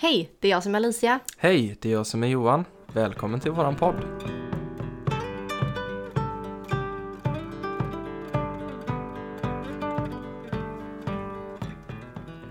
Hej, 0.00 0.30
det 0.40 0.48
är 0.48 0.50
jag 0.52 0.62
som 0.62 0.74
är 0.74 0.78
Alicia. 0.78 1.20
Hej, 1.38 1.76
det 1.80 1.88
är 1.88 1.92
jag 1.92 2.06
som 2.06 2.22
är 2.22 2.26
Johan. 2.28 2.64
Välkommen 2.92 3.40
till 3.40 3.50
våran 3.52 3.76
podd. 3.76 3.96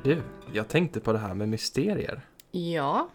Du, 0.04 0.22
jag 0.54 0.68
tänkte 0.68 1.00
på 1.00 1.14
det 1.14 1.20
här 1.20 1.34
med 1.34 1.50
mysterier. 1.50 2.22
Ja, 2.52 3.10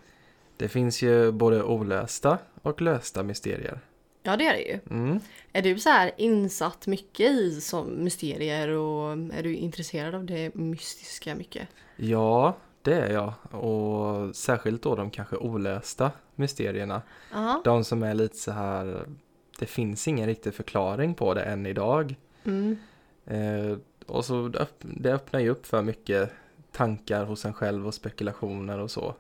Det 0.57 0.69
finns 0.69 1.03
ju 1.03 1.33
både 1.33 1.63
olösta 1.63 2.39
och 2.63 2.83
lösta 2.83 3.23
mysterier. 3.23 3.81
ja 4.23 4.37
det 4.37 4.47
är 4.47 4.53
det 4.53 4.63
ju. 4.63 4.79
Mm. 4.91 5.21
Är 5.53 5.63
du 5.63 5.79
så 5.79 5.89
här 5.91 6.11
insatt 6.17 6.87
mycket 6.87 7.31
i 7.31 7.61
som 7.61 8.05
mysterier 8.05 8.69
och 8.69 9.13
är 9.13 9.43
du 9.43 9.55
intresserad 9.57 10.15
av 10.15 10.25
det 10.25 10.55
mystiska 10.55 11.35
mycket? 11.35 11.69
Ja, 11.97 12.57
det 12.83 12.95
är 12.95 13.13
jag. 13.13 13.33
Och 13.63 14.37
särskilt 14.37 14.83
då 14.83 14.95
de 14.95 15.11
kanske 15.11 15.37
olösta 15.37 16.11
mysterierna. 16.35 17.03
Ja. 17.33 17.61
De 17.65 17.85
som 17.85 18.03
är 18.03 18.15
lite 18.15 18.37
så 18.37 18.53
här, 18.53 19.07
det 19.59 19.67
finns 19.67 20.09
ingen 20.09 20.27
riktig 20.27 20.55
förklaring 20.55 21.15
på 21.15 21.35
det 21.35 21.43
än 21.43 21.67
idag. 21.67 22.15
Mm. 22.45 22.77
Eh, 23.27 23.77
och 24.07 24.25
så 24.25 24.53
det 24.81 25.13
öppnar 25.13 25.41
ju 25.41 25.51
upp 25.51 25.67
för 25.67 25.83
mycket 25.83 26.33
tankar 26.73 27.25
hos 27.25 27.45
en 27.45 27.55
själv 27.55 27.87
och 27.87 27.95
spekulationer 27.95 28.79
och 28.79 28.91
så. 28.91 29.15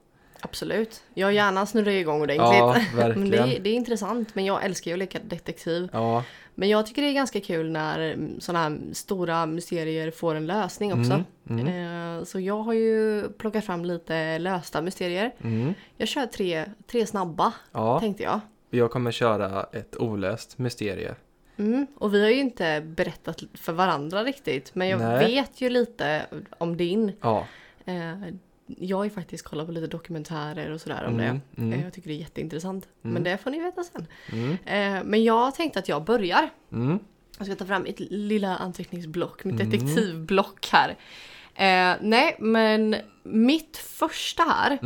Absolut. 0.44 1.02
Jag 1.14 1.32
gärna 1.32 1.66
snurrar 1.66 1.90
igång 1.90 2.20
ordentligt. 2.22 2.38
Ja, 2.58 2.76
men 2.94 2.96
verkligen. 2.96 3.30
det, 3.30 3.56
är- 3.56 3.60
det 3.60 3.70
är 3.70 3.74
intressant, 3.74 4.34
men 4.34 4.44
jag 4.44 4.64
älskar 4.64 4.88
ju 4.90 4.92
att 4.92 4.98
leka 4.98 5.18
detektiv. 5.24 5.88
Ja, 5.92 6.24
Men 6.54 6.68
jag 6.68 6.86
tycker 6.86 7.02
det 7.02 7.08
är 7.08 7.12
ganska 7.12 7.40
kul 7.40 7.70
när 7.70 8.18
sådana 8.38 8.62
här 8.68 8.78
stora 8.92 9.46
mysterier 9.46 10.10
får 10.10 10.34
en 10.34 10.46
lösning 10.46 10.92
också. 10.92 11.24
Mm, 11.50 11.66
mm, 11.68 12.24
Så 12.24 12.40
jag 12.40 12.62
har 12.62 12.72
ju 12.72 13.28
plockat 13.38 13.64
fram 13.64 13.84
lite 13.84 14.38
lösta 14.38 14.82
mysterier. 14.82 15.34
mm. 15.44 15.74
Jag 15.96 16.08
kör 16.08 16.26
tre, 16.26 16.64
tre 16.86 17.06
snabba, 17.06 17.52
ja, 17.72 18.00
tänkte 18.00 18.22
jag. 18.22 18.40
jag 18.70 18.90
kommer 18.90 19.12
köra 19.12 19.66
ett 19.72 19.96
olöst 19.96 20.58
mysterie. 20.58 21.14
Mm. 21.56 21.86
Och 21.96 22.14
vi 22.14 22.22
har 22.22 22.28
ju 22.30 22.40
inte 22.40 22.80
berättat 22.80 23.42
för 23.54 23.72
varandra 23.72 24.24
riktigt. 24.24 24.74
Men 24.74 24.88
jag 24.88 25.00
Nej. 25.00 25.26
vet 25.34 25.60
ju 25.60 25.68
lite 25.70 26.26
om 26.58 26.76
din. 26.76 27.12
Ja, 27.20 27.46
Eh, 27.84 28.12
jag 28.78 28.96
har 28.96 29.04
ju 29.04 29.10
faktiskt 29.10 29.44
kollat 29.44 29.66
på 29.66 29.72
lite 29.72 29.86
dokumentärer 29.86 30.70
och 30.70 30.80
sådär 30.80 31.04
om 31.08 31.14
Mm, 31.20 31.40
det. 31.54 31.62
mm. 31.62 31.80
Jag 31.80 31.92
tycker 31.92 32.08
det 32.08 32.14
är 32.14 32.18
jätteintressant. 32.18 32.88
Mm. 33.04 33.14
Men 33.14 33.22
det 33.24 33.38
får 33.38 33.50
ni 33.50 33.60
veta 33.60 33.82
sen. 33.82 34.06
mm, 34.32 34.50
Eh, 34.66 35.04
men 35.04 35.24
jag 35.24 35.54
tänkte 35.54 35.78
att 35.78 35.88
jag 35.88 36.04
börjar. 36.04 36.50
mm, 36.72 36.98
Jag 37.38 37.46
ska 37.46 37.56
ta 37.56 37.64
fram 37.66 37.82
mitt 37.82 38.00
lilla 38.00 38.56
anteckningsblock, 38.56 39.44
mitt 39.44 39.60
Mm. 39.60 39.70
detektivblock 39.70 40.68
här. 40.72 40.90
Eh, 41.54 41.96
nej, 42.00 42.36
men 42.38 42.96
mitt 43.22 43.76
första 43.76 44.42
här 44.42 44.78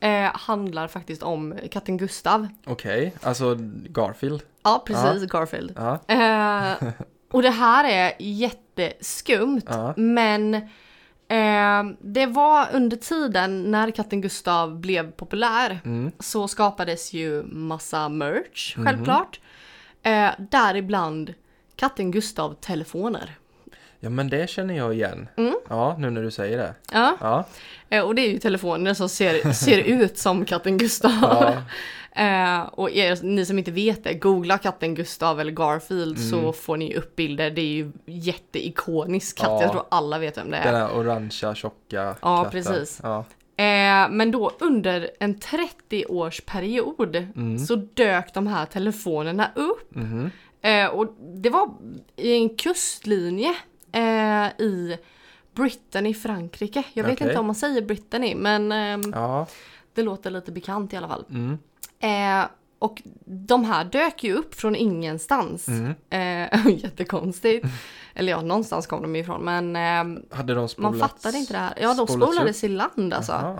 eh, 0.00 0.36
handlar 0.36 0.88
faktiskt 0.88 1.22
om 1.22 1.54
katten 1.70 1.96
Gustav. 1.96 2.48
Okej, 2.66 3.14
alltså 3.22 3.56
Garfield. 3.88 4.42
Ja, 4.62 4.82
precis, 4.86 5.30
Garfield. 5.32 5.72
Ja, 5.76 5.98
Eh, 6.14 6.88
och 7.30 7.42
det 7.42 7.50
här 7.50 7.84
är 7.84 8.12
jätteskumt. 8.18 9.62
ja, 9.66 9.94
Men 9.96 10.68
eh, 11.28 11.84
det 12.00 12.26
var 12.26 12.68
under 12.72 12.96
tiden 12.96 13.70
när 13.70 13.90
katten 13.90 14.20
Gustav 14.20 14.80
blev 14.80 15.10
populär 15.12 15.80
mm, 15.84 16.12
så 16.18 16.48
skapades 16.48 17.12
ju 17.12 17.42
massa 17.42 18.08
merch, 18.08 18.76
Mhm. 18.76 18.86
självklart. 18.86 19.40
Eh, 20.02 20.30
däribland 20.38 21.34
katten 21.76 22.10
Gustav-telefoner. 22.10 23.34
ja 24.00 24.10
men 24.10 24.28
det 24.30 24.50
känner 24.50 24.76
jag 24.76 24.94
igen. 24.94 25.28
Mm. 25.36 25.54
Ja, 25.68 25.96
nu 25.98 26.10
när 26.10 26.22
du 26.22 26.30
säger 26.30 26.58
det. 26.58 26.74
Ja, 26.92 27.16
Ja, 27.20 27.44
eh, 27.90 28.02
och 28.04 28.14
det 28.14 28.22
är 28.22 28.30
ju 28.32 28.38
telefoner 28.38 28.94
som 28.94 29.08
ser, 29.08 29.52
ser 29.52 29.78
ut 29.78 30.18
som 30.18 30.44
katten 30.44 30.78
Gustav. 30.78 31.12
ja, 31.22 31.62
Eh, 32.18 32.60
och 32.62 32.90
er, 32.90 33.18
ni 33.22 33.46
som 33.46 33.58
inte 33.58 33.70
vet 33.70 34.04
det, 34.04 34.14
googla 34.14 34.58
katten 34.58 34.94
Gustav 34.94 35.40
eller 35.40 35.52
Garfield 35.52 36.18
så 36.30 36.38
Mm. 36.38 36.52
får 36.52 36.76
ni 36.76 36.94
upp 36.96 37.16
bilder. 37.16 37.50
Det 37.50 37.60
är 37.60 37.66
ju 37.72 37.92
jätteikonisk 38.06 39.38
katt, 39.38 39.46
Ja. 39.48 39.62
jag 39.62 39.70
tror 39.72 39.84
alla 39.88 40.18
vet 40.18 40.38
vem 40.38 40.50
det 40.50 40.56
är. 40.56 40.72
den 40.72 40.80
här 40.80 40.96
orangea 40.98 41.54
tjocka 41.54 42.16
Ja, 42.22 42.44
katten. 42.44 42.50
precis. 42.50 43.00
Ja, 43.02 43.24
Eh, 43.56 44.08
men 44.10 44.30
då 44.30 44.50
under 44.60 45.10
en 45.20 45.34
30-årsperiod 45.34 47.16
Mm. 47.36 47.58
så 47.58 47.76
dök 47.76 48.34
de 48.34 48.46
här 48.46 48.66
telefonerna 48.66 49.50
upp. 49.54 49.92
Eh, 50.62 50.86
och 50.86 51.14
det 51.20 51.50
var 51.50 51.70
i 52.16 52.32
en 52.34 52.48
kustlinje 52.56 53.54
eh, 53.92 54.46
i 54.64 54.98
Brittany, 55.54 56.14
Frankrike. 56.14 56.82
Jag 56.92 57.04
vet 57.04 57.12
Okej. 57.12 57.26
inte 57.28 57.40
om 57.40 57.46
man 57.46 57.54
säger 57.54 57.82
Brittany, 57.82 58.34
men 58.34 58.72
ehm, 58.72 59.00
ja, 59.14 59.46
det 59.94 60.02
låter 60.02 60.30
lite 60.30 60.52
bekant 60.52 60.92
i 60.92 60.96
alla 60.96 61.08
fall. 61.08 61.24
mm, 61.30 61.58
Eh, 62.00 62.44
och 62.78 63.02
de 63.24 63.64
här 63.64 63.84
dök 63.84 64.24
ju 64.24 64.34
upp 64.34 64.54
från 64.54 64.76
ingenstans. 64.76 65.68
mm. 65.68 65.94
Eh, 66.10 66.66
jättekonstigt. 66.84 67.66
Eller 68.14 68.32
ja, 68.32 68.42
någonstans 68.42 68.86
kom 68.86 69.02
de 69.02 69.16
ifrån, 69.16 69.44
men 69.44 69.76
ehm, 69.76 70.22
Hade 70.30 70.54
de 70.54 70.60
man 70.60 70.68
spolats? 70.68 70.98
fattade 71.00 71.38
inte 71.38 71.52
det 71.52 71.58
här. 71.58 71.74
Ja, 71.80 71.94
de 71.94 72.06
spolades 72.06 72.64
i 72.64 72.68
land 72.68 73.14
alltså. 73.14 73.58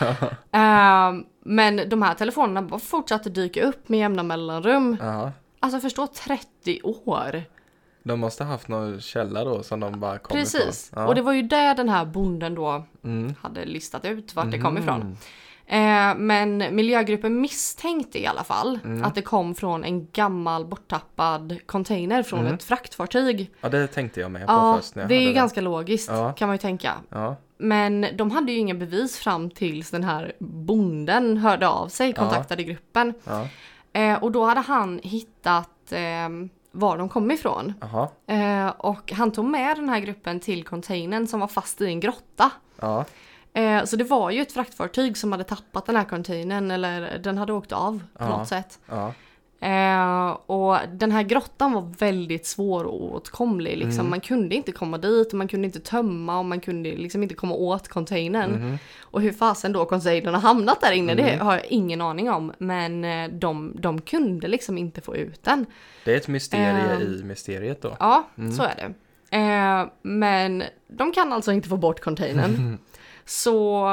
eh, 0.52 1.20
men 1.44 1.88
de 1.88 2.02
här 2.02 2.14
telefonerna 2.14 2.62
bara 2.62 2.80
fortsatte 2.80 3.30
dyka 3.30 3.62
upp 3.62 3.88
med 3.88 3.98
jämna 4.00 4.22
mellanrum. 4.22 4.96
Ja, 5.00 5.32
Alltså 5.60 5.80
förstå 5.80 6.06
30 6.06 6.80
år. 6.84 7.42
de 8.02 8.20
måste 8.20 8.44
haft 8.44 8.68
någon 8.68 9.00
källa 9.00 9.44
då 9.44 9.62
som 9.62 9.80
de 9.80 10.00
bara 10.00 10.18
kom 10.18 10.36
Precis. 10.36 10.88
ifrån. 10.90 11.02
Ja. 11.02 11.08
Och 11.08 11.14
det 11.14 11.22
var 11.22 11.32
ju 11.32 11.42
där 11.42 11.74
den 11.74 11.88
här 11.88 12.04
bonden 12.04 12.54
då 12.54 12.84
mm. 13.04 13.34
hade 13.42 13.64
listat 13.64 14.04
ut 14.04 14.34
vart 14.34 14.50
det 14.50 14.58
kom 14.58 14.74
Mhm. 14.74 14.82
ifrån. 14.82 15.16
Eh, 15.72 16.14
men 16.16 16.58
miljögruppen 16.74 17.40
misstänkte 17.40 18.18
i 18.22 18.26
alla 18.26 18.44
fall 18.44 18.78
Mm. 18.84 19.04
att 19.04 19.14
det 19.14 19.22
kom 19.22 19.54
från 19.54 19.84
en 19.84 20.06
gammal 20.12 20.64
borttappad 20.66 21.58
container 21.66 22.22
från 22.22 22.40
Mm. 22.40 22.54
ett 22.54 22.64
fraktfartyg. 22.64 23.50
Ja, 23.60 23.68
det 23.68 23.86
tänkte 23.86 24.20
jag 24.20 24.30
med 24.30 24.46
på 24.46 24.52
Ja, 24.52 24.76
först 24.80 24.94
när 24.94 25.02
jag 25.02 25.08
det 25.08 25.14
är 25.14 25.20
ju 25.20 25.26
hörde 25.26 25.36
ganska 25.36 25.60
logiskt 25.60 26.10
Ja. 26.10 26.32
kan 26.32 26.48
man 26.48 26.54
ju 26.54 26.58
tänka. 26.58 26.92
Ja, 27.08 27.36
Men 27.58 28.06
de 28.16 28.30
hade 28.30 28.52
ju 28.52 28.58
inga 28.58 28.74
bevis 28.74 29.18
fram 29.18 29.50
tills 29.50 29.90
den 29.90 30.04
här 30.04 30.32
bonden 30.38 31.36
hörde 31.36 31.68
av 31.68 31.88
sig, 31.88 32.08
Ja. 32.08 32.14
kontaktade 32.22 32.62
gruppen. 32.62 33.14
ja, 33.24 33.48
Eh, 33.92 34.22
och 34.22 34.32
då 34.32 34.44
hade 34.44 34.60
han 34.60 35.00
hittat 35.02 35.92
eh, 35.92 36.28
var 36.72 36.98
de 36.98 37.08
kom 37.08 37.30
ifrån. 37.30 37.74
Eh, 38.26 38.68
och 38.68 39.12
han 39.12 39.30
tog 39.30 39.44
med 39.44 39.76
den 39.76 39.88
här 39.88 40.00
gruppen 40.00 40.40
till 40.40 40.64
containern 40.64 41.26
som 41.26 41.40
var 41.40 41.48
fast 41.48 41.80
i 41.80 41.86
en 41.86 42.00
grotta. 42.00 42.50
ja, 42.80 43.04
Eh, 43.52 43.84
så 43.84 43.96
det 43.96 44.04
var 44.04 44.30
ju 44.30 44.42
ett 44.42 44.52
fraktfartyg 44.52 45.16
som 45.16 45.32
hade 45.32 45.44
tappat 45.44 45.86
den 45.86 45.96
här 45.96 46.04
containern 46.04 46.70
eller 46.70 47.18
den 47.18 47.38
hade 47.38 47.52
åkt 47.52 47.72
av 47.72 48.02
på 48.18 48.24
Ja. 48.24 48.28
något 48.38 48.48
sätt. 48.48 48.78
ja, 48.88 49.12
Eh, 49.62 50.28
och 50.46 50.76
den 50.92 51.12
här 51.12 51.22
grottan 51.22 51.72
var 51.72 51.82
väldigt 51.98 52.46
svåråtkomlig. 52.46 53.76
Liksom. 53.78 54.00
Mm. 54.00 54.10
Man 54.10 54.20
kunde 54.20 54.54
inte 54.54 54.72
komma 54.72 54.98
dit 54.98 55.28
och 55.32 55.34
man 55.38 55.48
kunde 55.48 55.66
inte 55.66 55.80
tömma 55.80 56.38
och 56.38 56.44
man 56.44 56.60
kunde 56.60 56.90
liksom 56.96 57.22
inte 57.22 57.34
komma 57.34 57.54
åt 57.54 57.88
containern. 57.88 58.50
mhm, 58.50 58.78
Och 59.00 59.20
hur 59.22 59.32
fasen 59.32 59.72
då 59.72 59.84
containern 59.84 60.34
har 60.34 60.40
hamnat 60.40 60.80
där 60.80 60.92
inne 60.92 61.14
det 61.14 61.22
Mm. 61.22 61.46
har 61.46 61.54
jag 61.54 61.66
ingen 61.66 62.00
aning 62.00 62.30
om. 62.30 62.52
Men 62.58 63.04
eh, 63.04 63.28
de, 63.30 63.72
de 63.80 64.00
kunde 64.00 64.48
liksom 64.48 64.78
inte 64.78 65.00
få 65.00 65.16
ut 65.16 65.42
den. 65.42 65.66
Det 66.04 66.12
är 66.12 66.16
ett 66.16 66.28
mysterie 66.28 66.94
Ehm. 66.94 67.02
i 67.02 67.22
mysteriet 67.24 67.82
då. 67.82 67.96
Ja, 68.00 68.28
Mm. 68.38 68.52
så 68.52 68.62
är 68.62 68.74
det. 68.76 68.94
Eh, 69.36 69.86
men 70.02 70.62
de 70.88 71.12
kan 71.12 71.32
alltså 71.32 71.52
inte 71.52 71.68
få 71.68 71.76
bort 71.76 72.00
containern. 72.00 72.78
så 73.24 73.88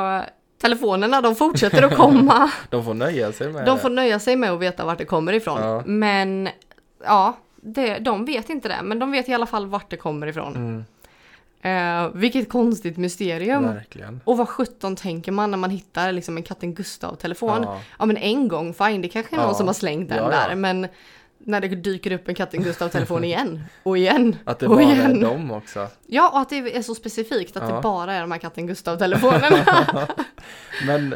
telefonerna 0.61 1.21
de 1.21 1.35
fortsätter 1.35 1.83
att 1.83 1.95
komma. 1.95 2.51
De 2.69 2.85
får 2.85 2.93
nöja 2.93 3.31
sig 3.31 3.49
med 3.53 3.65
De 3.65 3.79
får 3.79 3.89
nöja 3.89 4.19
sig 4.19 4.35
med 4.35 4.51
att 4.51 4.59
veta 4.59 4.85
vart 4.85 4.97
det 4.97 5.05
kommer 5.05 5.33
ifrån. 5.33 5.61
Ja. 5.61 5.81
Men 5.85 6.49
ja, 7.05 7.37
det, 7.55 7.97
de 7.99 8.25
vet 8.25 8.49
inte 8.49 8.67
det. 8.67 8.79
Men 8.83 8.99
de 8.99 9.11
vet 9.11 9.29
i 9.29 9.33
alla 9.33 9.45
fall 9.45 9.67
vart 9.67 9.89
det 9.89 9.97
kommer 9.97 10.27
ifrån. 10.27 10.55
Mm, 10.55 10.85
Eh, 11.61 12.09
vilket 12.13 12.49
konstigt 12.49 12.97
mysterium. 12.97 13.63
verkligen. 13.63 14.21
Och 14.23 14.37
vad 14.37 14.49
sjutton 14.49 14.95
tänker 14.95 15.31
man 15.31 15.51
när 15.51 15.57
man 15.57 15.69
hittar 15.69 16.11
liksom 16.11 16.37
en 16.37 16.43
katten 16.43 16.73
Gustav-telefon? 16.73 17.63
Ja. 17.63 17.79
Ja, 17.99 18.05
men 18.05 18.17
en 18.17 18.47
gång, 18.47 18.73
fine, 18.73 19.01
det 19.01 19.07
kanske 19.07 19.35
är 19.35 19.37
någon 19.37 19.47
Ja. 19.47 19.53
som 19.53 19.67
har 19.67 19.73
slängt 19.73 20.09
den 20.09 20.29
där. 20.29 20.55
Men 20.55 20.87
när 21.39 21.61
det 21.61 21.67
dyker 21.67 22.11
upp 22.11 22.27
en 22.29 22.35
katten 22.35 22.63
Gustav-telefon 22.63 23.23
igen 23.23 23.63
och 23.83 23.97
igen 23.97 24.35
att 24.45 24.59
det 24.59 24.67
och 24.67 24.75
bara 24.75 24.81
igen. 24.83 25.17
är 25.17 25.21
dem 25.29 25.51
också. 25.51 25.87
Ja, 26.07 26.29
och 26.29 26.39
att 26.39 26.49
det 26.49 26.77
är 26.77 26.81
så 26.81 26.95
specifikt 26.95 27.57
att 27.57 27.69
Ja. 27.69 27.75
det 27.75 27.81
bara 27.81 28.13
är 28.13 28.21
de 28.21 28.31
här 28.31 28.39
katten 28.39 28.67
Gustav-telefonerna. 28.67 30.07
Men 30.87 31.15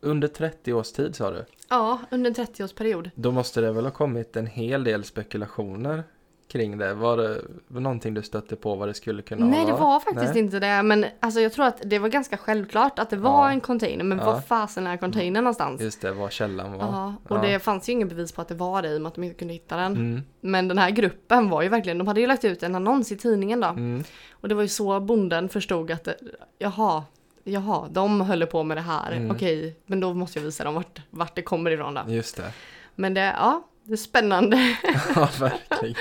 Under 0.00 0.28
30 0.28 0.72
års 0.72 0.92
tid 0.92 1.16
sa 1.16 1.30
du? 1.30 1.44
Ja, 1.68 1.98
under 2.10 2.30
en 2.30 2.34
30-årsperiod. 2.46 3.10
Då 3.14 3.32
måste 3.32 3.60
det 3.60 3.72
väl 3.72 3.84
ha 3.84 3.90
kommit 3.92 4.36
en 4.36 4.46
hel 4.46 4.84
del 4.84 5.04
spekulationer 5.04 6.04
kring 6.48 6.78
det. 6.78 6.94
Var 6.94 7.16
det 7.16 7.40
någonting 7.68 8.14
du 8.14 8.22
stötte 8.22 8.56
på 8.56 8.74
vad 8.74 8.88
det 8.88 8.94
skulle 8.94 9.22
kunna 9.22 9.46
Nej, 9.46 9.64
vara? 9.64 9.74
det 9.74 9.80
var 9.80 10.00
faktiskt 10.00 10.34
Nej. 10.34 10.38
inte 10.38 10.60
det. 10.60 10.82
Men 10.82 11.04
alltså, 11.20 11.40
jag 11.40 11.52
tror 11.52 11.66
att 11.66 11.82
det 11.84 11.98
var 11.98 12.08
ganska 12.08 12.36
självklart 12.36 12.98
att 12.98 13.10
det 13.10 13.16
var 13.16 13.46
Ja. 13.46 13.50
en 13.50 13.60
container. 13.60 14.04
Men 14.04 14.18
Ja. 14.18 14.24
var 14.24 14.40
fasen 14.40 14.86
är 14.86 14.96
containern 14.96 15.44
någonstans? 15.44 15.80
Just 15.80 16.00
det, 16.00 16.12
var 16.12 16.30
källan 16.30 16.72
var. 16.72 16.78
Ja, 16.78 17.14
och 17.28 17.40
det 17.40 17.58
fanns 17.58 17.88
ju 17.88 17.92
ingen 17.92 18.08
bevis 18.08 18.32
på 18.32 18.40
att 18.42 18.48
det 18.48 18.54
var 18.54 18.82
det 18.82 18.88
i 18.88 18.96
och 18.96 19.00
med 19.00 19.08
att 19.08 19.14
de 19.14 19.24
inte 19.24 19.38
kunde 19.38 19.54
hitta 19.54 19.76
den. 19.76 19.96
Mm, 19.96 20.22
Men 20.40 20.68
den 20.68 20.78
här 20.78 20.90
gruppen 20.90 21.50
var 21.50 21.62
ju 21.62 21.68
verkligen, 21.68 21.98
de 21.98 22.06
hade 22.06 22.20
ju 22.20 22.26
lagt 22.26 22.44
ut 22.44 22.62
en 22.62 22.74
annons 22.74 23.12
i 23.12 23.16
tidningen 23.16 23.60
då. 23.60 23.68
mm, 23.68 24.04
Och 24.30 24.48
det 24.48 24.54
var 24.54 24.62
ju 24.62 24.68
så 24.68 25.00
bonden 25.00 25.48
förstod 25.48 25.90
att, 25.90 26.04
det- 26.04 26.16
jaha, 26.58 27.04
jaha, 27.44 27.88
de 27.90 28.20
höll 28.20 28.46
på 28.46 28.62
med 28.62 28.76
det 28.76 28.80
här. 28.80 29.12
Mm. 29.12 29.30
Okej, 29.30 29.76
men 29.86 30.00
då 30.00 30.14
måste 30.14 30.38
jag 30.38 30.44
visa 30.44 30.64
dem 30.64 30.74
vart, 30.74 31.00
vart 31.10 31.34
det 31.36 31.42
kommer 31.42 31.70
ifrån 31.70 31.94
då. 31.94 32.00
just 32.08 32.36
det. 32.36 32.52
Men 32.94 33.14
det, 33.14 33.20
ja, 33.20 33.62
det 33.88 33.94
är 33.94 33.96
spännande. 33.96 34.56
Ja, 35.14 35.28
verkligen. 35.40 35.96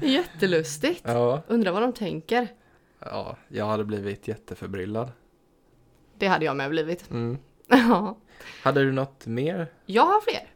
Jättelustigt. 0.00 1.02
Ja, 1.04 1.42
Undrar 1.46 1.72
vad 1.72 1.82
de 1.82 1.92
tänker. 1.92 2.48
ja, 2.98 3.36
jag 3.48 3.66
hade 3.66 3.84
blivit 3.84 4.28
jätteförbryllad. 4.28 5.12
Det 6.18 6.26
hade 6.26 6.44
jag 6.44 6.56
med 6.56 6.70
blivit. 6.70 7.10
Mm. 7.10 7.38
Ja. 7.66 8.18
Hade 8.62 8.84
du 8.84 8.92
något 8.92 9.26
mer? 9.26 9.66
Jag 9.86 10.06
har 10.06 10.20
fler. 10.20 10.46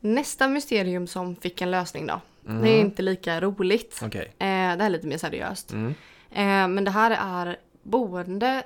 Nästa 0.00 0.48
mysterium 0.48 1.06
som 1.06 1.36
fick 1.36 1.60
en 1.60 1.70
lösning 1.70 2.06
då. 2.06 2.20
Mm. 2.48 2.62
Det 2.62 2.68
är 2.70 2.80
inte 2.80 3.02
lika 3.02 3.40
roligt. 3.40 4.00
Okej. 4.04 4.24
Eh, 4.24 4.36
det 4.38 4.46
här 4.46 4.80
är 4.80 4.90
lite 4.90 5.06
mer 5.06 5.18
seriöst. 5.18 5.72
Mm. 5.72 5.94
Eh, 6.30 6.68
men 6.74 6.84
det 6.84 6.90
här 6.90 7.10
är 7.10 7.56
boende 7.82 8.62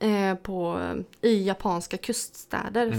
eh, 0.00 0.34
på, 0.34 0.80
i 1.20 1.46
japanska 1.46 1.96
kuststäder 1.96 2.90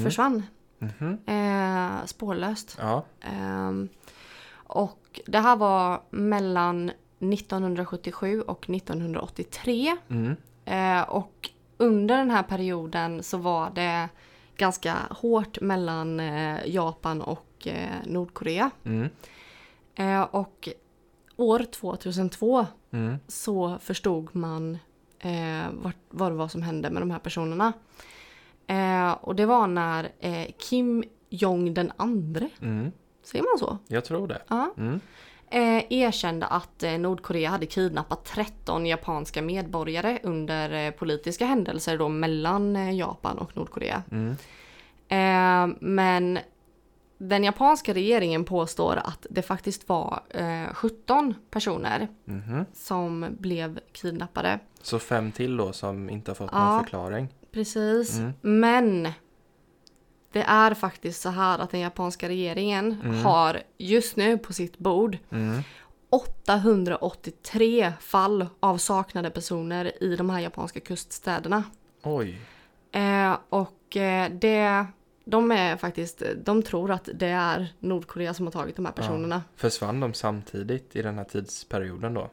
Mm. 0.79 0.93
Mhm. 0.99 1.17
Eh, 1.25 2.05
spårlöst. 2.05 2.77
Ja. 2.81 3.05
Ehm, 3.21 3.89
och 4.53 5.21
det 5.25 5.39
här 5.39 5.55
var 5.55 6.01
mellan 6.09 6.91
1977 7.19 8.41
och 8.41 8.69
1983. 8.69 9.97
Mm. 10.09 10.35
Eh, 10.65 11.09
och 11.09 11.49
under 11.77 12.17
den 12.17 12.31
här 12.31 12.43
perioden 12.43 13.23
så 13.23 13.37
var 13.37 13.69
det 13.75 14.09
ganska 14.57 14.95
hårt 15.09 15.61
mellan 15.61 16.19
eh, 16.19 16.57
Japan 16.65 17.21
och 17.21 17.67
eh, 17.67 17.89
Nordkorea. 18.05 18.69
Mm. 18.83 19.09
Eh, 19.95 20.21
och 20.21 20.69
år 21.35 21.59
2002 21.71 22.65
Mm. 22.91 23.17
så 23.27 23.77
förstod 23.81 24.35
man 24.35 24.77
eh, 25.19 25.65
vad, 25.71 25.93
vad 26.09 26.31
det 26.31 26.35
var 26.35 26.47
som 26.47 26.61
hände 26.61 26.89
med 26.89 27.01
de 27.01 27.11
här 27.11 27.19
personerna. 27.19 27.73
Eh, 28.67 29.11
och 29.11 29.35
det 29.35 29.45
var 29.45 29.67
när 29.67 30.11
eh, 30.19 30.47
Kim 30.57 31.03
Jong 31.29 31.73
den 31.73 31.91
andre, 31.97 32.49
Mm. 32.61 32.91
säger 33.23 33.45
man 33.45 33.59
så? 33.59 33.77
Jag 33.87 34.05
tror 34.05 34.27
det. 34.27 34.41
Ja. 34.47 34.73
Mm. 34.77 34.99
Eh, 35.49 35.83
erkände 35.93 36.45
att 36.45 36.83
eh, 36.83 36.91
Nordkorea 36.97 37.49
hade 37.49 37.65
kidnappat 37.65 38.25
13 38.25 38.85
japanska 38.85 39.41
medborgare 39.41 40.19
under 40.23 40.85
eh, 40.87 40.91
politiska 40.91 41.45
händelser 41.45 41.97
då 41.97 42.09
mellan 42.09 42.75
eh, 42.75 42.95
Japan 42.95 43.37
och 43.37 43.57
Nordkorea. 43.57 44.03
Mm. 44.11 44.35
Men 45.79 46.39
den 47.17 47.43
japanska 47.43 47.93
regeringen 47.93 48.45
påstår 48.45 48.95
att 49.03 49.25
det 49.29 49.41
faktiskt 49.41 49.89
var 49.89 50.19
eh, 50.29 50.73
17 50.73 51.33
personer 51.49 52.07
Mhm. 52.25 52.65
som 52.73 53.25
blev 53.39 53.79
kidnappade. 53.91 54.59
Så 54.81 54.99
fem 54.99 55.31
till 55.31 55.57
då 55.57 55.73
som 55.73 56.09
inte 56.09 56.31
har 56.31 56.35
fått 56.35 56.49
Ja. 56.53 56.65
någon 56.71 56.83
förklaring. 56.83 57.27
Precis. 57.51 58.17
Mm. 58.17 58.33
Men 58.41 59.03
det 60.31 60.41
är 60.41 60.73
faktiskt 60.73 61.21
så 61.21 61.29
här 61.29 61.59
att 61.59 61.69
den 61.71 61.79
japanska 61.79 62.29
regeringen 62.29 63.01
Mm. 63.03 63.15
har 63.25 63.61
just 63.77 64.15
nu 64.15 64.37
på 64.37 64.53
sitt 64.53 64.77
bord 64.77 65.17
Mm. 65.31 65.61
883 66.09 67.93
fall 67.99 68.47
av 68.59 68.77
saknade 68.77 69.29
personer 69.29 70.03
i 70.03 70.15
de 70.15 70.29
här 70.29 70.39
japanska 70.39 70.79
kuststäderna. 70.79 71.63
Oj. 72.03 72.41
Eh, 72.91 73.37
och 73.49 73.97
eh, 73.97 74.31
det, 74.31 74.85
de 75.25 75.51
är 75.51 75.77
faktiskt, 75.77 76.23
de 76.43 76.63
tror 76.63 76.91
att 76.91 77.09
det 77.13 77.27
är 77.27 77.73
Nordkorea 77.79 78.33
som 78.33 78.45
har 78.45 78.51
tagit 78.51 78.75
de 78.75 78.85
här 78.85 78.93
personerna. 78.93 79.43
Försvann 79.55 79.99
de 79.99 80.13
samtidigt 80.13 80.95
i 80.95 81.01
den 81.01 81.17
här 81.17 81.23
tidsperioden 81.25 82.13
då? 82.13 82.29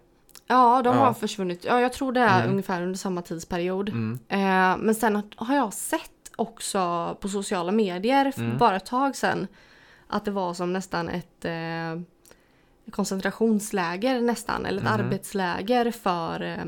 Ja, 0.47 0.83
de 0.83 0.97
har 0.97 1.15
försvunnit. 1.15 1.65
Ja, 1.65 1.81
jag 1.81 1.93
tror 1.93 2.13
det 2.13 2.21
är 2.21 2.39
Mm. 2.41 2.51
ungefär 2.51 2.83
under 2.83 2.99
samma 2.99 3.23
tidsperiod. 3.23 3.89
Mm. 3.89 4.19
Eh, 4.29 4.77
men 4.85 4.95
sen 4.95 5.23
har 5.37 5.57
jag 5.57 5.73
sett 5.73 6.11
också 6.37 7.17
på 7.21 7.29
sociala 7.29 7.73
medier 7.73 8.31
för 8.33 8.41
Mm. 8.41 8.59
bara 8.59 8.77
ett 8.77 8.87
tag 8.87 9.17
sedan 9.17 9.47
att 10.07 10.25
det 10.25 10.31
var 10.31 10.55
som 10.55 10.73
nästan 10.73 11.09
ett 11.09 11.45
eh, 11.45 12.01
koncentrationsläger 12.91 14.21
nästan, 14.21 14.67
eller 14.67 14.79
ett 14.83 14.89
Mhm. 14.89 15.01
arbetsläger 15.01 15.91
för 15.91 16.41
eh, 16.43 16.65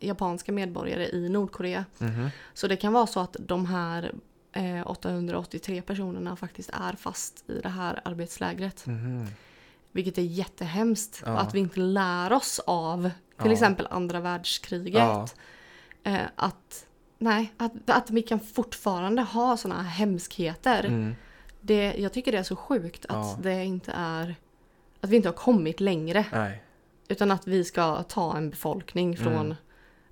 japanska 0.00 0.52
medborgare 0.52 1.08
i 1.08 1.28
Nordkorea. 1.28 1.84
Mhm. 1.98 2.28
Så 2.54 2.66
det 2.68 2.76
kan 2.76 2.92
vara 2.92 3.06
så 3.06 3.20
att 3.20 3.36
de 3.40 3.66
här 3.66 4.12
eh, 4.52 4.86
883 4.90 5.82
personerna 5.82 6.36
faktiskt 6.36 6.70
är 6.72 6.92
fast 6.92 7.50
i 7.50 7.60
det 7.60 7.68
här 7.68 8.00
arbetslägret. 8.04 8.84
Vilket 9.96 10.18
är 10.18 10.22
jättehemskt. 10.22 11.22
Ja. 11.26 11.38
Att 11.38 11.54
vi 11.54 11.58
inte 11.58 11.80
lär 11.80 12.32
oss 12.32 12.60
av 12.66 13.02
till 13.02 13.46
Ja. 13.46 13.52
exempel 13.52 13.86
andra 13.90 14.20
världskriget. 14.20 15.36
Eh, 16.02 16.18
att, 16.36 16.86
nej, 17.18 17.52
att, 17.56 17.72
att 17.90 18.10
vi 18.10 18.22
kan 18.22 18.40
fortfarande 18.40 19.22
ha 19.22 19.56
sådana 19.56 19.82
hemskheter. 19.82 20.84
Mm. 20.84 21.14
Det, 21.60 21.94
jag 21.98 22.12
tycker 22.12 22.32
det 22.32 22.38
är 22.38 22.42
så 22.42 22.56
sjukt 22.56 23.06
att 23.08 23.42
det 23.42 23.64
inte 23.64 23.92
är 23.96 24.34
att 25.00 25.10
vi 25.10 25.16
inte 25.16 25.28
har 25.28 25.34
kommit 25.34 25.80
längre. 25.80 26.24
Nej. 26.32 26.62
Utan 27.08 27.30
att 27.30 27.46
vi 27.46 27.64
ska 27.64 28.02
ta 28.02 28.36
en 28.36 28.50
befolkning 28.50 29.16
från, 29.16 29.34
Mm. 29.46 29.54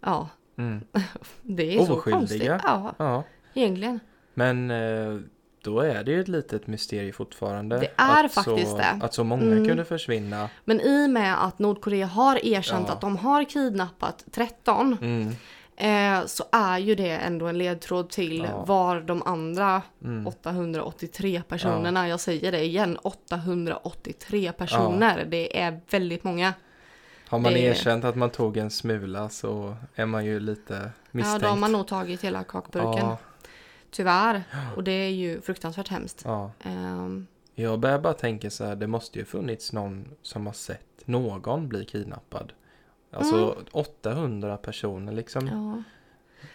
ja, 0.00 0.28
Mm. 0.56 0.80
det 1.42 1.76
är 1.78 1.84
så 1.86 2.00
konstigt. 2.00 2.42
Ja, 2.44 2.94
Ja. 2.98 3.24
egentligen. 3.54 4.00
Men 4.34 4.70
eh, 4.70 5.18
då 5.64 5.80
är 5.80 6.04
det 6.04 6.10
ju 6.12 6.20
ett 6.20 6.28
litet 6.28 6.66
mysterium 6.66 7.12
fortfarande. 7.12 7.78
Det 7.78 7.90
är 7.96 8.28
faktiskt 8.28 8.70
så, 8.70 8.76
det. 8.76 8.98
Att 9.02 9.14
så 9.14 9.24
många 9.24 9.42
Mm. 9.42 9.68
kunde 9.68 9.84
försvinna. 9.84 10.48
Men 10.64 10.80
i 10.80 11.06
och 11.06 11.10
med 11.10 11.44
att 11.44 11.58
Nordkorea 11.58 12.06
har 12.06 12.46
erkänt 12.46 12.84
Ja. 12.88 12.94
att 12.94 13.00
de 13.00 13.16
har 13.16 13.44
kidnappat 13.44 14.24
13 14.32 14.96
Mm. 15.00 15.28
eh, 15.76 16.26
så 16.26 16.44
är 16.52 16.78
ju 16.78 16.94
det 16.94 17.10
ändå 17.10 17.46
en 17.46 17.58
ledtråd 17.58 18.10
till 18.10 18.46
Ja. 18.50 18.64
var 18.64 19.00
de 19.00 19.22
andra 19.22 19.82
Mm. 20.04 20.26
883 20.26 21.42
personerna, 21.48 22.08
jag 22.08 22.20
säger 22.20 22.52
det 22.52 22.64
igen, 22.64 22.98
883 23.02 24.52
personer. 24.52 25.24
Det 25.28 25.60
är 25.60 25.80
väldigt 25.90 26.24
många. 26.24 26.54
Har 27.28 27.38
man 27.38 27.52
det- 27.52 27.58
erkänt 27.60 28.04
att 28.04 28.16
man 28.16 28.30
tog 28.30 28.56
en 28.56 28.70
smula 28.70 29.28
så 29.28 29.76
är 29.94 30.06
man 30.06 30.24
ju 30.24 30.40
lite 30.40 30.90
misstänkt. 31.10 31.42
Ja, 31.42 31.48
då 31.48 31.52
har 31.52 31.60
man 31.60 31.72
nog 31.72 31.86
tagit 31.86 32.24
hela 32.24 32.44
kakburken. 32.44 33.06
Tyvärr. 33.94 34.44
Och 34.76 34.84
det 34.84 34.92
är 34.92 35.10
ju 35.10 35.40
fruktansvärt 35.40 35.88
hemskt. 35.88 36.22
ja. 36.24 36.50
Ehm, 36.62 37.26
Jag 37.54 37.80
börjar 37.80 37.98
bara 37.98 38.12
tänka 38.14 38.50
så 38.50 38.64
här, 38.64 38.76
det 38.76 38.86
måste 38.86 39.18
ju 39.18 39.24
funnits 39.24 39.72
någon 39.72 40.08
som 40.22 40.46
har 40.46 40.52
sett 40.52 41.02
någon 41.04 41.68
bli 41.68 41.84
kidnappad. 41.84 42.52
Alltså 43.12 43.56
800 43.72 44.56
personer 44.56 45.12
liksom. 45.12 45.48
Mm. 45.48 45.58
ja. 45.76 45.82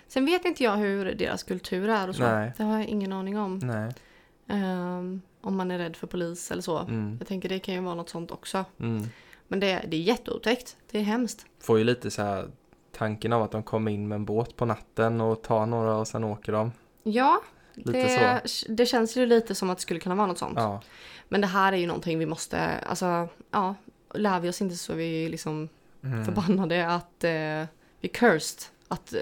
Sen 0.08 0.26
vet 0.26 0.46
inte 0.46 0.64
jag 0.64 0.78
hur 0.78 1.06
deras 1.16 1.44
kultur 1.44 1.90
är 1.90 2.08
och 2.10 2.16
så. 2.16 2.24
Nej. 2.24 2.54
Det 2.58 2.64
har 2.64 2.78
jag 2.78 2.88
ingen 2.88 3.14
aning 3.14 3.38
om. 3.38 3.60
Nej. 3.60 3.94
Ehm, 4.48 5.22
om 5.42 5.58
man 5.58 5.72
är 5.72 5.78
rädd 5.78 5.96
för 5.96 6.08
polis 6.08 6.52
eller 6.52 6.62
så. 6.62 6.78
Mm. 6.80 7.16
Jag 7.20 7.28
tänker 7.28 7.50
det 7.50 7.60
kan 7.60 7.74
ju 7.74 7.82
vara 7.82 7.96
något 7.96 8.10
sånt 8.10 8.32
också. 8.32 8.66
Mm. 8.80 9.04
Men 9.48 9.60
det, 9.60 9.86
det 9.88 9.98
är 9.98 10.02
jätteotäckt. 10.02 10.78
Det 10.92 11.00
är 11.00 11.04
hemskt. 11.04 11.46
Får 11.60 11.78
ju 11.78 11.84
lite 11.84 12.12
så 12.12 12.22
här 12.22 12.48
tanken 12.92 13.34
av 13.34 13.44
att 13.44 13.52
de 13.52 13.64
kommer 13.64 13.92
in 13.92 14.08
med 14.08 14.16
en 14.16 14.26
båt 14.26 14.56
på 14.56 14.66
natten 14.66 15.22
och 15.22 15.42
tar 15.42 15.66
några 15.66 15.96
och 15.98 16.08
sen 16.08 16.24
åker 16.24 16.52
de. 16.52 16.72
Ja, 17.12 17.42
det, 17.76 18.42
det 18.68 18.86
känns 18.86 19.16
ju 19.18 19.26
lite 19.26 19.56
som 19.56 19.70
att 19.70 19.78
det 19.78 19.82
skulle 19.82 20.00
kunna 20.00 20.16
vara 20.16 20.28
något 20.28 20.38
sånt. 20.38 20.58
Ja. 20.58 20.82
Men 21.30 21.42
det 21.42 21.48
här 21.48 21.74
är 21.74 21.78
ju 21.78 21.88
någonting 21.88 22.20
vi 22.20 22.26
måste, 22.26 22.60
alltså, 22.80 23.28
ja, 23.52 23.76
lär 24.14 24.40
vi 24.40 24.50
oss 24.50 24.62
inte 24.62 24.76
så 24.76 24.92
är 24.94 24.98
vi 24.98 25.30
liksom 25.30 25.70
Mm. 26.04 26.26
förbannade 26.26 26.88
att 26.94 27.24
eh, 27.24 27.30
vi 27.30 27.68
är 28.02 28.08
cursed 28.14 28.64
att 28.88 29.14
eh, 29.14 29.20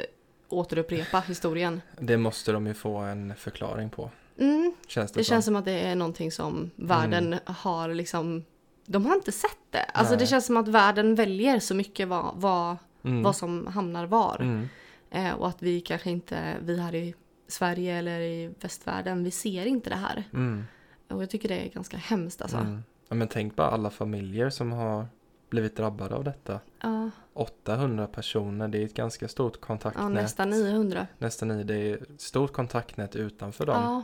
återupprepa 0.49 1.19
historien. 1.19 1.81
Det 1.99 2.17
måste 2.17 2.51
de 2.51 2.67
ju 2.67 2.73
få 2.73 2.97
en 2.97 3.35
förklaring 3.35 3.89
på. 3.89 4.09
Mm, 4.39 4.73
Känns 4.87 5.11
det, 5.11 5.19
det 5.19 5.23
känns 5.23 5.45
som 5.45 5.55
att 5.55 5.65
det 5.65 5.71
är 5.79 5.95
någonting 5.95 6.31
som 6.31 6.71
världen 6.75 7.39
har 7.45 7.93
liksom, 7.93 8.45
de 8.85 9.05
har 9.05 9.15
inte 9.15 9.31
sett 9.31 9.57
det. 9.71 9.83
Alltså 9.83 10.13
Nej. 10.13 10.19
det 10.19 10.27
känns 10.27 10.45
som 10.45 10.57
att 10.57 10.67
världen 10.67 11.15
väljer 11.15 11.59
så 11.59 11.75
mycket 11.75 12.07
vad, 12.07 12.31
vad, 12.35 12.77
Mm. 13.03 13.23
vad 13.23 13.35
som 13.35 13.67
hamnar 13.67 14.05
var. 14.05 14.37
Mm. 14.41 14.69
Eh, 15.11 15.33
och 15.33 15.47
att 15.47 15.61
vi 15.63 15.81
kanske 15.81 16.09
inte, 16.09 16.55
vi 16.61 16.79
här 16.79 16.95
i 16.95 17.13
Sverige 17.47 17.95
eller 17.95 18.19
i 18.19 18.53
västvärlden, 18.59 19.23
vi 19.23 19.31
ser 19.31 19.65
inte 19.65 19.89
det 19.89 19.95
här. 19.95 20.23
Mm. 20.33 20.63
Och 21.07 21.21
jag 21.21 21.29
tycker 21.29 21.49
det 21.49 21.59
är 21.59 21.69
ganska 21.69 21.97
hemskt 21.97 22.41
alltså. 22.41 22.57
Mm. 22.57 22.83
Ja, 23.09 23.15
men 23.15 23.27
tänk 23.27 23.55
bara 23.55 23.67
alla 23.67 23.89
familjer 23.89 24.49
som 24.49 24.71
har 24.71 25.07
blivit 25.49 25.75
drabbade 25.75 26.15
av 26.15 26.23
detta. 26.23 26.59
Ja, 26.81 27.09
800 27.33 28.07
personer, 28.07 28.67
det 28.67 28.77
är 28.77 28.85
ett 28.85 28.93
ganska 28.93 29.27
stort 29.27 29.57
ja 29.61 29.67
kontaktnät. 29.67 30.11
nästan 30.11 30.49
900. 30.49 31.07
Nästan 31.17 31.51
i, 31.51 31.63
det 31.63 31.75
är 31.75 31.95
ett 31.95 32.21
stort 32.21 32.53
kontaktnät 32.53 33.15
utanför 33.15 33.65
dem. 33.65 33.81
Ja, 33.83 34.03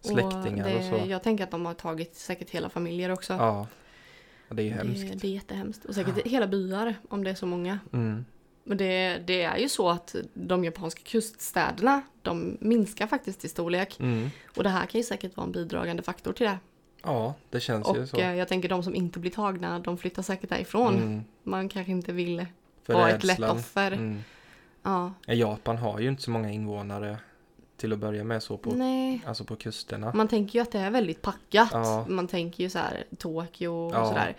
Släktingar 0.00 0.64
och, 0.64 0.72
och, 0.72 0.80
det, 0.80 1.00
så. 1.02 1.10
Jag 1.10 1.22
tänker 1.22 1.44
att 1.44 1.50
de 1.50 1.66
har 1.66 1.74
tagit 1.74 2.14
säkert 2.14 2.50
hela 2.50 2.68
familjer 2.68 3.10
också. 3.10 3.32
Ja. 3.32 3.66
Och 4.48 4.56
det 4.56 4.62
är 4.62 4.70
hemskt. 4.70 5.12
det, 5.12 5.18
det 5.18 5.28
är 5.28 5.32
jättehemskt. 5.32 5.84
Och 5.84 5.94
säkert 5.94 6.26
hela 6.26 6.46
byar 6.46 6.94
om 7.08 7.24
det 7.24 7.30
är 7.30 7.34
så 7.34 7.46
många. 7.46 7.78
Mm. 7.92 8.24
Men 8.68 8.78
det, 8.78 9.18
det 9.26 9.42
är 9.42 9.56
ju 9.56 9.68
så 9.68 9.88
att 9.90 10.14
de 10.34 10.64
japanska 10.64 11.00
kuststäderna, 11.04 12.02
de 12.22 12.56
minskar 12.60 13.06
faktiskt 13.06 13.44
i 13.44 13.48
storlek. 13.48 14.00
Mm. 14.00 14.30
Och 14.56 14.62
det 14.62 14.68
här 14.68 14.86
kan 14.86 14.98
ju 15.00 15.04
säkert 15.04 15.36
vara 15.36 15.46
en 15.46 15.52
bidragande 15.52 16.02
faktor 16.02 16.32
till 16.32 16.46
det. 16.46 16.58
Ja, 17.02 17.34
det 17.50 17.60
känns 17.60 17.88
ju 17.94 18.02
Och 18.02 18.08
så. 18.08 18.16
eh, 18.16 18.34
jag 18.34 18.48
tänker 18.48 18.68
de 18.68 18.82
som 18.82 18.94
inte 18.94 19.18
blir 19.18 19.30
tagna, 19.30 19.78
de 19.78 19.98
flyttar 19.98 20.22
säkert 20.22 20.50
därifrån. 20.50 20.96
Mm. 20.96 21.24
Man 21.42 21.68
kanske 21.68 21.92
inte 21.92 22.12
vill 22.12 22.46
För 22.82 22.92
vara 22.94 23.10
ett 23.10 23.24
lätt 23.24 23.40
offer. 23.40 23.92
Mm. 23.92 24.18
Ja, 24.82 25.12
Japan 25.26 25.76
har 25.76 25.98
ju 26.00 26.08
inte 26.08 26.22
så 26.22 26.30
många 26.30 26.50
invånare 26.52 27.16
till 27.76 27.92
att 27.92 27.98
börja 27.98 28.24
med 28.24 28.42
så 28.42 28.56
på, 28.56 28.70
Nej. 28.70 29.22
alltså 29.26 29.44
på 29.44 29.56
kusterna. 29.56 30.12
Man 30.14 30.28
tänker 30.28 30.58
ju 30.58 30.62
att 30.62 30.72
det 30.72 30.78
är 30.78 30.90
väldigt 30.90 31.22
packat. 31.22 31.68
Ja. 31.72 32.04
Man 32.08 32.28
tänker 32.28 32.62
ju 32.64 32.70
så 32.70 32.78
här 32.78 33.04
Tokyo 33.18 33.68
och 33.86 33.94
Ja. 33.94 34.08
sådär. 34.08 34.36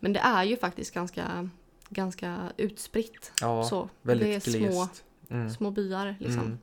Men 0.00 0.12
det 0.12 0.20
är 0.20 0.44
ju 0.44 0.56
faktiskt 0.56 0.94
ganska, 0.94 1.48
ganska 1.90 2.38
utspritt. 2.56 3.32
Ja, 3.40 3.64
så. 3.64 3.88
väldigt 4.02 4.44
det 4.44 4.50
är 4.56 4.70
små. 4.70 4.88
Mm. 5.30 5.50
små 5.50 5.70
byar 5.70 6.16
liksom. 6.20 6.38
Mm. 6.44 6.58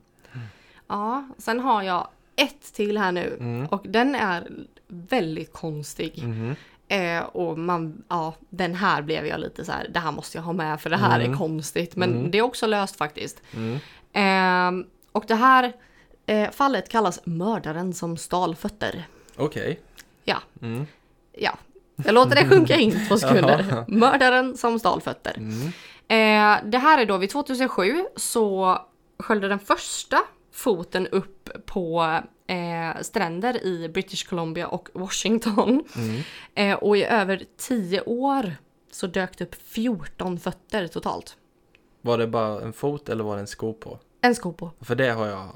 Ja, 0.86 1.28
sen 1.38 1.60
har 1.60 1.82
jag 1.82 2.08
ett 2.36 2.72
till 2.74 2.98
här 2.98 3.12
nu. 3.12 3.36
Mm. 3.40 3.66
Och 3.66 3.84
den 3.88 4.14
är 4.14 4.50
väldigt 4.88 5.52
konstig. 5.52 6.22
Mhm. 6.24 6.54
Eh, 6.88 7.22
och 7.22 7.58
man, 7.58 8.02
ja, 8.08 8.34
den 8.48 8.74
här 8.74 9.02
blev 9.02 9.26
jag 9.26 9.40
lite 9.40 9.64
så 9.64 9.72
här, 9.72 9.88
det 9.88 9.98
här 10.00 10.12
måste 10.12 10.38
jag 10.38 10.42
ha 10.42 10.52
med 10.52 10.80
för 10.80 10.90
det 10.90 10.96
här 10.96 11.20
Mm. 11.20 11.32
är 11.32 11.36
konstigt. 11.36 11.96
Men 11.96 12.10
Mm. 12.14 12.30
det 12.30 12.38
är 12.38 12.42
också 12.42 12.66
löst 12.66 12.96
faktiskt. 12.96 13.42
Mm. 13.56 13.78
Eh, 14.82 14.86
och 15.12 15.24
det 15.28 15.34
här 15.34 15.72
eh, 16.26 16.50
fallet 16.50 16.88
kallas 16.88 17.20
mördaren 17.24 17.94
som 17.94 18.16
stal 18.16 18.54
fötter. 18.56 19.04
Okej. 19.36 19.80
Ja. 20.24 20.38
Mm. 20.62 20.86
Ja, 21.32 21.58
jag 22.04 22.14
låter 22.14 22.34
det 22.34 22.48
sjunka 22.48 22.76
in 22.76 23.06
två 23.08 23.16
sekunder. 23.16 23.66
Jaha. 23.70 23.84
Mördaren 23.88 24.56
som 24.56 24.78
stal 24.78 25.00
fötter. 25.00 25.34
Mm. 25.36 25.66
Eh, 26.08 26.70
det 26.70 26.78
här 26.78 26.98
är 26.98 27.06
då 27.06 27.16
vid 27.16 27.30
2007 27.30 28.04
så 28.16 28.78
sköljde 29.18 29.48
den 29.48 29.58
första 29.58 30.18
foten 30.52 31.06
upp 31.06 31.50
på 31.66 32.20
eh, 32.46 33.02
stränder 33.02 33.64
i 33.64 33.88
British 33.88 34.28
Columbia 34.28 34.66
och 34.66 34.88
Washington. 34.92 35.84
Mm. 35.96 36.20
Eh, 36.54 36.76
och 36.76 36.96
i 36.96 37.04
över 37.04 37.44
10 37.56 38.00
år 38.00 38.54
så 38.92 39.06
dök 39.06 39.38
det 39.38 39.44
upp 39.44 39.54
14 39.54 40.38
fötter 40.38 40.86
totalt. 40.86 41.36
Var 42.00 42.18
det 42.18 42.26
bara 42.26 42.62
en 42.62 42.72
fot 42.72 43.08
eller 43.08 43.24
var 43.24 43.34
det 43.34 43.40
en 43.40 43.46
sko 43.46 43.72
på? 43.72 43.98
En 44.20 44.34
sko 44.34 44.52
på. 44.52 44.70
För 44.80 44.94
det 44.94 45.10
har 45.10 45.26
jag 45.26 45.48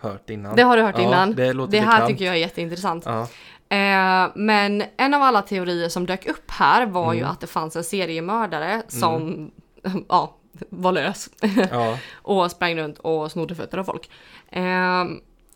hört 0.00 0.30
innan. 0.30 0.56
Det 0.56 0.62
har 0.62 0.76
du 0.76 0.82
hört 0.82 0.98
ja, 0.98 1.04
innan. 1.04 1.34
Det, 1.34 1.52
låter 1.52 1.72
Det 1.72 1.80
här 1.80 1.92
bekant. 1.92 2.08
tycker 2.08 2.24
jag 2.24 2.34
är 2.34 2.38
jätteintressant. 2.38 3.06
Ja. 3.06 3.28
Eh, 3.68 4.30
men 4.34 4.82
en 4.96 5.14
av 5.14 5.22
alla 5.22 5.42
teorier 5.42 5.88
som 5.88 6.06
dök 6.06 6.26
upp 6.26 6.50
här 6.50 6.86
var 6.86 7.12
ju 7.12 7.18
Mm. 7.20 7.30
att 7.30 7.40
det 7.40 7.46
fanns 7.46 7.76
en 7.76 7.84
seriemördare 7.84 8.82
som 8.88 9.50
ja, 10.08 10.36
var 10.68 10.92
lös 10.92 11.28
ja. 11.70 11.98
och 12.14 12.50
sprang 12.50 12.76
runt 12.76 12.98
och 12.98 13.32
snodde 13.32 13.54
fötter 13.54 13.78
av 13.78 13.84
folk. 13.84 14.10
Eh, 14.48 15.04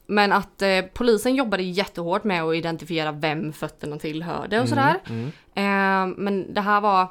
men 0.06 0.32
att 0.32 0.62
eh, 0.62 0.80
polisen 0.94 1.34
jobbade 1.34 1.62
jättehårt 1.62 2.24
med 2.24 2.42
att 2.42 2.54
identifiera 2.54 3.12
vem 3.12 3.52
fötterna 3.52 3.98
tillhörde 3.98 4.60
och 4.60 4.68
sådär. 4.68 4.96
Mm. 5.08 5.26
Eh, 5.54 6.16
men 6.18 6.54
det 6.54 6.60
här 6.60 6.80
var 6.80 7.02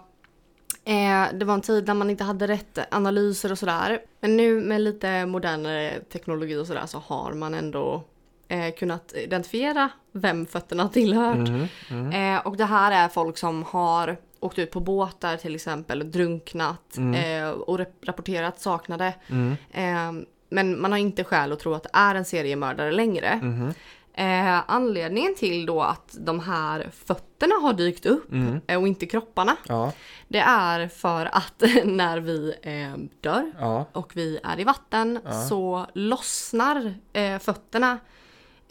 eh, 0.85 1.33
det 1.39 1.45
var 1.45 1.53
en 1.53 1.61
tid 1.61 1.87
när 1.87 1.93
man 1.93 2.09
inte 2.09 2.23
hade 2.23 2.47
rätt 2.47 2.79
analyser 2.91 3.51
och 3.51 3.57
sådär. 3.59 3.99
Men 4.21 4.37
nu 4.37 4.61
med 4.61 4.81
lite 4.81 5.25
modernare 5.25 5.99
teknologi 6.13 6.55
och 6.55 6.67
sådär 6.67 6.85
så 6.85 6.97
har 7.05 7.33
man 7.33 7.53
ändå 7.53 8.03
eh, 8.49 8.73
kunnat 8.73 9.13
identifiera 9.15 9.89
vem 10.11 10.45
fötterna 10.45 10.89
tillhört. 10.89 11.35
Mm. 11.47 11.67
Mm. 11.89 12.35
Eh, 12.37 12.45
och 12.47 12.57
det 12.57 12.65
här 12.65 12.91
är 13.05 13.07
folk 13.09 13.37
som 13.37 13.63
har 13.63 14.17
åkt 14.39 14.59
ut 14.59 14.71
på 14.71 14.79
båtar 14.79 15.37
till 15.37 15.55
exempel 15.55 16.11
drunknat 16.11 16.97
Mm. 16.97 17.43
eh, 17.43 17.49
och 17.51 17.77
rap- 17.79 18.05
rapporterat 18.05 18.61
saknade. 18.61 19.13
Mm. 19.27 19.55
Eh, 19.71 20.25
men 20.49 20.81
man 20.81 20.91
har 20.91 20.99
inte 20.99 21.23
skäl 21.23 21.51
att 21.51 21.59
tro 21.59 21.73
att 21.73 21.83
det 21.83 21.89
är 21.93 22.15
en 22.15 22.25
seriemördare 22.25 22.91
längre. 22.91 23.35
Mhm. 23.43 23.73
Eh, 24.13 24.61
anledningen 24.71 25.35
till 25.35 25.65
då 25.65 25.81
att 25.81 26.15
de 26.19 26.39
här 26.39 26.89
fötterna 27.05 27.55
har 27.55 27.73
dykt 27.73 28.05
upp 28.05 28.31
Mm. 28.31 28.61
eh, 28.67 28.81
och 28.81 28.87
inte 28.87 29.05
kropparna. 29.05 29.55
Ja. 29.67 29.91
Det 30.27 30.39
är 30.39 30.87
för 30.87 31.25
att 31.25 31.63
när 31.85 32.19
vi 32.19 32.53
eh, 32.61 33.03
dör 33.21 33.51
Ja. 33.59 33.85
och 33.93 34.11
vi 34.15 34.39
är 34.43 34.59
i 34.59 34.63
vatten 34.63 35.19
Ja. 35.25 35.31
så 35.31 35.85
lossnar 35.93 36.93
eh, 37.13 37.39
fötterna 37.39 37.97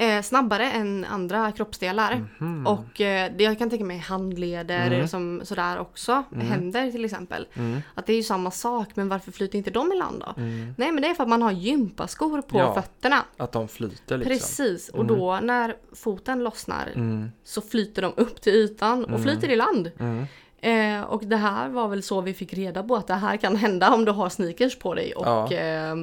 eh, 0.00 0.22
snabbare 0.22 0.70
än 0.70 1.04
andra 1.04 1.52
kroppsdelar. 1.52 2.24
Mhm. 2.38 2.66
Och 2.66 3.00
eh, 3.00 3.32
det 3.36 3.44
jag 3.44 3.58
kan 3.58 3.70
tänka 3.70 3.84
mig 3.84 3.98
handleder 3.98 4.86
Mm. 4.90 5.08
som 5.08 5.40
sådär 5.44 5.78
också, 5.78 6.22
Mm. 6.34 6.46
händer 6.46 6.90
till 6.92 7.04
exempel. 7.04 7.46
Mm. 7.54 7.80
Att 7.94 8.06
det 8.06 8.12
är 8.12 8.16
ju 8.16 8.22
samma 8.22 8.50
sak 8.50 8.88
men 8.94 9.08
varför 9.08 9.32
flyter 9.32 9.58
inte 9.58 9.70
de 9.70 9.92
i 9.92 9.96
land 9.96 10.20
då? 10.26 10.42
Mm. 10.42 10.74
Nej 10.78 10.92
men 10.92 11.02
det 11.02 11.08
är 11.08 11.14
för 11.14 11.22
att 11.22 11.28
man 11.28 11.42
har 11.42 11.52
gympaskor 11.52 12.42
på 12.42 12.58
Ja, 12.58 12.74
fötterna. 12.74 13.24
Att 13.36 13.52
de 13.52 13.68
flyter 13.68 14.18
liksom. 14.18 14.32
Precis, 14.34 14.88
och 14.88 15.04
Mm. 15.04 15.18
då 15.18 15.38
när 15.42 15.76
foten 15.92 16.44
lossnar 16.44 16.88
Mm. 16.94 17.30
så 17.44 17.60
flyter 17.60 18.02
de 18.02 18.12
upp 18.16 18.40
till 18.40 18.52
ytan 18.54 19.04
och 19.04 19.10
Mm. 19.10 19.22
flyter 19.22 19.48
i 19.50 19.56
land. 19.56 19.90
Mm. 19.98 20.26
Eh, 20.60 21.02
och 21.04 21.24
det 21.24 21.36
här 21.36 21.68
var 21.68 21.88
väl 21.88 22.02
så 22.02 22.20
vi 22.20 22.34
fick 22.34 22.54
reda 22.54 22.82
på 22.82 22.96
att 22.96 23.06
det 23.06 23.14
här 23.14 23.36
kan 23.36 23.56
hända 23.56 23.94
om 23.94 24.04
du 24.04 24.12
har 24.12 24.28
sneakers 24.28 24.78
på 24.78 24.94
dig 24.94 25.14
och 25.14 25.26
Ja. 25.26 25.52
eh, 25.52 25.94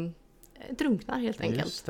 drunknar 0.77 1.19
helt 1.19 1.41
enkelt. 1.41 1.89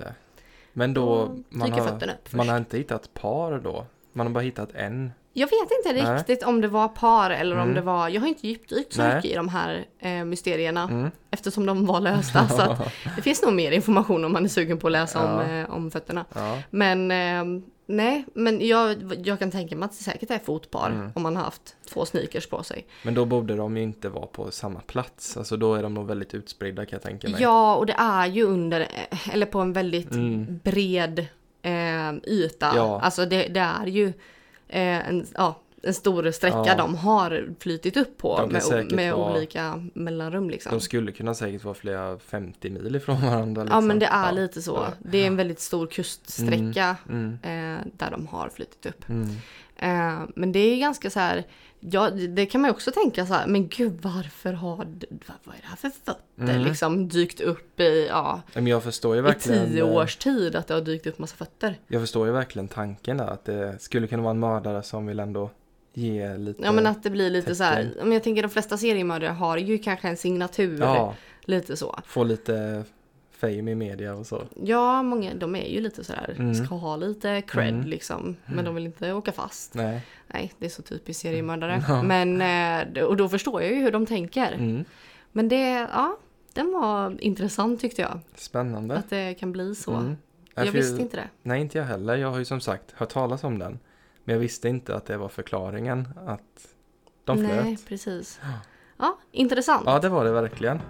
Men 0.78 0.94
då, 0.94 1.36
man 1.50 1.72
har, 1.72 2.36
man 2.36 2.50
har 2.50 2.58
inte 2.58 2.78
hittat 2.78 3.14
par 3.14 3.60
då? 3.60 3.86
Man 4.14 4.28
har 4.28 4.34
bara 4.34 4.40
hittat 4.44 4.70
en? 4.76 5.12
Jag 5.34 5.48
vet 5.48 5.54
inte 5.86 6.04
Nej. 6.04 6.18
riktigt 6.18 6.44
om 6.44 6.62
det 6.62 6.68
var 6.68 6.88
par 6.88 7.30
eller 7.32 7.56
om 7.56 7.62
Mm. 7.62 7.76
det 7.76 7.82
var, 7.82 8.10
jag 8.10 8.22
har 8.22 8.28
inte 8.28 8.48
djupdykt 8.48 8.94
så 8.94 9.02
mycket 9.02 9.26
i 9.26 9.34
de 9.34 9.50
här 9.50 9.86
eh, 10.00 10.24
mysterierna 10.26 10.84
Mm. 10.84 11.12
eftersom 11.32 11.66
de 11.66 11.86
var 11.86 12.00
lösta. 12.00 12.48
så 12.48 12.62
att 12.62 12.92
det 13.16 13.22
finns 13.22 13.42
nog 13.44 13.54
mer 13.54 13.72
information 13.72 14.26
om 14.26 14.34
man 14.34 14.46
är 14.46 14.50
sugen 14.50 14.78
på 14.78 14.88
att 14.88 14.92
läsa 14.92 15.24
om, 15.26 15.42
Ja. 15.50 15.56
eh, 15.56 15.70
om 15.70 15.92
fötterna. 15.92 16.26
ja. 16.36 16.58
Men 16.70 17.12
eh, 17.12 17.62
nej, 17.86 18.26
men 18.34 18.68
jag, 18.68 19.14
jag 19.26 19.40
kan 19.40 19.52
tänka 19.52 19.76
mig 19.76 19.86
att 19.86 19.92
det 19.98 20.04
säkert 20.04 20.32
är 20.32 20.40
fotpar 20.40 20.90
Mm. 20.90 21.12
om 21.16 21.24
man 21.24 21.36
har 21.36 21.44
haft 21.44 21.76
två 21.90 22.06
sneakers 22.06 22.48
på 22.48 22.64
sig. 22.64 22.86
Men 23.04 23.14
då 23.14 23.26
borde 23.26 23.56
de 23.56 23.78
ju 23.78 23.84
inte 23.84 24.10
vara 24.10 24.26
på 24.26 24.52
samma 24.52 24.80
plats. 24.80 25.38
Alltså 25.38 25.58
då 25.58 25.74
är 25.76 25.84
de 25.84 25.94
nog 25.94 26.08
väldigt 26.08 26.34
utspridda 26.34 26.86
kan 26.86 26.98
jag 26.98 27.04
tänka 27.04 27.30
mig. 27.30 27.42
Ja, 27.42 27.76
och 27.76 27.86
det 27.86 27.94
är 27.98 28.26
ju 28.28 28.44
under, 28.44 28.88
eller 29.32 29.46
på 29.46 29.60
en 29.60 29.74
väldigt 29.74 30.12
Mm. 30.12 30.60
bred 30.64 31.20
eh, 31.62 32.14
yta. 32.28 32.72
Ja. 32.76 33.02
Alltså 33.02 33.26
det, 33.26 33.48
det 33.48 33.60
är 33.60 33.86
ju 33.88 34.08
eh, 34.68 35.08
en, 35.10 35.26
ja, 35.36 35.56
en 35.86 35.94
stor 35.94 36.32
sträcka 36.32 36.64
Ja. 36.66 36.76
de 36.76 36.96
har 36.96 37.50
flytit 37.60 37.98
upp 37.98 38.18
på 38.18 38.48
med, 38.52 38.92
med 38.92 39.14
vara- 39.14 39.32
olika 39.38 39.84
mellanrum 39.94 40.50
liksom. 40.50 40.72
De 40.72 40.82
skulle 40.82 41.12
kunna 41.12 41.34
säkert 41.34 41.64
vara 41.64 41.76
flera 41.76 42.20
50 42.20 42.70
mil 42.70 42.96
ifrån 42.96 43.22
varandra. 43.22 43.62
Ja 43.62 43.66
Liksom. 43.66 43.88
men 43.88 44.00
det 44.00 44.06
är 44.06 44.26
Ja. 44.26 44.32
lite 44.32 44.62
så. 44.62 44.74
Ja. 44.74 44.88
Det 45.00 45.18
är 45.18 45.28
en 45.28 45.36
väldigt 45.36 45.60
stor 45.60 45.88
kuststräcka 45.88 46.96
Mm. 47.10 47.34
eh, 47.44 47.86
där 47.98 48.12
de 48.12 48.28
har 48.28 48.50
flyttit 48.50 48.86
upp. 48.86 49.10
Mm. 49.10 49.30
Eh, 49.78 50.24
men 50.36 50.52
det 50.52 50.60
är 50.60 50.78
ganska 50.80 51.10
så 51.10 51.20
här, 51.20 51.44
ja 51.80 52.10
det 52.10 52.46
kan 52.46 52.62
man 52.62 52.70
ju 52.70 52.74
också 52.74 52.92
tänka 52.92 53.26
så 53.26 53.34
här, 53.34 53.48
men 53.48 53.68
gud 53.68 54.00
varför 54.02 54.54
har, 54.54 54.76
vad, 54.78 54.88
vad 55.44 55.56
är 55.56 55.60
det 55.62 55.68
här 55.68 55.76
för 55.76 55.90
fötter 55.90 56.16
Mm. 56.40 56.62
liksom 56.62 57.08
dykt 57.10 57.42
upp 57.42 57.80
i, 57.80 58.08
ja, 58.10 58.42
Men 58.54 58.68
jag 58.68 58.84
förstår 58.84 59.14
ju 59.16 59.20
i 59.20 59.22
verkligen. 59.22 59.66
tio 59.72 59.84
eh, 59.84 59.92
års 59.96 60.16
tid 60.16 60.56
att 60.56 60.68
det 60.68 60.74
har 60.74 60.82
dykt 60.82 61.08
upp 61.08 61.20
massa 61.20 61.36
fötter. 61.36 61.80
Jag 61.88 62.02
förstår 62.02 62.28
ju 62.28 62.34
verkligen 62.34 62.68
tanken 62.68 63.18
där. 63.18 63.28
Att 63.28 63.46
det 63.46 63.82
skulle 63.82 64.08
kunna 64.08 64.24
vara 64.24 64.32
en 64.32 64.40
mördare 64.40 64.84
som 64.84 65.06
vill 65.06 65.20
ändå 65.20 65.50
ge 65.98 66.38
lite. 66.38 66.64
Ja 66.64 66.72
men 66.72 66.88
att 66.88 67.04
det 67.04 67.10
blir 67.10 67.30
lite 67.30 67.56
så 67.56 67.64
här, 67.64 67.84
tecken. 67.84 67.98
men 68.04 68.12
jag 68.12 68.24
tänker 68.24 68.42
de 68.42 68.50
flesta 68.50 68.78
seriemördare 68.78 69.30
har 69.32 69.58
ju 69.58 69.78
kanske 69.78 70.08
en 70.08 70.18
signatur, 70.18 70.80
Ja, 70.80 71.16
lite 71.46 71.78
så. 71.78 72.00
få 72.06 72.24
lite 72.24 72.84
fame 73.32 73.72
i 73.72 73.76
media 73.76 74.14
och 74.16 74.26
så. 74.28 74.44
Ja, 74.64 75.04
många, 75.04 75.34
de 75.34 75.56
är 75.56 75.68
ju 75.68 75.82
lite 75.82 76.04
sådär, 76.04 76.36
Mm. 76.40 76.56
ska 76.56 76.76
ha 76.76 76.96
lite 76.96 77.42
cred 77.42 77.70
Mm. 77.74 77.86
liksom, 77.88 78.36
men 78.46 78.66
de 78.66 78.76
vill 78.76 78.86
inte 78.86 79.14
åka 79.14 79.32
fast. 79.32 79.74
Nej. 79.74 80.02
Nej, 80.28 80.54
det 80.60 80.66
är 80.66 80.70
så 80.70 80.82
typiskt 80.82 81.22
seriemördare. 81.22 81.84
Ja. 81.88 82.04
Men, 82.04 82.42
eh, 82.98 83.04
och 83.04 83.18
då 83.18 83.30
förstår 83.30 83.62
jag 83.62 83.72
ju 83.72 83.78
hur 83.78 83.92
de 83.92 84.06
tänker. 84.06 84.52
Mm. 84.52 84.86
Men 85.32 85.48
det, 85.48 85.70
ja, 85.94 86.18
den 86.54 86.72
var 86.72 87.22
intressant 87.22 87.82
tyckte 87.82 88.02
jag. 88.02 88.20
Spännande. 88.36 88.96
Att 88.98 89.10
det 89.10 89.34
kan 89.34 89.52
bli 89.52 89.76
så. 89.76 89.92
Mm. 89.94 90.16
Jag 90.56 90.66
för- 90.66 90.72
visste 90.74 91.02
inte 91.02 91.18
det. 91.18 91.28
Nej, 91.44 91.62
inte 91.62 91.78
jag 91.78 91.86
heller. 91.86 92.16
Jag 92.16 92.32
har 92.32 92.40
ju 92.40 92.46
som 92.46 92.62
sagt 92.62 92.92
hört 92.92 93.10
talas 93.10 93.44
om 93.44 93.60
den. 93.60 93.80
Men 94.26 94.34
jag 94.34 94.40
visste 94.40 94.70
inte 94.70 94.96
att 94.96 95.06
det 95.06 95.18
var 95.18 95.30
förklaringen 95.30 96.08
att 96.26 96.76
de 97.24 97.38
flöt. 97.38 97.64
Nej, 97.64 97.78
precis. 97.88 98.40
Ja, 98.98 99.18
intressant. 99.32 99.84
Ja, 99.86 100.00
det 100.00 100.10
var 100.10 100.26
det 100.26 100.32
verkligen. 100.32 100.82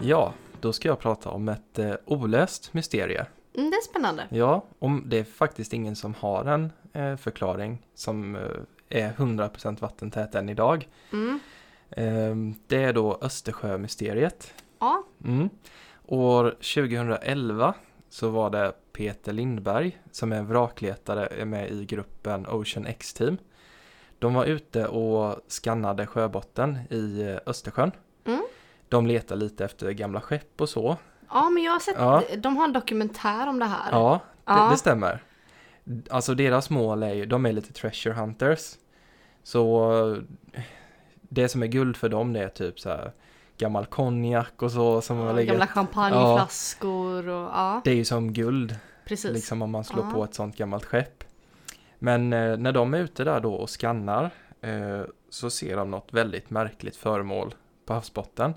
Ja, 0.00 0.34
då 0.60 0.72
ska 0.72 0.88
jag 0.88 0.98
prata 0.98 1.30
om 1.30 1.48
ett 1.48 1.78
eh, 1.78 1.94
olöst 2.04 2.74
mysterie. 2.74 3.26
Mm, 3.54 3.70
det 3.70 3.76
är 3.76 3.84
spännande. 3.84 4.26
Ja, 4.30 4.64
och 4.78 4.90
det 4.90 5.18
är 5.18 5.24
faktiskt 5.24 5.72
ingen 5.72 5.96
som 5.96 6.14
har 6.14 6.44
en 6.44 6.72
eh, 6.92 7.16
förklaring 7.16 7.86
som 7.94 8.36
eh, 8.36 8.42
är 8.88 9.12
100% 9.12 9.80
vattentät 9.80 10.34
än 10.34 10.48
idag. 10.48 10.88
Mm. 11.12 11.40
Eh, 11.90 12.34
det 12.66 12.82
är 12.82 12.92
då 12.92 13.18
Östersjömysteriet. 13.22 14.54
Ja. 14.78 15.04
Mm. 15.24 15.48
År 16.06 16.50
2011 16.50 17.74
så 18.08 18.28
var 18.28 18.50
det 18.50 18.72
Peter 18.92 19.32
Lindberg 19.32 19.98
som 20.10 20.32
är 20.32 20.42
vrakletare 20.42 21.26
är 21.26 21.44
med 21.44 21.70
i 21.70 21.84
gruppen 21.84 22.46
Ocean 22.46 22.86
X-team. 22.86 23.38
De 24.18 24.34
var 24.34 24.44
ute 24.44 24.86
och 24.86 25.36
skannade 25.48 26.06
sjöbotten 26.06 26.78
i 26.90 27.20
eh, 27.22 27.36
Östersjön. 27.46 27.92
Mm. 28.24 28.42
De 28.88 29.06
letar 29.06 29.36
lite 29.36 29.64
efter 29.64 29.90
gamla 29.90 30.20
skepp 30.20 30.60
och 30.60 30.68
så. 30.68 30.96
Ja, 31.30 31.50
men 31.50 31.62
jag 31.62 31.72
har 31.72 31.80
sett, 31.80 31.94
Ja. 31.98 32.22
de 32.38 32.56
har 32.56 32.64
en 32.64 32.72
dokumentär 32.72 33.48
om 33.48 33.58
det 33.58 33.64
här. 33.64 33.88
Ja, 33.92 34.20
det, 34.44 34.52
Ja. 34.52 34.68
det 34.70 34.76
stämmer. 34.76 35.22
Alltså 36.10 36.34
deras 36.34 36.70
mål 36.70 37.02
är 37.02 37.14
ju, 37.14 37.26
de 37.26 37.46
är 37.46 37.52
lite 37.52 37.72
treasure 37.72 38.14
hunters. 38.14 38.74
Så 39.42 39.92
det 41.28 41.48
som 41.48 41.62
är 41.62 41.66
guld 41.66 41.96
för 41.96 42.08
dem 42.08 42.32
det 42.32 42.40
är 42.44 42.48
typ 42.48 42.80
så 42.80 42.88
här 42.88 43.12
gammal 43.58 43.86
konjak 43.86 44.62
och 44.62 44.72
så 44.72 45.00
som 45.00 45.16
har 45.16 45.26
Ja, 45.26 45.32
legat. 45.32 45.52
Gamla 45.52 45.66
champagneflaskor 45.66 47.28
och 47.28 47.48
ja, 47.52 47.80
Det 47.84 47.90
är 47.90 47.94
ju 47.94 48.04
som 48.04 48.32
guld 48.32 48.76
precis. 49.04 49.30
liksom 49.32 49.62
om 49.62 49.70
man 49.70 49.84
slår 49.84 50.04
Ja. 50.04 50.12
på 50.14 50.24
ett 50.24 50.34
sånt 50.34 50.56
gammalt 50.56 50.84
skepp. 50.84 51.24
Men 51.98 52.32
eh, 52.32 52.56
när 52.56 52.72
de 52.72 52.94
är 52.94 52.98
ute 52.98 53.24
där 53.24 53.40
då 53.40 53.54
och 53.54 53.70
skannar 53.80 54.30
eh, 54.60 55.00
så 55.30 55.50
ser 55.50 55.76
de 55.76 55.90
något 55.90 56.08
väldigt 56.12 56.50
märkligt 56.50 56.96
föremål 56.96 57.54
på 57.86 57.94
havsbotten. 57.94 58.54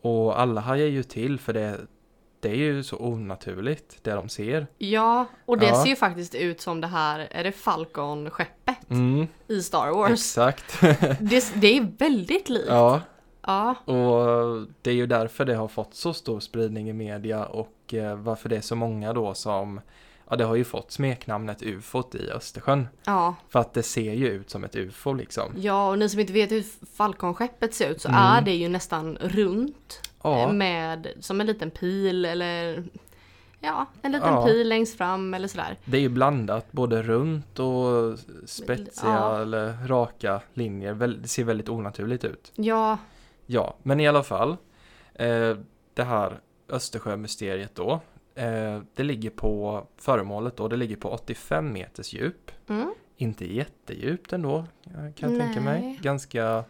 Och 0.00 0.40
alla 0.40 0.60
hajar 0.60 0.86
ju 0.86 1.02
till 1.02 1.38
för 1.38 1.52
det, 1.52 1.76
det 2.42 2.48
är 2.50 2.54
ju 2.56 2.82
så 2.82 2.96
onaturligt 2.96 3.98
det 4.04 4.10
de 4.12 4.28
ser. 4.28 4.66
Ja, 4.78 5.26
och 5.46 5.58
det 5.58 5.66
Ja. 5.66 5.82
ser 5.82 5.90
ju 5.90 5.96
faktiskt 5.96 6.34
ut 6.34 6.60
som 6.60 6.80
det 6.80 6.86
här, 6.86 7.28
är 7.30 7.44
det 7.44 7.52
Falcon-skeppet 7.52 8.90
Mm, 8.90 9.26
i 9.48 9.62
Star 9.62 9.90
Wars? 9.90 10.10
exakt. 10.12 10.80
Det, 11.20 11.52
det 11.54 11.76
är 11.76 11.98
väldigt 11.98 12.48
likt. 12.48 12.66
ja, 12.68 13.00
Ja, 13.46 13.74
och 13.74 14.66
det 14.82 14.90
är 14.90 14.94
ju 14.94 15.06
därför 15.06 15.44
det 15.44 15.54
har 15.54 15.68
fått 15.68 15.94
så 15.94 16.14
stor 16.14 16.40
spridning 16.40 16.88
i 16.90 16.92
media 16.92 17.44
och 17.44 17.94
eh, 17.94 18.16
varför 18.16 18.48
det 18.48 18.56
är 18.56 18.60
så 18.60 18.76
många 18.76 19.12
då 19.12 19.34
som 19.34 19.80
Ja, 20.30 20.36
det 20.36 20.44
har 20.44 20.54
ju 20.54 20.64
fått 20.64 20.92
smeknamnet 20.92 21.62
ufot 21.62 22.14
i 22.14 22.30
Östersjön. 22.30 22.88
ja, 23.04 23.34
För 23.48 23.58
att 23.58 23.74
det 23.74 23.82
ser 23.82 24.12
ju 24.12 24.28
ut 24.28 24.50
som 24.50 24.64
ett 24.64 24.76
ufo 24.76 25.12
liksom. 25.12 25.52
ja, 25.56 25.88
och 25.90 25.98
ni 25.98 26.08
som 26.08 26.20
inte 26.20 26.32
vet 26.32 26.50
hur 26.52 26.64
Falcon-skeppet 26.96 27.74
ser 27.74 27.90
ut 27.90 28.00
så 28.00 28.08
Mm. 28.08 28.20
är 28.20 28.42
det 28.42 28.54
ju 28.54 28.68
nästan 28.68 29.18
runt. 29.20 30.00
Ja, 30.22 30.52
Med, 30.52 31.08
som 31.20 31.40
en 31.40 31.46
liten 31.46 31.70
pil 31.70 32.24
eller 32.24 32.84
Ja, 33.60 33.86
en 34.02 34.12
liten 34.12 34.28
Ja. 34.34 34.46
pil 34.46 34.68
längst 34.68 34.98
fram 34.98 35.34
eller 35.34 35.48
sådär. 35.48 35.76
det 35.84 35.96
är 35.96 36.00
ju 36.00 36.08
blandat 36.08 36.72
både 36.72 37.02
runt 37.02 37.58
och 37.58 38.18
spetsiga 38.46 39.10
Ja. 39.12 39.40
eller 39.42 39.86
raka 39.86 40.40
linjer. 40.54 40.94
Det 40.94 41.28
ser 41.28 41.44
väldigt 41.44 41.68
onaturligt 41.68 42.24
ut. 42.24 42.52
Ja, 42.54 42.98
Ja, 43.46 43.76
men 43.82 44.00
i 44.00 44.08
alla 44.08 44.22
fall. 44.22 44.56
Eh, 45.14 45.56
det 45.94 46.02
här 46.04 46.40
Östersjömysteriet 46.68 47.74
då. 47.74 48.00
Eh, 48.34 48.80
det 48.94 49.02
ligger 49.02 49.30
på 49.30 49.86
föremålet 49.98 50.56
då. 50.56 50.68
Det 50.68 50.76
ligger 50.76 50.96
på 50.96 51.08
85 51.10 51.72
meters 51.72 52.12
djup. 52.12 52.50
mm. 52.68 52.94
Inte 53.16 53.54
jättedjupt 53.54 54.32
ändå. 54.32 54.64
Kan 55.16 55.32
jag 55.32 55.40
tänka 55.40 55.60
mig. 55.60 55.80
Nej. 55.82 55.98
Ganska. 56.02 56.64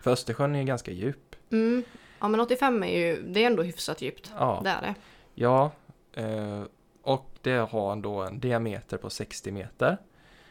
För 0.00 0.10
Östersjön 0.10 0.54
är 0.54 0.58
ju 0.58 0.64
ganska 0.64 0.90
djup. 0.90 1.36
Mm. 1.52 1.82
Ja 2.24 2.28
men 2.28 2.40
85 2.40 2.82
är 2.82 2.98
ju, 2.98 3.22
det 3.22 3.42
är 3.42 3.46
ändå 3.46 3.62
hyfsat 3.62 4.02
djupt. 4.02 4.32
Ja. 4.38 4.60
Det 4.64 4.70
är 4.70 4.80
det. 4.82 4.94
Ja. 5.34 5.70
Eh, 6.14 6.62
och 7.02 7.30
det 7.42 7.70
har 7.70 7.96
då 7.96 8.22
en 8.22 8.40
diameter 8.40 8.96
på 8.96 9.10
60 9.10 9.50
meter. 9.52 9.98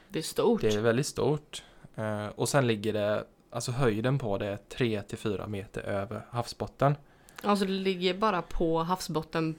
Det 0.10 0.20
är 0.20 0.24
stort. 0.24 0.62
Det 0.62 0.74
är 0.76 0.82
väldigt 0.82 1.08
stort. 1.08 1.64
Eh, 1.96 2.28
och 2.28 2.50
sen 2.50 2.68
ligger 2.68 2.94
det, 2.94 3.24
alltså 3.50 3.72
höjden 3.72 4.20
på 4.20 4.38
det 4.38 4.46
är 4.46 4.58
3-4 4.70 5.48
meter 5.48 5.82
över 5.82 6.26
havsbotten. 6.30 6.96
Alltså 7.44 7.66
det 7.66 7.72
ligger 7.72 8.14
bara 8.14 8.42
på 8.42 8.80
havsbotten 8.84 9.56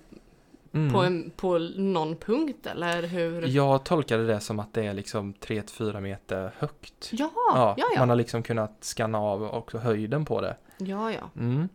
Mm. 0.72 0.92
på, 0.92 0.98
en, 1.02 1.30
på 1.36 1.58
någon 1.76 2.16
punkt 2.16 2.66
eller 2.66 3.02
hur? 3.02 3.46
Jag 3.48 3.84
tolkade 3.84 4.26
det 4.26 4.40
som 4.40 4.60
att 4.60 4.74
det 4.74 4.86
är 4.86 4.94
liksom 4.94 5.34
3-4 5.34 6.00
meter 6.00 6.52
högt. 6.58 7.08
Ja, 7.12 7.30
ja, 7.34 7.74
ja. 7.78 7.86
Man 7.98 8.08
har 8.08 8.16
liksom 8.16 8.42
kunnat 8.42 8.76
scanna 8.80 9.18
av 9.18 9.42
också 9.44 9.78
höjden 9.78 10.24
på 10.24 10.40
det. 10.40 10.56
Ja, 10.78 11.12
ja. 11.12 11.30
Mm. 11.36 11.68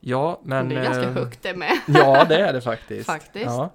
Ja, 0.00 0.40
men... 0.44 0.68
det 0.68 0.74
är 0.74 0.84
ganska 0.84 1.02
eh, 1.02 1.12
högt 1.12 1.42
det 1.42 1.54
med. 1.54 1.72
Ja, 1.86 2.24
det 2.28 2.36
är 2.40 2.52
det 2.52 2.60
faktiskt. 2.60 3.06
Faktiskt. 3.06 3.44
Ja. 3.46 3.70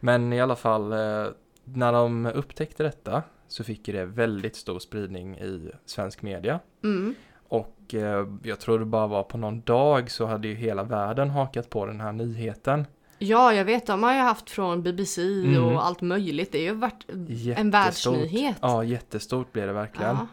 Men 0.00 0.32
i 0.32 0.40
alla 0.40 0.56
fall, 0.56 0.92
eh, 0.92 1.26
när 1.64 1.92
de 1.92 2.26
upptäckte 2.26 2.82
detta 2.82 3.22
så 3.48 3.64
fick 3.64 3.86
det 3.86 4.04
väldigt 4.04 4.56
stor 4.56 4.78
spridning 4.78 5.38
i 5.38 5.70
svensk 5.86 6.22
media. 6.22 6.60
Mm. 6.84 7.14
Och 7.48 7.94
eh, 7.94 8.26
jag 8.42 8.60
tror 8.60 8.78
det 8.78 8.84
bara 8.84 9.06
var 9.06 9.22
på 9.22 9.38
någon 9.38 9.60
dag 9.60 10.10
så 10.10 10.26
hade 10.26 10.48
ju 10.48 10.54
hela 10.54 10.82
världen 10.82 11.30
hakat 11.30 11.70
på 11.70 11.86
den 11.86 12.00
här 12.00 12.12
nyheten. 12.12 12.86
Ja, 13.18 13.52
jag 13.54 13.64
vet. 13.64 13.86
De 13.86 14.02
har 14.02 14.14
ju 14.14 14.20
haft 14.20 14.50
från 14.50 14.82
BBC 14.82 15.22
Mm. 15.22 15.64
och 15.64 15.86
allt 15.86 16.00
möjligt. 16.00 16.52
Det 16.52 16.58
har 16.58 16.74
ju 16.74 16.80
varit 16.80 17.04
en 17.08 17.26
Jättestort. 17.28 17.74
världsnyhet. 17.74 18.56
Ja, 18.60 18.84
jättestort 18.84 19.52
blev 19.52 19.66
det 19.66 19.72
verkligen. 19.72 20.16
Ja. 20.16 20.26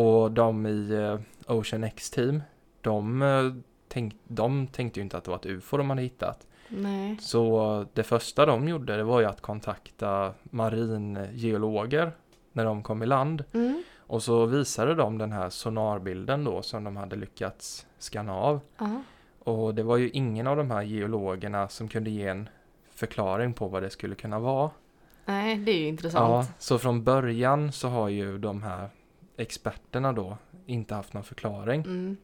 Och 0.00 0.30
de 0.30 0.66
i 0.66 1.18
Ocean 1.46 1.84
X-team, 1.84 2.42
de, 2.80 3.22
tänk, 3.92 4.14
de 4.24 4.66
tänkte 4.66 5.00
ju 5.00 5.04
inte 5.04 5.16
att 5.16 5.24
det 5.24 5.30
var 5.30 5.38
ett 5.38 5.46
UFO 5.46 5.76
de 5.76 5.90
hade 5.90 6.02
hittat. 6.02 6.46
Nej. 6.68 7.16
Så 7.20 7.86
det 7.92 8.02
första 8.02 8.46
de 8.46 8.68
gjorde 8.68 8.96
det 8.96 9.02
var 9.04 9.20
ju 9.20 9.26
att 9.26 9.40
kontakta 9.40 10.34
maringeologer 10.42 12.12
när 12.52 12.64
de 12.64 12.82
kom 12.82 13.02
i 13.02 13.06
land. 13.06 13.44
Mm. 13.52 13.82
Och 13.98 14.22
så 14.22 14.46
visade 14.46 14.94
de 14.94 15.18
den 15.18 15.32
här 15.32 15.50
sonarbilden 15.50 16.44
då 16.44 16.62
som 16.62 16.84
de 16.84 16.96
hade 16.96 17.16
lyckats 17.16 17.86
skanna 17.98 18.34
av. 18.34 18.60
Ja. 18.78 19.02
Och 19.38 19.74
det 19.74 19.82
var 19.82 19.96
ju 19.96 20.10
ingen 20.10 20.46
av 20.46 20.56
de 20.56 20.70
här 20.70 20.82
geologerna 20.82 21.68
som 21.68 21.88
kunde 21.88 22.10
ge 22.10 22.26
en 22.28 22.48
förklaring 22.90 23.52
på 23.52 23.68
vad 23.68 23.82
det 23.82 23.90
skulle 23.90 24.14
kunna 24.14 24.38
vara. 24.38 24.70
Nej, 25.24 25.56
det 25.56 25.72
är 25.72 25.76
ju 25.76 25.82
Ja, 25.82 25.88
intressant. 25.88 26.50
så 26.58 26.78
från 26.78 27.04
början 27.04 27.72
så 27.72 27.88
har 27.88 28.08
ju 28.08 28.38
de 28.38 28.62
här 28.62 28.88
experterna 29.36 30.12
då 30.12 30.36
inte 30.66 30.94
haft 30.94 31.12
någon 31.12 31.24
förklaring. 31.24 31.80
Mm. 31.80 32.16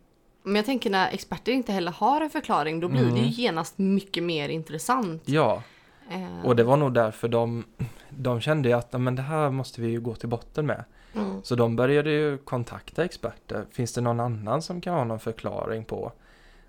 Men 0.46 0.56
jag 0.56 0.64
tänker 0.64 0.90
när 0.90 1.10
experter 1.10 1.52
inte 1.52 1.72
heller 1.72 1.92
har 1.92 2.20
en 2.20 2.30
förklaring, 2.30 2.80
då 2.80 2.88
blir 2.88 3.00
det 3.02 3.08
Mm. 3.08 3.22
ju 3.24 3.28
genast 3.28 3.78
mycket 3.78 4.22
mer 4.22 4.48
intressant. 4.48 5.22
Ja, 5.26 5.62
Eh, 6.10 6.44
och 6.46 6.56
det 6.56 6.64
var 6.64 6.76
nog 6.76 6.94
därför 6.94 7.28
de, 7.28 7.64
de 8.10 8.40
kände 8.40 8.68
ju 8.68 8.74
att 8.74 8.88
"Ja, 8.90 8.98
men 8.98 9.14
det 9.16 9.22
här 9.22 9.50
måste 9.50 9.80
vi 9.80 9.88
ju 9.88 10.00
gå 10.00 10.14
till 10.14 10.28
botten 10.28 10.66
med. 10.66 10.84
mm. 11.14 11.42
Så 11.42 11.54
de 11.54 11.76
började 11.76 12.10
ju 12.10 12.38
kontakta 12.38 13.04
experter. 13.04 13.64
Finns 13.70 13.92
det 13.92 14.00
någon 14.00 14.20
annan 14.20 14.62
som 14.62 14.80
kan 14.80 14.94
ha 14.94 15.04
någon 15.04 15.18
förklaring 15.20 15.84
på 15.84 16.12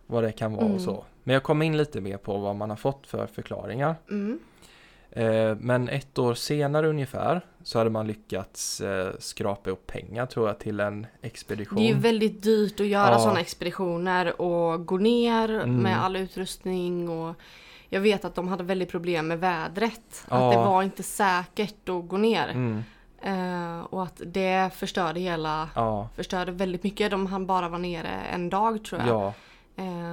vad 0.08 0.24
det 0.24 0.32
kan 0.32 0.54
vara 0.54 0.66
Mm. 0.66 0.76
och 0.76 0.82
så? 0.82 1.04
Men 1.24 1.34
jag 1.34 1.44
kommer 1.44 1.66
in 1.66 1.78
lite 1.78 2.02
mer 2.02 2.18
på 2.18 2.38
vad 2.38 2.56
man 2.56 2.70
har 2.70 2.78
fått 2.78 3.08
för 3.08 3.28
förklaringar. 3.28 3.96
Eh, 5.18 5.56
men 5.60 5.90
ett 5.90 6.18
år 6.20 6.34
senare 6.34 6.88
ungefär 6.88 7.42
så 7.64 7.78
hade 7.78 7.90
man 7.90 8.08
lyckats 8.08 8.82
eh, 8.82 9.12
skrapa 9.20 9.70
upp 9.70 9.88
pengar 9.88 10.26
tror 10.26 10.48
jag 10.48 10.60
till 10.60 10.80
en 10.80 11.08
expedition. 11.22 11.78
Det 11.80 11.84
är 11.90 11.94
ju 11.94 12.00
väldigt 12.00 12.44
dyrt 12.44 12.80
att 12.80 12.88
göra 12.88 13.12
Ja. 13.12 13.20
sådana 13.20 13.40
expeditioner 13.40 14.42
och 14.42 14.86
gå 14.86 14.98
ner 14.98 15.50
Mm. 15.50 15.76
med 15.76 16.04
all 16.04 16.16
utrustning 16.16 17.10
och 17.10 17.36
jag 17.90 18.02
vet 18.02 18.26
att 18.26 18.36
de 18.36 18.48
hade 18.48 18.64
väldigt 18.64 18.92
problem 18.92 19.28
med 19.28 19.40
vädret. 19.40 20.26
Ja. 20.30 20.36
Att 20.48 20.54
det 20.54 20.58
var 20.60 20.84
inte 20.84 21.04
säkert 21.04 21.90
att 21.90 22.08
gå 22.08 22.18
ner. 22.18 22.48
Mm, 22.50 22.84
Eh, 23.22 23.80
och 23.80 24.04
att 24.04 24.22
det 24.26 24.70
förstörde 24.76 25.20
hela, 25.20 25.70
ja, 25.76 26.10
förstörde 26.16 26.52
väldigt 26.52 26.84
mycket. 26.84 27.12
De 27.12 27.26
hann 27.28 27.46
bara 27.46 27.70
vara 27.70 27.80
nere 27.80 28.08
en 28.34 28.50
dag 28.50 28.84
tror 28.86 29.02
jag. 29.02 29.10
ja, 29.10 29.34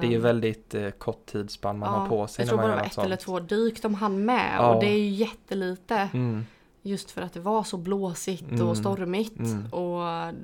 det 0.01 0.07
är 0.07 0.11
ju 0.11 0.17
väldigt 0.19 0.75
eh, 0.75 0.89
kort 0.89 1.25
tidsspann 1.25 1.79
man 1.79 1.89
har 1.99 2.07
på 2.09 2.27
sig 2.27 2.43
Jag 2.43 2.49
tror 2.49 2.57
bara 2.57 2.67
det 2.67 2.75
var 2.75 2.83
ett 2.85 2.97
eller 2.97 3.09
sånt. 3.17 3.19
två 3.21 3.39
dyk 3.39 3.81
de 3.81 3.93
hann 3.93 4.25
med 4.25 4.55
Ja. 4.57 4.73
och 4.75 4.81
det 4.81 4.87
är 4.89 4.97
ju 4.97 5.09
jättelite. 5.09 6.09
Mm, 6.13 6.45
Just 6.81 7.11
för 7.11 7.21
att 7.21 7.33
det 7.33 7.39
var 7.39 7.63
så 7.63 7.77
blåsigt 7.77 8.51
Mm. 8.51 8.67
och 8.67 8.77
stormigt. 8.77 9.39
Mm. 9.39 9.65
Och 9.73 9.99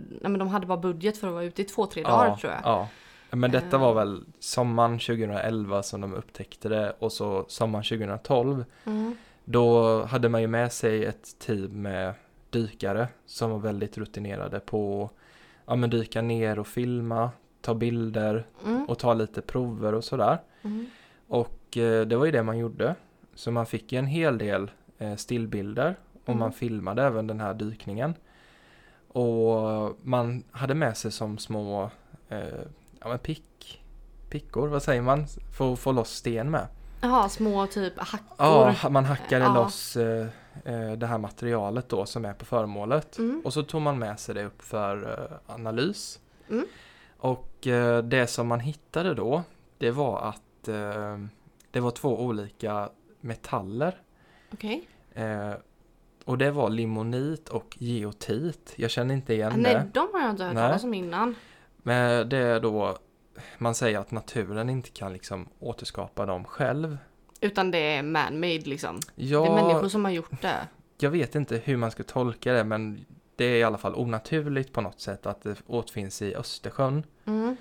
nej, 0.10 0.31
men 0.31 0.38
de 0.39 0.47
hade 0.47 0.65
bara 0.65 0.77
budget 0.77 1.17
för 1.17 1.27
att 1.27 1.34
vara 1.34 1.43
ute 1.43 1.62
i 1.62 1.65
två, 1.65 1.86
tre 1.86 2.03
dagar 2.03 2.36
tror 2.36 2.53
jag. 2.53 2.62
Ja. 2.63 2.88
Men 3.31 3.51
detta 3.51 3.77
var 3.77 3.93
väl 3.93 4.23
sommaren 4.39 4.99
2011 4.99 5.84
som 5.84 6.01
de 6.01 6.13
upptäckte 6.13 6.69
det 6.69 6.95
och 6.99 7.12
så 7.12 7.45
sommaren 7.47 7.84
2012 7.84 8.65
Mm. 8.86 9.15
Då 9.45 10.03
hade 10.03 10.29
man 10.29 10.41
ju 10.41 10.47
med 10.47 10.71
sig 10.73 11.05
ett 11.05 11.39
team 11.39 11.81
med 11.81 12.13
dykare 12.49 13.07
som 13.25 13.51
var 13.51 13.60
väldigt 13.60 13.97
rutinerade 13.97 14.60
på 14.60 15.10
ja, 15.65 15.75
men 15.75 15.89
dyka 15.89 16.21
ner 16.21 16.60
och 16.60 16.67
filma, 16.67 17.29
ta 17.62 17.74
bilder 17.74 18.45
Mm. 18.65 18.86
och 18.86 19.00
ta 19.00 19.13
lite 19.13 19.41
prover 19.41 19.93
och 19.93 20.04
sådär. 20.04 20.38
Mm. 20.62 20.86
Och 21.28 21.78
eh, 21.78 22.06
det 22.08 22.15
var 22.15 22.26
ju 22.26 22.32
det 22.32 22.43
man 22.43 22.58
gjorde. 22.58 22.95
Så 23.36 23.52
man 23.52 23.65
fick 23.65 23.91
ju 23.91 24.00
en 24.00 24.06
hel 24.08 24.38
del 24.38 24.71
eh, 24.97 25.15
stillbilder 25.15 25.95
och 26.24 26.30
Mm. 26.30 26.39
man 26.39 26.52
filmade 26.54 27.04
även 27.04 27.28
den 27.28 27.39
här 27.39 27.54
dykningen. 27.54 28.13
Och 29.08 29.97
man 30.02 30.43
hade 30.52 30.74
med 30.74 30.97
sig 30.97 31.12
som 31.12 31.38
små 31.38 31.89
eh, 32.30 32.39
ja, 33.00 33.08
men 33.08 33.19
pick, 33.19 33.82
pickor, 34.30 34.67
vad 34.67 34.84
säger 34.84 35.02
man, 35.02 35.26
för 35.58 35.74
att 35.74 35.80
få 35.80 35.91
loss 35.91 36.10
sten 36.10 36.52
med. 36.52 36.67
Jaha, 37.02 37.30
små 37.30 37.67
typ 37.67 37.93
hackor. 38.00 38.76
Ja, 38.84 38.89
man 38.89 39.06
hackade 39.06 39.45
Ja. 39.45 39.54
loss 39.54 39.95
eh, 39.97 40.28
eh, 40.65 40.91
det 40.91 41.08
här 41.08 41.17
materialet 41.17 41.89
då 41.89 42.06
som 42.06 42.26
är 42.26 42.34
på 42.34 42.45
föremålet. 42.45 43.17
Mm. 43.17 43.41
Och 43.45 43.54
så 43.54 43.63
tog 43.63 43.82
man 43.82 44.00
med 44.00 44.19
sig 44.19 44.36
det 44.36 44.43
upp 44.45 44.62
för 44.62 45.19
eh, 45.32 45.56
analys. 45.56 46.19
Mm. 46.50 46.65
Och 47.21 47.67
eh, 47.67 48.03
det 48.03 48.27
som 48.27 48.47
man 48.47 48.60
hittade 48.60 49.13
då, 49.13 49.43
det 49.77 49.91
var 49.91 50.21
att 50.21 50.67
eh, 50.67 51.17
det 51.71 51.79
var 51.79 51.91
två 51.91 52.19
olika 52.21 52.89
metaller. 53.21 54.01
Okej. 54.53 54.88
Eh, 55.13 55.51
och 56.25 56.38
det 56.38 56.51
var 56.51 56.69
limonit 56.69 57.49
och 57.49 57.75
geotit. 57.79 58.73
Jag 58.75 58.91
känner 58.91 59.15
inte 59.15 59.34
igen 59.34 59.51
Ah, 59.53 59.57
Nej, 59.57 59.73
det. 59.73 59.89
de 59.93 60.07
har 60.13 60.21
jag 60.21 60.29
inte 60.29 60.43
hört 60.43 60.53
Nej. 60.53 60.67
talas 60.67 60.84
om 60.84 60.93
innan. 60.93 61.36
Men 61.77 62.29
det 62.29 62.38
är 62.38 62.60
då, 62.60 62.97
man 63.57 63.75
säger 63.75 63.99
att 63.99 64.12
naturen 64.12 64.69
inte 64.69 64.89
kan 64.89 65.13
liksom 65.13 65.47
återskapa 65.60 66.25
dem 66.25 66.43
själv. 66.43 66.97
Utan 67.41 67.71
det 67.71 67.77
är 67.77 68.03
man-made 68.03 68.62
liksom. 68.69 68.99
Ja, 69.15 69.41
Det 69.41 69.47
är 69.47 69.55
människor 69.67 69.89
som 69.89 70.05
har 70.05 70.12
gjort 70.12 70.41
det. 70.41 70.67
jag 70.99 71.10
vet 71.10 71.36
inte 71.36 71.57
hur 71.57 71.77
man 71.77 71.91
ska 71.91 72.03
tolka 72.03 72.53
det 72.53 72.63
men 72.63 73.05
det 73.41 73.47
är 73.47 73.58
i 73.58 73.63
alla 73.63 73.77
fall 73.77 73.95
onaturligt 73.95 74.73
på 74.73 74.82
något 74.82 74.99
sätt 74.99 75.25
att 75.25 75.41
det 75.41 75.56
återfinns 75.67 76.21
i 76.21 76.36
Östersjön. 76.36 77.04
Mm. 77.25 77.58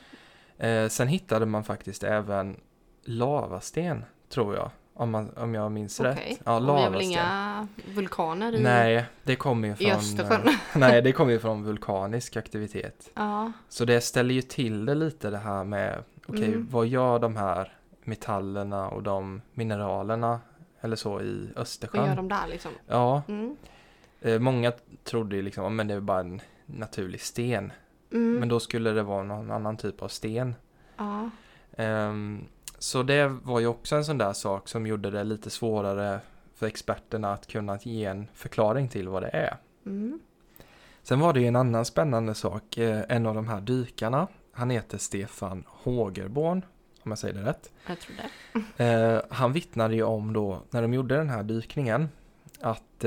Eh, 0.59 0.89
sen 0.89 1.09
hittade 1.09 1.47
man 1.47 1.65
faktiskt 1.65 2.03
även 2.05 2.61
lavasten, 3.05 4.05
tror 4.29 4.55
jag. 4.57 4.71
Om, 4.95 5.11
man, 5.11 5.31
om 5.37 5.55
jag 5.55 5.73
minns 5.73 6.01
Okej. 6.01 6.13
rätt. 6.13 6.41
Ja, 6.45 6.57
Och 6.57 6.63
vi 6.63 6.67
har 6.69 6.77
väl 6.77 6.93
lavasten. 6.93 7.11
inga 7.11 7.69
vulkaner 7.95 8.53
i, 8.55 8.63
Nej, 8.63 9.05
det 9.23 9.37
kommer 9.37 9.69
ju 9.69 9.75
från... 9.75 9.87
i 9.87 9.93
Östersjön? 9.93 10.49
eh, 10.49 10.55
nej, 10.77 11.03
det 11.03 11.13
kommer 11.13 11.33
ju 11.33 11.39
från 11.39 11.63
vulkanisk 11.65 12.37
aktivitet. 12.37 13.11
ja. 13.15 13.53
Så 13.69 13.85
det 13.85 14.01
ställer 14.01 14.35
ju 14.35 14.43
till 14.43 14.87
det 14.87 14.95
lite 14.95 15.31
det 15.31 15.39
här 15.39 15.65
med, 15.65 16.05
okej, 16.27 16.45
Mm. 16.49 16.69
vad 16.71 16.87
gör 16.87 17.19
de 17.19 17.37
här 17.37 17.73
metallerna 18.05 18.89
och 18.89 19.03
de 19.03 19.43
mineralerna 19.55 20.41
eller 20.81 20.97
så 20.97 21.21
i 21.21 21.49
Vad 21.55 21.63
Östersjön? 21.63 22.07
gör 22.07 22.17
de 22.17 22.29
där 22.29 22.47
liksom? 22.51 22.71
Ja, 22.87 23.23
Mm. 23.29 23.57
Eh, 24.21 24.39
många 24.39 24.73
trodde 25.05 25.37
ju 25.37 25.43
liksom, 25.43 25.65
"Ja, 25.65 25.71
men 25.71 25.89
det 25.89 25.95
är 25.95 26.01
bara 26.01 26.21
en 26.21 26.41
naturlig 26.67 27.21
sten. 27.21 27.73
Mm. 28.13 28.35
Men 28.35 28.49
då 28.49 28.61
skulle 28.61 28.91
det 28.91 29.03
vara 29.03 29.23
någon 29.23 29.51
annan 29.51 29.77
typ 29.77 30.03
av 30.03 30.09
sten. 30.09 30.55
Ja. 30.97 31.31
Ehm, 31.77 32.45
så 32.79 33.03
det 33.03 33.29
var 33.29 33.61
ju 33.61 33.67
också 33.67 33.97
en 33.97 34.05
sån 34.05 34.19
där 34.19 34.33
sak 34.33 34.69
som 34.69 34.87
gjorde 34.87 35.11
det 35.11 35.25
lite 35.25 35.51
svårare 35.51 36.21
för 36.55 36.67
experterna 36.67 37.33
att 37.33 37.47
kunna 37.47 37.79
ge 37.83 38.05
en 38.05 38.27
förklaring 38.35 38.89
till 38.89 39.09
vad 39.09 39.23
det 39.23 39.29
är. 39.29 39.57
Mm. 39.87 40.21
Sen 41.03 41.21
var 41.21 41.33
det 41.33 41.41
ju 41.41 41.47
en 41.47 41.57
annan 41.57 41.85
spännande 41.85 42.35
sak. 42.35 42.79
Eh, 42.79 43.03
en 43.09 43.27
av 43.27 43.35
de 43.35 43.49
här 43.49 43.61
dykarna, 43.61 44.27
han 44.53 44.71
heter 44.71 44.99
Stefan 44.99 45.65
Hågerborn, 45.67 46.65
om 47.03 47.11
jag 47.11 47.19
säger 47.19 47.35
det 47.35 47.49
rätt. 47.51 47.73
Jag 47.87 47.99
tror 48.01 48.17
det. 48.77 48.85
Eh, 48.85 49.23
han 49.31 49.53
vittnade 49.53 49.95
ju 49.95 50.03
om 50.03 50.33
då, 50.33 50.63
när 50.71 50.83
de 50.83 50.95
gjorde 50.95 51.17
den 51.17 51.29
här 51.31 51.43
dykningen, 51.43 52.09
att 52.61 53.05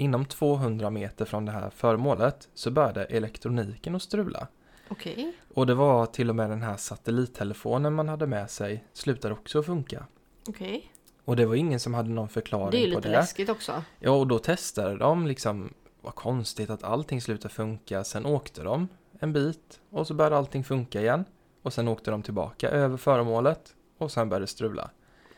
inom 0.00 0.24
200 0.24 0.90
meter 0.90 1.24
från 1.24 1.44
det 1.44 1.52
här 1.52 1.70
föremålet 1.70 2.48
så 2.54 2.70
började 2.70 3.04
elektroniken 3.04 3.94
att 3.94 4.02
strula. 4.02 4.48
Okej. 4.88 5.32
Och 5.54 5.66
det 5.66 5.74
var 5.74 6.06
till 6.06 6.30
och 6.30 6.36
med 6.36 6.50
den 6.50 6.62
här 6.62 6.76
satellittelefonen 6.76 7.92
man 7.94 8.08
hade 8.08 8.26
med 8.26 8.50
sig 8.50 8.84
slutade 8.92 9.34
också 9.34 9.58
att 9.58 9.66
funka. 9.66 10.06
Okej. 10.48 10.92
Och 11.24 11.36
det 11.36 11.46
var 11.46 11.54
ingen 11.54 11.80
som 11.80 11.94
hade 11.94 12.10
någon 12.10 12.28
förklaring 12.28 12.70
Det 12.70 12.76
är 12.76 12.86
ju 12.86 12.92
på 12.92 12.98
lite 12.98 13.08
det. 13.08 13.12
läskigt 13.16 13.48
också. 13.48 13.82
Ja, 13.98 14.10
och 14.10 14.26
då 14.26 14.38
testade 14.38 14.96
de 14.96 15.26
liksom, 15.26 15.74
vad 16.00 16.14
konstigt 16.14 16.70
att 16.70 16.84
allting 16.84 17.20
slutade 17.20 17.54
funka. 17.54 18.04
Sen 18.04 18.26
åkte 18.26 18.62
de 18.62 18.88
en 19.18 19.32
bit 19.32 19.80
och 19.90 20.06
så 20.06 20.14
började 20.14 20.36
allting 20.36 20.64
funka 20.64 21.00
igen. 21.00 21.24
Och 21.62 21.72
sen 21.72 21.88
åkte 21.88 22.10
de 22.10 22.22
tillbaka 22.22 22.70
över 22.70 22.96
föremålet 22.96 23.74
och 23.98 24.12
sen 24.12 24.28
började 24.28 24.42
det 24.42 24.48
strula. 24.48 24.90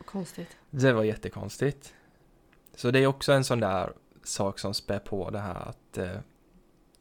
Konstigt. 0.05 0.57
Det 0.69 0.93
var 0.93 1.03
jättekonstigt. 1.03 1.93
Så 2.75 2.91
det 2.91 2.99
är 2.99 3.07
också 3.07 3.31
en 3.33 3.43
sån 3.43 3.59
där 3.59 3.93
sak 4.27 4.59
som 4.59 4.73
spär 4.73 4.99
på 4.99 5.29
det 5.29 5.39
här 5.39 5.69
att 5.69 5.97
eh, 5.97 6.17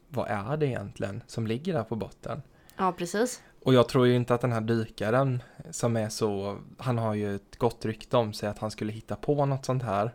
vad 0.08 0.28
är 0.28 0.56
det 0.56 0.66
egentligen 0.66 1.22
som 1.26 1.46
ligger 1.46 1.72
där 1.72 1.84
på 1.84 1.96
botten? 1.96 2.42
Ja, 2.76 2.92
precis. 2.92 3.42
Och 3.62 3.74
jag 3.74 3.88
tror 3.88 4.06
ju 4.06 4.14
inte 4.14 4.34
att 4.34 4.40
den 4.40 4.52
här 4.52 4.60
dykaren 4.60 5.42
som 5.70 5.96
är 5.96 6.08
så, 6.08 6.58
han 6.78 6.98
har 6.98 7.14
ju 7.14 7.34
ett 7.34 7.56
gott 7.56 7.84
rykte 7.84 8.16
om 8.16 8.32
sig 8.32 8.48
att 8.48 8.58
han 8.58 8.70
skulle 8.70 8.92
hitta 8.92 9.16
på 9.16 9.46
något 9.46 9.64
sånt 9.64 9.82
här. 9.82 10.14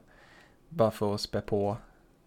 Bara 0.69 0.91
för 0.91 1.15
att 1.15 1.21
spä 1.21 1.41
på 1.41 1.77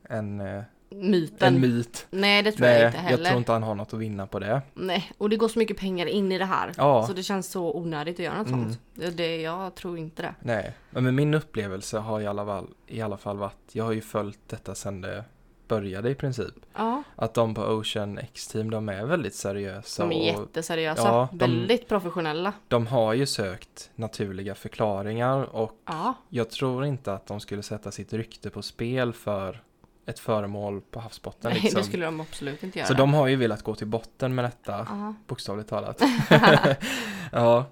en, 0.03 0.40
eh, 0.40 0.62
Myten. 0.90 1.55
en 1.55 1.61
myt. 1.61 2.07
Nej, 2.11 2.42
det 2.42 2.53
tror 2.53 2.68
jag 2.68 2.76
Nej, 2.79 2.87
inte 2.87 2.96
jag 2.98 3.03
heller. 3.05 3.24
tror 3.24 3.38
inte 3.38 3.53
han 3.53 3.62
har 3.62 3.74
något 3.74 3.94
att 3.94 4.00
vinna 4.00 4.26
på 4.26 4.38
det. 4.38 4.62
Nej, 4.74 5.12
och 5.18 5.31
det 5.31 5.37
går 5.37 5.48
så 5.48 5.59
mycket 5.59 5.76
pengar 5.76 6.07
in 6.07 6.33
i 6.33 6.38
det 6.38 6.44
här. 6.44 6.72
Ja. 6.76 7.07
Så 7.07 7.12
det 7.12 7.22
känns 7.22 7.50
så 7.50 7.76
onödigt 7.76 8.14
att 8.16 8.24
göra 8.24 8.38
något 8.38 8.46
Mm. 8.48 8.64
sånt. 8.64 8.81
Det, 8.94 9.11
det, 9.11 9.37
jag 9.40 9.74
tror 9.74 9.98
inte 9.98 10.22
det. 10.22 10.35
Nej, 10.40 10.72
men 10.90 11.05
med 11.05 11.14
min 11.14 11.35
upplevelse 11.35 11.98
har 11.98 12.20
i 12.20 12.26
alla, 12.26 12.46
fall, 12.46 12.66
i 12.87 13.00
alla 13.00 13.16
fall 13.16 13.37
varit, 13.37 13.57
jag 13.72 13.85
har 13.85 13.92
ju 13.92 14.00
följt 14.00 14.38
detta 14.48 14.74
sedan 14.74 15.00
det 15.00 15.24
började 15.68 16.11
i 16.11 16.14
princip. 16.14 16.55
Ja, 16.76 17.03
Att 17.16 17.35
de 17.35 17.55
på 17.55 17.62
Ocean 17.62 18.18
X-Team, 18.18 18.70
de 18.70 18.88
är 18.88 19.05
väldigt 19.05 19.35
seriösa. 19.35 20.07
de 20.07 20.12
är 20.12 20.35
och 20.37 20.40
jätteseriösa. 20.42 21.03
Ja, 21.03 21.29
de- 21.33 21.38
Väldigt 21.38 21.88
professionella. 21.88 22.53
de 22.68 22.87
har 22.87 23.14
ju 23.14 23.26
sökt 23.26 23.90
naturliga 23.94 24.55
förklaringar 24.55 25.42
och 25.57 25.72
Ja, 25.87 26.14
jag 26.29 26.50
tror 26.50 26.85
inte 26.85 27.12
att 27.14 27.26
de 27.26 27.40
skulle 27.40 27.62
sätta 27.62 27.90
sitt 27.90 28.12
rykte 28.12 28.50
på 28.50 28.62
spel 28.62 29.12
för 29.12 29.62
ett 30.11 30.18
föremål 30.18 30.81
på 30.81 31.01
havsbotten. 31.01 31.51
nej, 31.53 31.61
Liksom. 31.62 31.79
det 31.79 31.85
skulle 31.87 32.05
de 32.05 32.20
absolut 32.20 32.62
inte 32.62 32.79
göra. 32.79 32.88
Så 32.88 32.94
de 32.94 33.14
har 33.14 33.27
ju 33.27 33.37
velat 33.37 33.62
gå 33.62 33.75
till 33.75 33.87
botten 33.87 34.35
med 34.35 34.44
detta, 34.44 34.87
Ja. 34.90 35.14
bokstavligt 35.27 35.68
talat. 35.70 36.03
ja, 37.33 37.64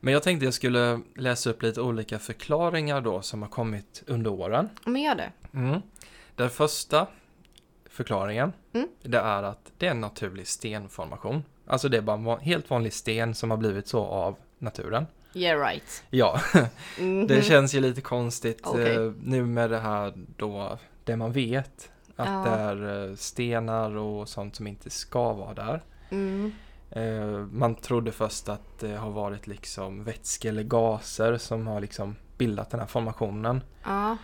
men 0.00 0.12
jag 0.12 0.22
tänkte 0.22 0.44
jag 0.44 0.54
skulle 0.54 1.00
läsa 1.16 1.50
upp 1.50 1.62
lite 1.62 1.80
olika 1.80 2.18
förklaringar 2.18 3.00
då 3.00 3.22
som 3.22 3.42
har 3.42 3.48
kommit 3.48 4.02
under 4.06 4.30
åren. 4.30 4.68
Men 4.86 5.02
gör 5.02 5.14
det. 5.14 5.30
Mm. 5.54 5.80
Den 6.36 6.50
första 6.50 7.06
förklaringen, 7.90 8.52
Mm. 8.74 8.88
det 9.02 9.18
är 9.18 9.42
att 9.42 9.72
det 9.78 9.86
är 9.86 9.90
en 9.90 10.00
naturlig 10.00 10.46
stenformation. 10.48 11.44
Alltså 11.66 11.88
det 11.88 11.96
är 11.96 12.00
bara 12.02 12.34
en 12.36 12.40
helt 12.40 12.70
vanlig 12.70 12.92
sten 12.92 13.34
som 13.34 13.50
har 13.50 13.56
blivit 13.58 13.88
så 13.88 14.04
av 14.04 14.36
naturen. 14.58 15.06
Yeah 15.34 15.60
right. 15.60 16.04
Ja, 16.10 16.40
Mhm. 16.98 17.26
det 17.26 17.42
känns 17.44 17.74
ju 17.74 17.80
lite 17.80 18.00
konstigt 18.00 18.60
Okej. 18.64 18.94
eh, 18.96 19.12
nu 19.22 19.46
med 19.46 19.70
det 19.70 19.78
här 19.78 20.12
då, 20.36 20.78
det 21.04 21.16
man 21.16 21.32
vet. 21.32 21.90
Att 22.16 22.28
Ja. 22.28 22.44
det 22.44 22.50
är 22.62 23.08
eh, 23.08 23.14
stenar 23.16 23.96
och 23.96 24.28
sånt 24.28 24.56
som 24.56 24.66
inte 24.66 24.90
ska 24.90 25.32
vara 25.32 25.54
där. 25.54 25.82
Mm. 26.10 26.52
Eh, 26.90 27.26
man 27.52 27.74
trodde 27.74 28.12
först 28.12 28.48
att 28.48 28.78
det 28.80 28.96
har 28.96 29.10
varit 29.10 29.46
liksom 29.46 30.04
vätske 30.04 30.48
eller 30.48 30.62
gaser 30.62 31.36
som 31.38 31.66
har 31.66 31.80
liksom 31.80 32.16
bildat 32.38 32.70
den 32.70 32.80
här 32.80 32.86
formationen. 32.86 33.60
Ja, 33.84 34.08
men 34.08 34.16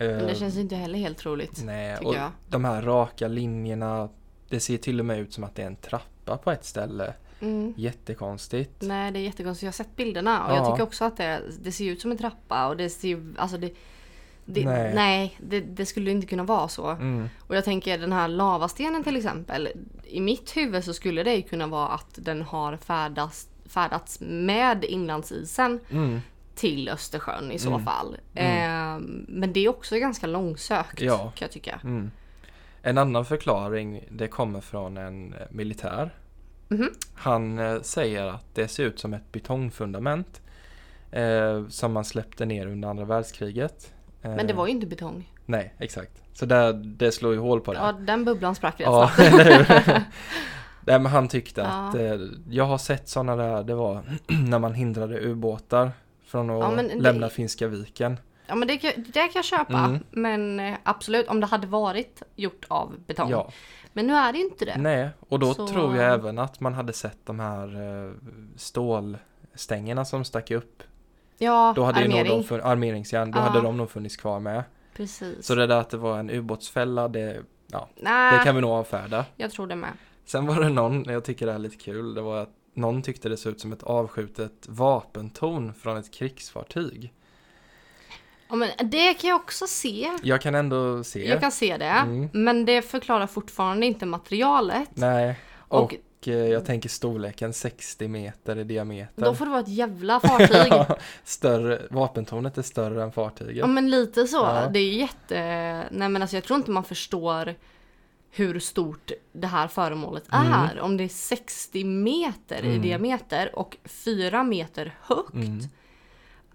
Eh, 0.00 0.26
det 0.26 0.34
känns 0.34 0.56
inte 0.56 0.76
heller 0.76 0.98
helt 0.98 1.18
troligt. 1.18 1.62
Nej, 1.64 1.96
och 1.96 2.14
jag. 2.14 2.30
de 2.48 2.64
här 2.64 2.82
raka 2.82 3.28
linjerna, 3.28 4.08
det 4.48 4.60
ser 4.60 4.76
till 4.78 5.00
och 5.00 5.06
med 5.06 5.18
ut 5.18 5.32
som 5.32 5.44
att 5.44 5.54
det 5.54 5.62
är 5.62 5.66
en 5.66 5.76
trappa 5.76 6.36
på 6.36 6.50
ett 6.50 6.64
ställe. 6.64 7.14
Mm. 7.40 7.74
Jättekonstigt. 7.76 8.82
Nej, 8.82 9.12
det 9.12 9.18
är 9.18 9.20
jättekonstigt. 9.22 9.62
Jag 9.62 9.68
har 9.68 9.72
sett 9.72 9.96
bilderna 9.96 10.44
och 10.46 10.52
Ja. 10.52 10.56
jag 10.56 10.66
tycker 10.66 10.82
också 10.82 11.04
att 11.04 11.16
det, 11.16 11.42
det 11.62 11.72
ser 11.72 11.84
ut 11.84 12.00
som 12.00 12.10
en 12.10 12.18
trappa 12.18 12.68
och 12.68 12.76
det 12.76 12.90
ser 12.90 13.22
alltså 13.36 13.58
det, 13.58 13.72
det 14.50 14.64
Nej. 14.64 14.94
nej, 14.94 15.36
det, 15.40 15.60
det 15.60 15.86
skulle 15.86 16.10
inte 16.10 16.26
kunna 16.26 16.42
vara 16.44 16.68
så. 16.68 16.86
Mm. 16.90 17.28
Och 17.46 17.56
jag 17.56 17.64
tänker 17.64 17.98
den 17.98 18.12
här 18.12 18.28
lavastenen 18.28 19.04
till 19.04 19.16
exempel. 19.16 19.68
I 20.04 20.20
mitt 20.20 20.56
huvud 20.56 20.84
så 20.84 20.94
skulle 20.94 21.22
det 21.22 21.42
kunna 21.42 21.66
vara 21.66 21.88
att 21.88 22.10
den 22.14 22.42
har 22.42 22.76
färdats, 22.76 23.48
färdats 23.66 24.18
med 24.20 24.84
inlandsisen 24.84 25.80
Mm. 25.90 26.20
till 26.54 26.88
Östersjön 26.88 27.52
i 27.52 27.58
så 27.58 27.68
Mm. 27.68 27.84
fall. 27.84 28.16
Mm. 28.34 28.96
Eh, 28.96 29.08
men 29.28 29.52
det 29.52 29.60
är 29.64 29.68
också 29.68 29.96
ganska 29.96 30.26
långsökt 30.26 31.00
Ja. 31.00 31.18
kan 31.18 31.32
jag 31.46 31.50
tycka. 31.50 31.80
Mm. 31.84 32.10
En 32.82 32.98
annan 32.98 33.24
förklaring, 33.24 34.04
det 34.10 34.28
kommer 34.28 34.60
från 34.60 34.96
en 34.96 35.32
eh, 35.34 35.38
militär. 35.50 36.14
Mhm. 36.68 36.90
Han 37.14 37.58
eh, 37.58 37.80
säger 37.82 38.24
att 38.26 38.54
det 38.54 38.68
ser 38.68 38.84
ut 38.84 38.98
som 38.98 39.14
ett 39.14 39.32
betongfundament 39.32 40.40
eh, 41.10 41.66
som 41.68 41.92
man 41.92 42.04
släppte 42.04 42.44
ner 42.46 42.66
under 42.66 42.88
andra 42.88 43.04
världskriget. 43.04 43.94
Eh, 44.22 44.30
Men 44.36 44.46
det 44.46 44.52
var 44.52 44.66
ju 44.66 44.72
inte 44.72 44.86
betong. 44.86 45.32
Nej, 45.46 45.74
exakt. 45.78 46.22
Så 46.32 46.46
där, 46.46 46.72
det 46.72 47.12
slår 47.12 47.32
ju 47.32 47.38
hål 47.38 47.60
på 47.60 47.72
det. 47.72 47.78
Ja, 47.78 47.92
den 47.92 48.24
bubblan 48.24 48.54
sprack 48.54 48.80
rätt 48.80 48.86
Ja, 48.86 49.10
snabbt. 49.16 49.88
Nej, 50.86 50.98
men 51.00 51.06
han 51.06 51.28
tyckte 51.28 51.60
Ja. 51.60 51.66
att 51.66 51.94
eh, 51.94 52.16
jag 52.50 52.64
har 52.64 52.78
sett 52.78 53.08
sådana 53.08 53.36
där, 53.36 53.62
det 53.64 53.74
var 53.74 54.02
när 54.48 54.58
man 54.58 54.74
hindrade 54.74 55.20
ubåtar 55.20 55.90
från 56.26 56.50
att 56.50 56.76
Ja, 56.76 56.82
det- 56.82 56.94
lämna 56.94 57.28
Finska 57.28 57.68
viken. 57.68 58.16
Ja 58.46 58.54
men 58.54 58.68
det, 58.68 58.76
det 58.96 59.12
kan 59.12 59.30
jag 59.34 59.44
köpa. 59.44 59.78
Mm. 59.78 59.98
Men 60.10 60.60
eh, 60.60 60.76
absolut 60.82 61.28
om 61.28 61.40
det 61.40 61.46
hade 61.46 61.66
varit 61.66 62.22
gjort 62.36 62.64
av 62.68 62.94
betong. 63.06 63.30
Ja, 63.30 63.50
Men 63.92 64.06
nu 64.06 64.14
är 64.14 64.32
det 64.32 64.38
inte 64.38 64.64
det. 64.64 64.76
nej, 64.78 65.08
och 65.28 65.38
då 65.38 65.54
Så- 65.54 65.66
tror 65.68 65.96
jag 65.96 66.14
även 66.14 66.38
att 66.38 66.60
man 66.60 66.74
hade 66.74 66.92
sett 66.92 67.18
de 67.24 67.40
här 67.40 67.66
eh, 68.06 68.12
stålstängerna 68.56 70.04
som 70.04 70.24
stack 70.24 70.50
upp. 70.50 70.82
Ja, 71.38 71.72
Då 71.76 71.84
hade 71.84 72.02
ju 72.02 72.08
nog 72.08 72.18
armering. 72.18 72.46
de 72.48 72.60
armeringsjärn, 72.60 73.30
då 73.30 73.38
Ja. 73.38 73.42
hade 73.42 73.60
de 73.60 73.76
nog 73.76 73.90
funnits 73.90 74.16
kvar 74.16 74.40
med. 74.40 74.62
Precis. 74.94 75.46
Så 75.46 75.54
det 75.54 75.66
där 75.66 75.76
att 75.80 75.90
det 75.90 75.96
var 75.96 76.18
en 76.18 76.30
ubåtsfälla, 76.30 77.08
det, 77.08 77.42
Nej, 77.96 78.38
det 78.38 78.44
kan 78.44 78.54
vi 78.54 78.60
nog 78.60 78.70
avfärda. 78.70 79.24
jag 79.36 79.50
tror 79.50 79.66
det 79.66 79.76
med. 79.76 79.90
Sen 80.24 80.46
var 80.46 80.60
det 80.60 80.68
någon, 80.68 81.04
jag 81.04 81.24
tycker 81.24 81.46
det 81.46 81.52
är 81.52 81.58
lite 81.58 81.76
kul, 81.76 82.14
det 82.14 82.20
var 82.20 82.42
att 82.42 82.50
någon 82.74 83.02
tyckte 83.02 83.28
det 83.28 83.36
såg 83.36 83.52
ut 83.52 83.60
som 83.60 83.72
ett 83.72 83.82
avskjutet 83.82 84.52
vapentorn 84.68 85.74
från 85.74 85.96
ett 85.96 86.14
krigsfartyg. 86.14 87.12
Ja, 88.48 88.56
men 88.56 88.68
det 88.90 89.14
kan 89.14 89.30
jag 89.30 89.36
också 89.40 89.66
se. 89.66 90.10
Jag 90.22 90.40
kan 90.40 90.54
ändå 90.54 91.04
se. 91.04 91.28
Jag 91.28 91.40
kan 91.40 91.52
se 91.52 91.76
det. 91.76 91.84
Mm. 91.84 92.28
Men 92.32 92.64
det 92.64 92.82
förklarar 92.82 93.26
fortfarande 93.26 93.86
inte 93.86 94.06
materialet. 94.06 94.88
Nej. 94.94 95.38
Och, 95.56 95.82
Och- 95.82 95.94
jag 96.26 96.64
tänker 96.64 96.88
storleken 96.88 97.52
60 97.52 98.08
meter 98.08 98.56
i 98.58 98.64
diameter. 98.64 99.22
Då 99.24 99.34
får 99.34 99.44
det 99.44 99.50
vara 99.50 99.60
ett 99.60 99.68
jävla 99.68 100.20
fartyg. 100.28 100.66
Ja, 100.72 100.96
större, 101.24 101.82
vapentornet 101.90 102.58
är 102.58 102.62
större 102.62 103.02
än 103.02 103.12
fartyget. 103.12 103.56
Ja 103.56 103.66
men 103.66 103.90
lite 103.90 104.26
så. 104.26 104.36
Ja. 104.36 104.68
Det 104.72 104.78
är 104.78 104.92
jätte... 104.92 105.38
Nej 105.90 106.08
men 106.08 106.22
alltså 106.22 106.36
jag 106.36 106.44
tror 106.44 106.56
inte 106.58 106.70
man 106.70 106.84
förstår 106.84 107.54
hur 108.30 108.60
stort 108.60 109.10
det 109.32 109.46
här 109.46 109.68
föremålet 109.68 110.24
Mm. 110.32 110.52
är. 110.52 110.80
Om 110.80 110.96
det 110.96 111.04
är 111.04 111.08
60 111.08 111.84
meter 111.84 112.62
i 112.64 112.68
Mm. 112.68 112.82
diameter 112.82 113.58
och 113.58 113.76
4 113.84 114.42
meter 114.44 114.94
högt. 115.02 115.34
Mm. 115.34 115.60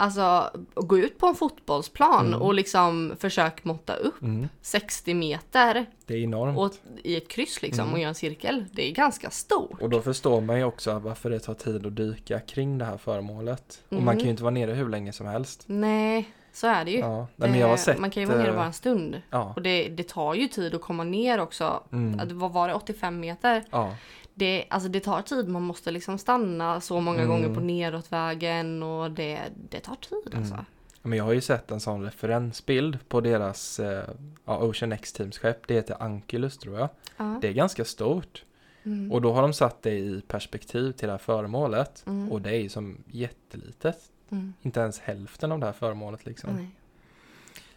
Alltså 0.04 0.50
gå 0.76 0.98
ut 0.98 1.18
på 1.18 1.28
en 1.28 1.36
fotbollsplan 1.36 2.28
Mm. 2.28 2.42
och 2.42 2.54
liksom 2.54 3.16
försök 3.20 3.64
måtta 3.64 3.96
upp 3.96 4.22
Mm. 4.22 4.48
60 4.62 5.14
meter 5.14 5.86
Det 6.06 6.14
är 6.14 6.18
enormt. 6.24 6.58
och, 6.58 6.72
i 7.04 7.16
ett 7.18 7.28
kryss 7.28 7.62
liksom 7.62 7.80
Mm. 7.84 7.94
och 7.94 8.00
göra 8.00 8.10
en 8.10 8.16
cirkel. 8.16 8.66
Det 8.72 8.90
är 8.90 8.92
ganska 8.92 9.30
stort. 9.30 9.82
Och 9.82 9.90
då 9.90 10.02
förstår 10.02 10.42
man 10.42 10.58
ju 10.58 10.64
också 10.64 11.00
varför 11.00 11.30
det 11.30 11.40
tar 11.40 11.54
tid 11.54 11.86
att 11.86 11.96
dyka 11.96 12.40
kring 12.40 12.78
det 12.78 12.86
här 12.86 12.98
föremålet. 12.98 13.84
Och 13.90 14.02
man 14.02 14.16
kan 14.16 14.24
ju 14.26 14.30
inte 14.32 14.44
vara 14.44 14.52
nere 14.54 14.72
hur 14.72 14.90
länge 14.90 15.14
som 15.14 15.28
helst. 15.28 15.64
Nej, 15.68 16.30
så 16.54 16.68
är 16.68 16.86
det 16.86 16.92
ju. 16.92 16.98
Ja, 17.00 17.28
Det- 17.36 17.78
sett... 17.78 18.00
man 18.00 18.10
kan 18.12 18.24
ju 18.24 18.28
vara 18.30 18.38
nere 18.38 18.50
eh, 18.50 18.56
bara 18.56 18.66
en 18.66 18.74
stund. 18.74 19.22
Ja. 19.30 19.54
Och 19.56 19.62
det, 19.62 19.90
det 19.90 20.08
tar 20.08 20.34
ju 20.34 20.48
tid 20.48 20.76
att 20.76 20.82
komma 20.82 21.04
ner 21.04 21.40
också. 21.40 21.84
Mm. 21.92 22.38
Vad 22.40 22.52
var 22.52 22.68
det, 22.68 22.74
85 22.74 23.20
meter? 23.20 23.64
ja. 23.72 23.96
Det, 24.36 24.66
alltså 24.70 24.90
det 24.90 25.00
tar 25.00 25.22
tid, 25.22 25.48
man 25.50 25.62
måste 25.62 25.92
liksom 25.92 26.18
stanna 26.18 26.82
så 26.82 27.00
många 27.02 27.18
Mm. 27.22 27.30
gånger 27.30 27.56
på 27.56 27.62
neråtvägen 27.62 28.84
och 28.84 29.12
det, 29.12 29.40
det 29.70 29.80
tar 29.80 29.96
tid 29.96 30.36
alltså. 30.38 30.54
Mm. 30.54 30.66
Men 31.02 31.18
jag 31.18 31.26
har 31.26 31.34
ju 31.34 31.42
sett 31.42 31.72
en 31.72 31.80
sån 31.80 32.04
referensbild 32.04 33.00
på 33.10 33.22
deras 33.22 33.80
eh, 33.80 34.04
ja, 34.46 34.58
Ocean 34.58 34.92
X 34.92 35.14
Teams 35.14 35.38
skepp. 35.40 35.68
Det 35.68 35.74
heter 35.74 36.04
Ankylos 36.04 36.58
tror 36.58 36.80
jag. 36.80 36.90
Ja. 37.18 37.38
Det 37.42 37.48
är 37.48 37.54
ganska 37.54 37.86
stort. 37.86 38.44
Mm. 38.84 39.12
Och 39.12 39.22
då 39.22 39.34
har 39.34 39.42
de 39.42 39.54
satt 39.54 39.82
det 39.82 39.92
i 39.92 40.22
perspektiv 40.28 40.92
till 40.92 41.08
det 41.08 41.14
här 41.14 41.18
föremålet. 41.18 42.04
Mm. 42.08 42.32
Och 42.32 42.42
det 42.42 42.50
är 42.50 42.60
ju 42.60 42.70
som 42.70 42.98
jättelitet. 43.08 44.00
Mm. 44.30 44.54
Inte 44.62 44.80
ens 44.80 45.00
hälften 45.00 45.52
av 45.52 45.60
det 45.60 45.66
här 45.66 45.74
föremålet 45.74 46.26
liksom. 46.26 46.50
Nej. 46.56 46.68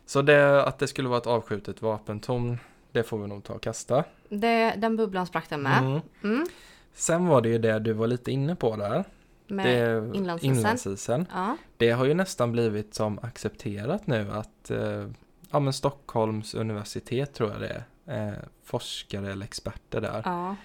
Så 0.06 0.22
det, 0.22 0.62
att 0.62 0.78
det 0.78 0.86
skulle 0.88 1.08
vara 1.08 1.18
ett 1.18 1.26
avskjutet 1.26 1.82
vapentorn, 1.82 2.58
det 2.96 3.02
får 3.02 3.18
vi 3.18 3.28
nog 3.28 3.44
ta 3.44 3.54
och 3.54 3.62
kasta. 3.62 4.04
Det, 4.28 4.74
den 4.76 4.96
bubblan 4.96 5.26
sprack 5.26 5.48
den 5.48 5.62
med. 5.62 5.78
Mm. 5.78 6.00
Mm. 6.24 6.46
Sen 6.94 7.26
var 7.26 7.40
det 7.40 7.48
ju 7.48 7.58
det 7.58 7.78
du 7.78 7.92
var 7.92 8.06
lite 8.06 8.32
inne 8.32 8.56
på 8.56 8.76
där. 8.76 9.04
Med 9.46 9.66
det, 9.66 10.16
inlandsisen. 10.18 10.56
inlandsisen. 10.56 11.26
Ja. 11.32 11.56
Det 11.76 11.90
har 11.90 12.04
ju 12.04 12.14
nästan 12.14 12.52
blivit 12.52 12.94
som 12.94 13.18
accepterat 13.22 14.06
nu 14.06 14.32
att 14.32 14.70
eh, 14.70 15.06
ja, 15.50 15.60
men 15.60 15.72
Stockholms 15.72 16.54
universitet 16.54 17.34
tror 17.34 17.50
jag 17.52 17.60
det 17.60 17.84
är, 18.06 18.28
eh, 18.28 18.34
forskare 18.64 19.32
eller 19.32 19.44
experter 19.44 20.00
där. 20.00 20.22
Ja. 20.24 20.56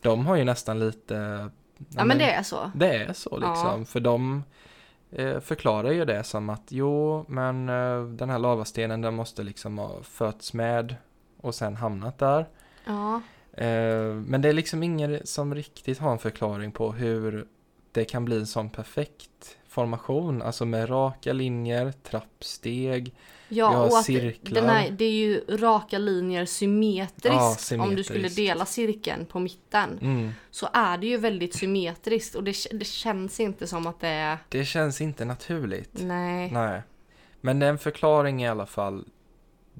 De 0.00 0.26
har 0.26 0.36
ju 0.36 0.44
nästan 0.44 0.78
lite... 0.78 1.14
Ja, 1.14 1.84
ja 1.88 2.04
men 2.04 2.18
det 2.18 2.30
är 2.30 2.42
så. 2.42 2.70
Det 2.74 2.96
är 2.96 3.12
så 3.12 3.38
liksom, 3.38 3.86
för 3.86 4.00
de 4.00 4.44
eh, 5.10 5.40
förklarar 5.40 5.90
ju 5.90 6.04
det 6.04 6.24
som 6.24 6.50
att 6.50 6.64
jo, 6.68 7.24
men 7.28 7.68
eh, 7.68 8.02
den 8.02 8.30
här 8.30 8.38
lavastenen 8.38 9.00
den 9.00 9.14
måste 9.14 9.42
liksom 9.42 9.78
ha 9.78 10.02
fötts 10.02 10.52
med 10.52 10.94
och 11.42 11.54
sen 11.54 11.76
hamnat 11.76 12.18
där. 12.18 12.48
Ja. 12.84 13.20
Eh, 13.52 14.14
men 14.14 14.42
det 14.42 14.48
är 14.48 14.52
liksom 14.52 14.82
ingen 14.82 15.20
som 15.26 15.54
riktigt 15.54 15.98
har 15.98 16.12
en 16.12 16.18
förklaring 16.18 16.72
på 16.72 16.92
hur 16.92 17.46
det 17.92 18.04
kan 18.04 18.24
bli 18.24 18.36
en 18.36 18.46
sån 18.46 18.70
perfekt 18.70 19.56
formation, 19.68 20.42
alltså 20.42 20.64
med 20.64 20.90
raka 20.90 21.32
linjer, 21.32 21.92
trappsteg. 21.92 23.14
Ja, 23.48 23.70
Vi 23.70 23.76
har 23.76 23.86
och 23.86 23.98
att 23.98 24.04
cirklar. 24.04 24.60
den 24.60 24.70
här, 24.70 24.90
det 24.90 25.04
är 25.04 25.10
ju 25.12 25.40
raka 25.48 25.98
linjer 25.98 26.44
symmetriskt. 26.44 27.70
Ja, 27.72 27.82
Om 27.82 27.94
du 27.96 28.04
skulle 28.04 28.18
symmetriskt. 28.18 28.36
dela 28.36 28.66
cirkeln 28.66 29.26
på 29.26 29.38
mitten 29.40 29.98
Mm. 30.02 30.30
så 30.50 30.68
är 30.72 30.98
det 30.98 31.06
ju 31.06 31.16
väldigt 31.16 31.54
symmetriskt 31.54 32.34
och 32.34 32.44
det, 32.44 32.54
det 32.72 32.84
känns 32.84 33.40
inte 33.40 33.66
som 33.66 33.86
att 33.86 34.00
det 34.00 34.08
är... 34.08 34.38
Det 34.48 34.64
känns 34.64 35.00
inte 35.00 35.24
naturligt. 35.24 35.90
Nej. 35.94 36.50
Nej. 36.50 36.82
Men 37.40 37.62
en 37.62 37.78
förklaring 37.78 38.42
i 38.42 38.48
alla 38.48 38.66
fall, 38.66 39.04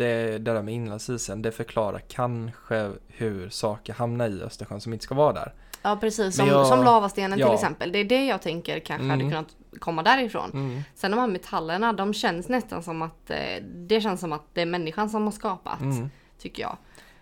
det, 0.05 0.39
det 0.39 0.39
där 0.53 0.63
med 0.63 0.75
inlandsisen, 0.75 1.43
det 1.43 1.53
förklarar 1.53 1.99
kanske 2.09 2.91
hur 3.09 3.49
saker 3.49 3.93
hamnar 3.95 4.29
i 4.29 4.43
Östersjön 4.43 4.81
som 4.81 4.93
inte 4.93 5.05
ska 5.05 5.15
vara 5.15 5.33
där. 5.33 5.53
Ja 5.83 5.97
precis, 6.01 6.37
som, 6.37 6.47
jag- 6.47 6.67
som 6.67 6.85
lavastenen 6.85 7.39
ja. 7.39 7.47
till 7.47 7.55
exempel. 7.55 7.93
Det 7.93 7.99
är 7.99 8.05
det 8.05 8.27
jag 8.27 8.43
tänker 8.43 8.79
kanske 8.81 9.07
hade 9.07 9.23
Mm. 9.23 9.31
kunnat 9.31 9.57
komma 9.81 10.03
därifrån. 10.03 10.51
Mm. 10.53 10.81
Sen 10.95 11.11
de 11.11 11.21
här 11.21 11.27
metallerna, 11.27 11.93
de 11.93 12.15
känns 12.15 12.49
nästan 12.49 12.83
som 12.83 13.03
att 13.03 13.31
eh, 13.31 13.63
det 13.65 14.01
känns 14.01 14.21
som 14.21 14.33
att 14.33 14.43
det 14.55 14.61
är 14.63 14.67
människan 14.67 15.11
som 15.11 15.25
har 15.25 15.31
skapat. 15.33 15.81
Mm. 15.81 16.11
Tycker 16.39 16.63
jag. 16.63 16.77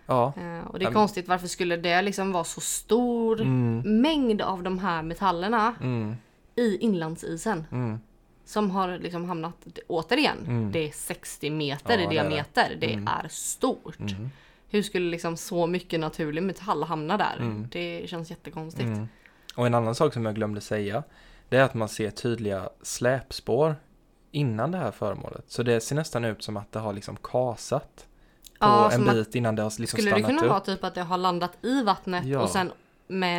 Ja. 0.07 0.33
Eh, 0.37 0.67
och 0.71 0.79
det 0.79 0.85
är 0.87 0.93
konstigt, 0.93 1.29
varför 1.29 1.47
skulle 1.47 1.77
det 1.77 2.03
liksom 2.03 2.33
vara 2.33 2.45
så 2.45 2.61
stor 2.61 3.41
Mm. 3.41 4.01
mängd 4.03 4.43
av 4.43 4.63
de 4.63 4.79
här 4.79 5.03
metallerna 5.03 5.75
Mm. 5.81 6.15
i 6.57 6.77
inlandsisen? 6.77 7.65
Som 8.49 8.71
har 8.71 8.99
liksom 8.99 9.25
hamnat, 9.25 9.55
återigen, 9.87 10.39
Mm. 10.47 10.73
det 10.73 10.89
är 10.89 10.93
60 10.93 11.51
meter 11.51 11.95
Ja, 11.95 11.95
i 11.95 11.97
det 11.97 12.03
är 12.05 12.09
det. 12.09 12.15
diameter. 12.31 12.77
Det 12.81 12.93
Mm. 12.93 13.09
är 13.09 13.29
stort. 13.29 13.99
Mm. 14.01 14.31
Hur 14.71 14.83
skulle 14.83 15.11
liksom 15.11 15.37
så 15.37 15.67
mycket 15.67 16.01
naturlig 16.01 16.43
metall 16.43 16.83
hamna 16.83 17.17
där? 17.17 17.37
Mm. 17.39 17.69
Det 17.73 18.09
känns 18.11 18.31
jättekonstigt. 18.31 18.87
Mm. 18.87 19.09
Och 19.57 19.67
en 19.67 19.75
annan 19.75 19.95
sak 19.95 20.13
som 20.13 20.25
jag 20.25 20.35
glömde 20.35 20.61
säga, 20.61 21.03
det 21.49 21.57
är 21.57 21.63
att 21.63 21.75
man 21.75 21.89
ser 21.89 22.11
tydliga 22.11 22.69
släpspår 22.83 23.77
innan 24.31 24.71
det 24.71 24.79
här 24.79 24.91
föremålet. 24.91 25.45
Så 25.49 25.63
det 25.63 25.81
ser 25.81 25.97
nästan 25.97 26.25
ut 26.25 26.43
som 26.43 26.57
att 26.57 26.73
det 26.73 26.79
har 26.79 26.93
liksom 26.93 27.17
kasat 27.23 28.07
på 28.61 28.67
Ja, 28.67 28.91
en 28.93 29.05
bit 29.05 29.35
innan 29.35 29.57
det 29.57 29.63
har 29.63 29.71
liksom 29.81 29.87
Skulle 29.87 30.11
det 30.11 30.11
stannat 30.11 30.29
kunna 30.29 30.43
upp. 30.43 30.49
vara 30.51 30.61
typ 30.61 30.85
att 30.85 30.95
det 30.95 31.03
har 31.03 31.17
landat 31.19 31.53
i 31.65 31.83
vattnet 31.83 32.25
Ja. 32.27 32.41
och 32.41 32.49
sen 32.51 32.73
med 33.09 33.39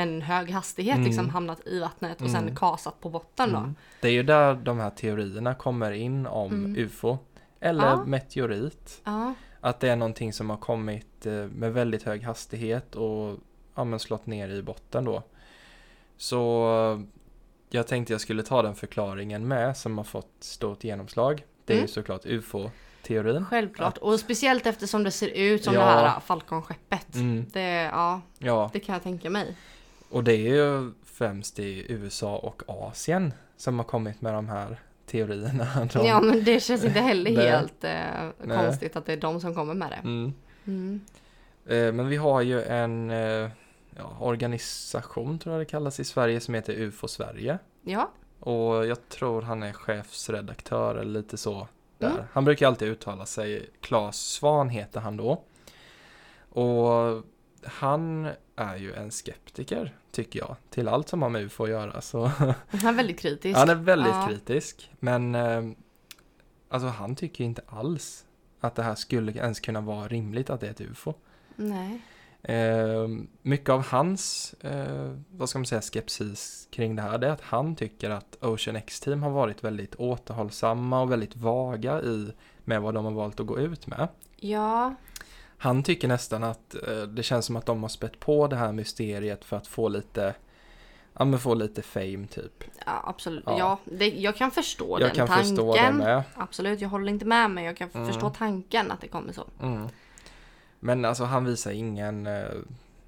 en, 0.00 0.22
hög 0.22 0.50
hastighet 0.50 0.94
Mm. 0.96 1.06
liksom 1.06 1.28
hamnat 1.30 1.66
i 1.66 1.80
vattnet 1.80 2.20
och 2.22 2.30
sen 2.30 2.42
Mm. 2.42 2.56
kasat 2.56 3.00
på 3.00 3.08
botten 3.10 3.52
då? 3.52 3.58
Mm. 3.58 3.74
Det 4.00 4.08
är 4.08 4.12
ju 4.12 4.22
där 4.22 4.54
de 4.54 4.78
här 4.78 4.90
teorierna 4.90 5.54
kommer 5.54 5.92
in 5.92 6.26
om 6.26 6.52
Mm. 6.52 6.76
UFO. 6.76 7.18
Eller 7.60 7.84
Ja. 7.86 8.04
meteorit. 8.04 9.00
Ja. 9.04 9.34
Att 9.60 9.80
det 9.80 9.88
är 9.88 9.96
någonting 9.96 10.32
som 10.32 10.50
har 10.50 10.56
kommit 10.56 11.26
eh, 11.26 11.32
med 11.32 11.72
väldigt 11.72 12.02
hög 12.02 12.22
hastighet 12.22 12.94
och 12.96 13.38
ja, 13.74 13.84
men 13.84 13.98
slått 13.98 14.26
ner 14.26 14.48
i 14.48 14.62
botten 14.62 15.04
då. 15.04 15.22
Så 16.16 16.66
eh, 16.92 17.00
jag 17.70 17.86
tänkte 17.86 18.12
jag 18.14 18.20
skulle 18.20 18.42
ta 18.42 18.62
den 18.62 18.74
förklaringen 18.74 19.48
med 19.48 19.76
som 19.76 19.98
har 19.98 20.04
fått 20.04 20.32
stort 20.40 20.84
genomslag. 20.84 21.44
Det 21.64 21.72
är 21.72 21.76
Mm. 21.76 21.84
ju 21.86 21.92
såklart 21.92 22.26
UFO-teorin. 23.08 23.44
Självklart. 23.46 23.98
Och 23.98 24.20
speciellt 24.20 24.66
eftersom 24.66 25.04
det 25.04 25.10
ser 25.10 25.28
ut 25.28 25.64
som 25.64 25.74
Ja. 25.74 25.80
det 25.80 25.86
här 25.86 26.20
Falcon-skeppet. 26.20 27.14
Mm, 27.14 27.46
Det, 27.52 27.70
ja, 27.92 28.20
ja, 28.38 28.70
det 28.72 28.80
kan 28.80 28.92
jag 28.92 29.02
tänka 29.02 29.30
mig. 29.30 29.56
och 30.10 30.24
det 30.24 30.32
är 30.32 30.54
ju 30.54 30.92
främst 31.04 31.58
i 31.58 31.86
USA 31.92 32.36
och 32.36 32.62
Asien 32.66 33.32
som 33.56 33.78
har 33.78 33.84
kommit 33.84 34.20
med 34.20 34.34
de 34.34 34.48
här 34.48 34.76
teorierna. 35.06 35.88
De, 35.92 36.06
Ja 36.06 36.20
men 36.20 36.44
det 36.44 36.60
känns 36.62 36.84
inte 36.84 37.00
heller 37.00 37.30
helt 37.42 37.84
eh, 37.84 38.56
konstigt 38.56 38.96
att 38.96 39.06
det 39.06 39.12
är 39.12 39.16
de 39.16 39.40
som 39.40 39.54
kommer 39.54 39.74
med 39.74 39.90
det. 39.90 40.08
Mm. 40.08 40.32
Mm. 40.66 41.00
Eh, 41.66 41.92
Men 41.92 42.08
vi 42.08 42.16
har 42.16 42.40
ju 42.40 42.62
en 42.62 43.10
eh, 43.10 43.50
ja, 43.96 44.16
organisation 44.20 45.38
tror 45.38 45.54
jag 45.54 45.60
det 45.60 45.70
kallas 45.70 46.00
i 46.00 46.04
Sverige 46.04 46.40
som 46.40 46.54
heter 46.54 46.72
UFO 46.72 47.08
Sverige. 47.08 47.58
Ja, 47.82 48.10
Och 48.40 48.86
jag 48.86 49.08
tror 49.08 49.42
han 49.42 49.62
är 49.62 49.72
chefsredaktör 49.72 50.94
eller 50.94 51.10
lite 51.20 51.36
så 51.36 51.68
där. 52.02 52.10
Mm. 52.10 52.24
Han 52.32 52.44
brukar 52.44 52.66
alltid 52.66 52.88
uttala 52.88 53.26
sig. 53.26 53.70
Claes 53.80 54.16
Svan 54.16 54.68
heter 54.68 55.00
han 55.00 55.16
då. 55.16 55.42
Och 56.48 57.22
han 57.64 58.28
är 58.56 58.76
ju 58.76 58.92
en 58.94 59.10
skeptiker 59.10 59.96
tycker 60.10 60.38
jag. 60.40 60.56
Till 60.70 60.88
allt 60.88 61.08
som 61.08 61.22
har 61.22 61.28
med 61.28 61.42
UFO 61.42 61.64
att 61.64 61.70
göra. 61.70 62.00
Så 62.00 62.24
han 62.68 62.86
är 62.86 62.92
väldigt 62.92 63.20
kritisk. 63.20 63.58
han 63.58 63.68
är 63.70 63.74
väldigt 63.74 64.12
Ja. 64.14 64.26
kritisk. 64.28 64.90
Men 65.00 65.34
eh, 65.34 65.62
alltså 66.68 66.88
han 66.88 67.16
tycker 67.16 67.44
inte 67.44 67.62
alls 67.66 68.24
att 68.60 68.74
det 68.74 68.82
här 68.82 68.94
skulle 68.94 69.32
ens 69.32 69.60
kunna 69.60 69.80
vara 69.80 70.08
rimligt 70.08 70.50
att 70.50 70.60
det 70.60 70.66
är 70.66 70.70
ett 70.70 70.80
UFO. 70.80 71.14
Nej. 71.56 72.00
Eh, 72.42 73.08
mycket 73.42 73.68
av 73.68 73.86
hans, 73.86 74.54
eh, 74.60 75.12
vad 75.30 75.48
ska 75.48 75.58
man 75.58 75.66
säga, 75.66 75.80
skepsis 75.82 76.68
kring 76.70 76.96
det 76.96 77.02
här, 77.02 77.18
det 77.18 77.26
är 77.26 77.30
att 77.30 77.40
han 77.40 77.76
tycker 77.76 78.10
att 78.10 78.36
Ocean 78.40 78.76
X-team 78.76 79.22
har 79.22 79.30
varit 79.30 79.64
väldigt 79.64 79.94
återhållsamma 79.94 81.00
och 81.02 81.12
väldigt 81.12 81.36
vaga 81.36 82.00
i 82.02 82.32
med 82.64 82.82
vad 82.82 82.94
de 82.94 83.04
har 83.04 83.12
valt 83.12 83.40
att 83.40 83.46
gå 83.46 83.58
ut 83.58 83.86
med. 83.86 84.08
Ja, 84.36 84.94
Han 85.58 85.82
tycker 85.82 86.08
nästan 86.08 86.44
att 86.44 86.74
eh, 86.88 87.02
det 87.02 87.22
känns 87.22 87.46
som 87.46 87.56
att 87.56 87.66
de 87.66 87.82
har 87.82 87.88
spett 87.88 88.20
på 88.20 88.46
det 88.46 88.56
här 88.56 88.72
mysteriet 88.72 89.44
för 89.44 89.56
att 89.56 89.66
få 89.66 89.88
lite, 89.88 90.34
ja 91.18 91.24
men 91.24 91.38
få 91.40 91.54
lite 91.54 91.82
fame 91.82 92.26
typ. 92.26 92.64
ja 92.86 93.02
absolut. 93.06 93.44
Ja. 93.46 93.58
Ja, 93.58 93.78
det, 93.84 94.08
jag 94.08 94.36
kan 94.36 94.50
förstå 94.50 95.00
Jag 95.00 95.08
den 95.08 95.16
kan 95.16 95.28
tanken. 95.28 95.46
förstå 95.46 95.74
det 95.74 95.92
med. 95.92 96.22
Absolut, 96.34 96.80
jag 96.80 96.88
håller 96.88 97.08
inte 97.12 97.24
med 97.24 97.50
men 97.50 97.64
jag 97.64 97.76
kan 97.76 97.88
Mm. 97.94 98.06
förstå 98.06 98.30
tanken 98.30 98.90
att 98.90 99.00
det 99.00 99.08
kommer 99.08 99.32
så. 99.32 99.44
Mm. 99.62 99.88
Men 100.84 101.04
alltså 101.04 101.24
han 101.24 101.44
visar 101.44 101.70
ingen, 101.70 102.26
eh, 102.26 102.42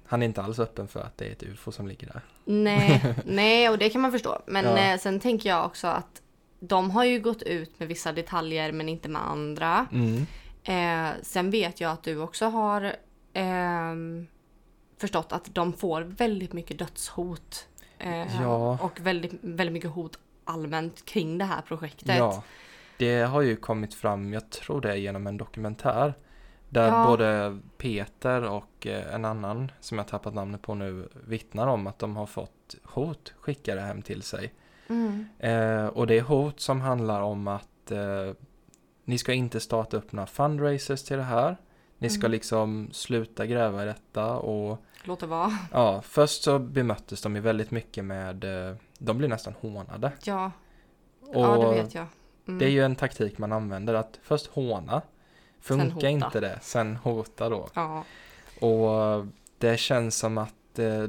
han 0.05 0.21
är 0.21 0.25
inte 0.25 0.41
alls 0.41 0.59
öppen 0.59 0.87
för 0.87 0.99
att 0.99 1.17
det 1.17 1.27
är 1.27 1.31
ett 1.31 1.43
UFO 1.43 1.71
som 1.71 1.87
ligger 1.87 2.07
där. 2.07 2.21
Nej, 2.45 3.15
nej 3.25 3.69
och 3.69 3.77
det 3.77 3.89
kan 3.89 4.01
man 4.01 4.11
förstå. 4.11 4.41
Men 4.45 4.65
Ja. 4.65 4.77
eh, 4.93 4.99
sen 4.99 5.19
tänker 5.19 5.49
jag 5.49 5.65
också 5.65 5.87
att 5.87 6.21
de 6.59 6.91
har 6.91 7.03
ju 7.05 7.19
gått 7.19 7.41
ut 7.43 7.79
med 7.79 7.87
vissa 7.87 8.11
detaljer 8.11 8.71
men 8.71 8.89
inte 8.89 9.09
med 9.09 9.27
andra. 9.27 9.85
Mm. 9.91 10.25
Eh, 10.63 11.13
sen 11.21 11.51
vet 11.51 11.81
jag 11.81 11.91
att 11.91 12.03
du 12.03 12.17
också 12.19 12.45
har 12.45 12.95
ehm, 13.33 14.27
förstått 14.97 15.31
att 15.31 15.55
de 15.55 15.73
får 15.73 16.01
väldigt 16.01 16.53
mycket 16.53 16.79
dödshot. 16.79 17.67
Eh, 17.99 18.41
Ja. 18.41 18.77
Och 18.81 18.99
väldigt, 18.99 19.31
väldigt 19.41 19.73
mycket 19.73 19.89
hot 19.91 20.19
allmänt 20.43 21.05
kring 21.05 21.37
det 21.37 21.45
här 21.45 21.61
projektet. 21.61 22.17
Ja, 22.17 22.43
det 22.97 23.21
har 23.21 23.41
ju 23.41 23.55
kommit 23.55 23.93
fram, 23.93 24.33
jag 24.33 24.49
tror 24.49 24.81
det 24.81 24.91
är 24.91 24.95
genom 24.95 25.27
en 25.27 25.37
dokumentär. 25.37 26.13
Där 26.69 26.87
Ja. 26.87 27.05
både 27.07 27.57
Peter 27.77 28.41
och 28.43 28.87
eh, 28.87 29.15
en 29.15 29.25
annan 29.25 29.71
som 29.79 29.97
jag 29.97 30.07
tappat 30.07 30.33
namnet 30.33 30.61
på 30.61 30.75
nu 30.75 31.09
vittnar 31.27 31.67
om 31.67 31.87
att 31.87 31.99
de 31.99 32.15
har 32.15 32.25
fått 32.25 32.75
hot 32.83 33.33
skickade 33.39 33.81
hem 33.81 34.01
till 34.01 34.21
sig. 34.21 34.53
Mm. 34.89 35.25
Eh, 35.39 35.85
och 35.87 36.07
det 36.07 36.17
är 36.17 36.21
hot 36.21 36.59
som 36.59 36.81
handlar 36.81 37.21
om 37.21 37.47
att 37.47 37.91
eh, 37.91 38.33
ni 39.05 39.17
ska 39.17 39.33
inte 39.33 39.59
starta 39.59 39.97
upp 39.97 40.11
några 40.11 40.27
fundraisers 40.27 41.03
till 41.03 41.17
det 41.17 41.23
här. 41.23 41.57
Ni 41.97 42.09
ska 42.09 42.19
Mm. 42.21 42.31
liksom 42.31 42.89
sluta 42.91 43.45
gräva 43.45 43.83
i 43.83 43.85
detta 43.85 44.35
och 44.37 44.77
Låt 45.03 45.19
det 45.19 45.27
vara. 45.27 45.51
ja, 45.71 46.01
först 46.01 46.43
så 46.43 46.59
bemöttes 46.59 47.21
de 47.21 47.35
ju 47.35 47.41
väldigt 47.41 47.71
mycket 47.71 48.05
med, 48.05 48.43
eh, 48.69 48.75
de 48.97 49.17
blir 49.17 49.27
nästan 49.27 49.53
hånade. 49.61 50.11
Ja, 50.23 50.51
Och 51.21 51.35
ja 51.43 51.57
det 51.57 51.83
vet 51.83 51.95
jag. 51.95 52.05
Mm. 52.47 52.59
Det 52.59 52.65
är 52.65 52.69
ju 52.69 52.83
en 52.83 52.95
taktik 52.95 53.37
man 53.37 53.51
använder 53.51 53.93
att 53.93 54.19
först 54.23 54.47
håna. 54.47 55.01
Funkar 55.65 56.07
inte 56.07 56.39
det, 56.39 56.59
sen 56.61 56.95
hota 56.95 57.49
då. 57.49 57.69
Ja. 57.73 58.03
Och 58.59 59.25
det 59.57 59.77
känns 59.79 60.17
som 60.17 60.37
att 60.37 60.79
eh, 60.79 61.03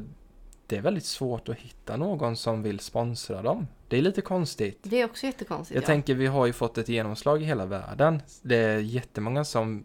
det 0.66 0.77
är 0.77 0.81
väldigt 0.81 1.05
svårt 1.05 1.49
att 1.49 1.57
hitta 1.57 1.97
någon 1.97 2.37
som 2.37 2.62
vill 2.62 2.81
sponsra 2.81 3.42
dem. 3.42 3.66
Det 3.88 3.99
är 3.99 4.03
lite 4.03 4.21
konstigt. 4.21 4.79
Det 4.83 5.01
är 5.01 5.05
också 5.05 5.27
jättekonstigt. 5.27 5.75
Jag 5.75 5.83
ja. 5.83 5.87
tänker 5.87 6.14
vi 6.14 6.27
har 6.27 6.47
ju 6.47 6.53
fått 6.53 6.79
ett 6.79 6.88
genomslag 6.88 7.42
i 7.42 7.45
hela 7.45 7.66
världen. 7.66 8.23
Det 8.42 8.57
är 8.57 8.79
jättemånga 8.79 9.45
som 9.45 9.85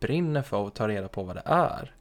brinner 0.00 0.42
för 0.42 0.66
att 0.66 0.74
ta 0.74 0.88
reda 0.88 1.08
på 1.08 1.22
vad 1.22 1.36
det 1.36 1.42
är. 1.44 1.94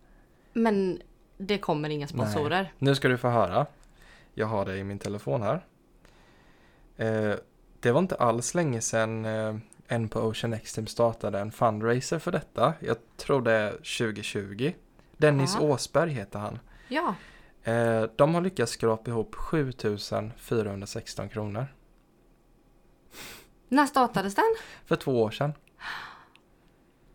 Men 0.53 1.01
det 1.37 1.57
kommer 1.57 1.89
inga 1.89 2.07
sponsorer. 2.07 2.73
Nu 2.79 2.95
ska 2.95 3.07
du 3.07 3.17
få 3.17 3.27
höra. 3.27 3.65
Jag 4.33 4.47
har 4.47 4.65
det 4.65 4.77
i 4.77 4.83
min 4.83 4.99
telefon 4.99 5.41
här. 5.41 5.65
Eh, 6.97 7.35
det 7.79 7.91
var 7.91 7.99
inte 7.99 8.15
alls 8.15 8.55
länge 8.55 8.81
sedan 8.81 9.25
eh, 9.25 9.55
en 9.87 10.09
på 10.09 10.19
Ocean 10.19 10.53
Extreme 10.53 10.87
startade 10.87 11.39
en 11.39 11.51
fundraiser 11.51 12.19
för 12.19 12.31
detta. 12.31 12.73
Jag 12.79 12.97
tror 13.17 13.41
det 13.41 13.51
är 13.51 13.71
2020. 13.71 14.73
Dennis 15.17 15.57
Ja. 15.59 15.65
Åsberg 15.67 16.09
heter 16.11 16.39
han. 16.39 16.59
Ja. 16.87 17.15
Eh, 17.63 18.03
de 18.15 18.33
har 18.35 18.41
lyckats 18.41 18.71
skrapa 18.71 19.11
ihop 19.11 19.35
7416 19.35 21.29
kronor. 21.29 21.67
När 23.67 23.85
startades 23.85 24.35
den? 24.35 24.55
För 24.85 24.95
två 24.95 25.21
år 25.21 25.31
sedan. 25.31 25.53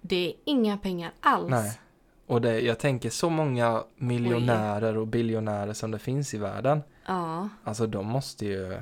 Det 0.00 0.28
är 0.28 0.32
inga 0.44 0.78
pengar 0.78 1.12
alls. 1.20 1.50
Nej. 1.50 1.80
Och 2.26 2.40
det, 2.40 2.60
jag 2.60 2.78
tänker 2.78 3.10
så 3.10 3.30
många 3.30 3.84
miljonärer 3.96 4.96
och 4.96 5.06
biljonärer 5.06 5.72
som 5.72 5.90
det 5.90 5.98
finns 5.98 6.34
i 6.34 6.38
världen. 6.38 6.82
Ja. 7.06 7.48
Alltså 7.64 7.86
de 7.86 8.06
måste 8.06 8.46
ju... 8.46 8.80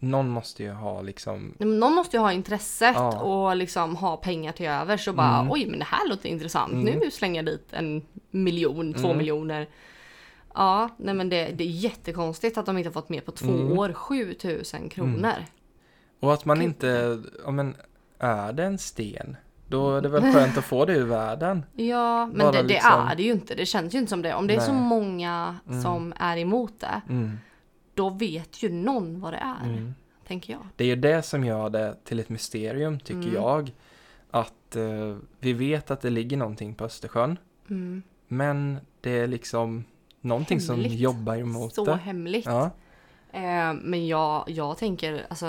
Någon 0.00 0.28
måste 0.28 0.62
ju 0.62 0.70
ha 0.70 1.02
liksom... 1.02 1.54
Någon 1.58 1.92
måste 1.94 2.16
ju 2.16 2.20
ha 2.20 2.32
intresset 2.32 2.94
Ja. 2.96 3.18
och 3.20 3.56
liksom 3.56 3.96
ha 3.96 4.16
pengar 4.16 4.52
till 4.52 4.66
övers 4.66 5.08
och 5.08 5.14
bara 5.14 5.38
Mm. 5.38 5.50
oj 5.52 5.66
men 5.66 5.78
det 5.78 5.84
här 5.84 6.08
låter 6.08 6.28
intressant. 6.28 6.72
Mm. 6.72 6.98
Nu 6.98 7.10
slänger 7.10 7.36
jag 7.42 7.46
dit 7.46 7.66
en 7.70 8.02
miljon, 8.30 8.94
två 8.94 9.06
Mm. 9.06 9.18
miljoner. 9.18 9.68
Ja, 10.54 10.88
nej 10.96 11.14
men 11.14 11.28
det, 11.28 11.44
det 11.54 11.64
är 11.64 11.68
jättekonstigt 11.68 12.58
att 12.58 12.66
de 12.66 12.78
inte 12.78 12.88
har 12.88 12.92
fått 12.94 13.08
med 13.08 13.24
på 13.24 13.32
två 13.32 13.52
Mm. 13.52 13.78
år 13.78 13.92
7000 13.92 14.88
kronor. 14.88 15.34
Och 16.20 16.32
att 16.34 16.44
man 16.44 16.62
inte... 16.62 17.18
Ja 17.44 17.50
men, 17.50 17.74
är 18.18 18.52
det 18.52 18.64
en 18.64 18.78
sten? 18.78 19.36
Då 19.68 19.96
är 19.96 20.00
det 20.00 20.08
väl 20.08 20.22
skönt 20.34 20.58
att 20.58 20.64
få 20.64 20.84
det 20.84 20.92
ur 20.92 21.04
världen. 21.06 21.64
Ja, 21.74 22.26
men 22.26 22.52
det, 22.52 22.62
det 22.62 22.68
liksom- 22.68 23.08
är 23.08 23.16
det 23.16 23.22
ju 23.22 23.30
inte. 23.32 23.54
Det 23.54 23.66
känns 23.66 23.94
ju 23.94 23.98
inte 23.98 24.10
som 24.10 24.22
det. 24.22 24.34
Om 24.34 24.46
det 24.46 24.54
är 24.54 24.60
så 24.60 24.72
många 24.72 25.56
Mm. 25.68 25.82
som 25.82 26.14
är 26.16 26.36
emot 26.36 26.72
det, 26.80 27.00
Mm. 27.08 27.38
Då 27.98 28.10
vet 28.10 28.62
ju 28.62 28.72
någon 28.72 29.20
vad 29.20 29.32
det 29.32 29.36
är. 29.38 29.64
Mm. 29.68 29.94
Tänker 30.26 30.52
jag. 30.52 30.62
Det 30.76 30.84
är 30.84 30.88
ju 30.88 30.96
det 30.96 31.22
som 31.22 31.44
gör 31.44 31.70
det 31.70 31.96
till 32.04 32.18
ett 32.20 32.28
mysterium 32.28 33.00
tycker 33.00 33.20
Mm. 33.28 33.34
jag. 33.34 33.72
Att 34.30 34.76
eh, 34.76 35.16
vi 35.40 35.52
vet 35.52 35.90
att 35.90 36.00
det 36.00 36.10
ligger 36.10 36.36
någonting 36.36 36.74
på 36.74 36.84
Östersjön. 36.84 37.36
Mm. 37.70 38.02
Men 38.28 38.78
det 39.00 39.10
är 39.10 39.26
liksom 39.26 39.84
någonting 40.20 40.60
som 40.60 40.74
Hemligt. 40.80 41.00
jobbar 41.00 41.36
emot 41.36 41.74
Så 41.74 41.84
det. 41.84 41.96
hemligt. 41.96 42.46
Ja. 42.46 42.70
Eh, 43.32 43.72
men 43.82 44.06
jag, 44.06 44.44
jag 44.46 44.78
tänker 44.78 45.26
alltså 45.30 45.46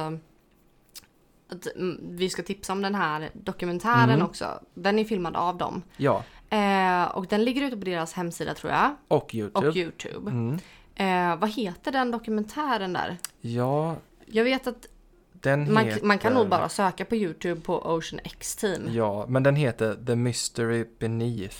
att 1.51 1.67
mm, 1.75 1.99
vi 2.01 2.29
ska 2.29 2.43
tipsa 2.43 2.73
om 2.73 2.81
den 2.81 2.95
här 2.95 3.29
dokumentären 3.33 4.09
Mm. 4.09 4.25
också. 4.25 4.45
Den 4.73 4.99
är 4.99 5.03
filmad 5.03 5.35
av 5.35 5.57
dem. 5.57 5.81
ja, 5.97 6.23
Eh, 6.51 7.03
och 7.03 7.25
den 7.27 7.43
ligger 7.43 7.62
ute 7.62 7.77
på 7.77 7.85
deras 7.85 8.13
hemsida 8.13 8.53
tror 8.53 8.71
jag. 8.73 8.95
och 9.07 9.35
Youtube. 9.35 9.67
Och 9.67 9.75
Youtube. 9.77 10.31
Mm. 10.31 10.57
Eh, 10.99 11.35
vad 11.35 11.49
heter 11.49 11.91
den 11.91 12.12
dokumentären 12.12 12.93
där? 12.93 13.17
Ja, 13.41 13.95
Jag 14.25 14.43
vet 14.43 14.67
att 14.67 14.85
den 15.33 15.73
man, 15.73 15.85
heter... 15.85 16.05
man 16.05 16.17
kan 16.17 16.33
nog 16.33 16.49
bara 16.49 16.69
söka 16.69 17.05
på 17.05 17.15
Youtube 17.15 17.62
på 17.62 17.81
Ocean 17.81 18.19
X 18.23 18.55
Team. 18.55 18.88
Ja, 18.91 19.25
men 19.27 19.43
den 19.43 19.55
heter 19.55 19.97
The 20.05 20.15
Mystery 20.15 20.85
Beneath. 20.99 21.57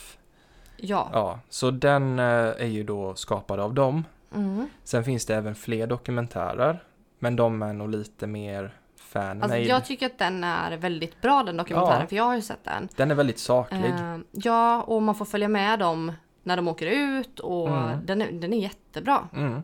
Ja. 0.78 1.10
Ja, 1.14 1.40
så 1.50 1.72
den 1.72 2.20
eh, 2.20 2.26
är 2.26 2.66
ju 2.66 2.84
då 2.84 3.16
skapad 3.16 3.60
av 3.60 3.74
dem. 3.74 4.06
Mm. 4.36 4.70
Sen 4.84 5.04
finns 5.04 5.26
det 5.26 5.36
även 5.36 5.56
fler 5.56 5.88
dokumentärer. 5.88 6.84
Men 7.20 7.36
de 7.36 7.62
är 7.62 7.74
nog 7.74 7.90
lite 7.90 8.28
mer 8.28 8.74
fan-made. 8.96 9.44
Alltså, 9.44 9.58
jag 9.70 9.86
tycker 9.86 10.06
att 10.06 10.18
den 10.18 10.44
är 10.44 10.78
väldigt 10.78 11.22
bra 11.22 11.44
den 11.44 11.58
dokumentären 11.58 12.02
Ja. 12.02 12.08
för 12.08 12.16
jag 12.16 12.24
har 12.24 12.36
ju 12.36 12.42
sett 12.42 12.64
den. 12.64 12.90
Den 12.96 13.12
är 13.12 13.16
väldigt 13.16 13.40
saklig. 13.40 13.90
Eh, 13.90 14.18
ja, 14.32 14.82
och 14.82 15.02
man 15.02 15.16
får 15.16 15.26
följa 15.26 15.48
med 15.48 15.80
dem 15.80 16.12
när 16.50 16.56
de 16.56 16.68
åker 16.68 16.86
ut 16.88 17.40
och 17.40 17.68
Mm. 17.70 18.06
den, 18.06 18.22
är, 18.22 18.32
den 18.32 18.54
är 18.54 18.58
jättebra. 18.58 19.28
Mm. 19.36 19.62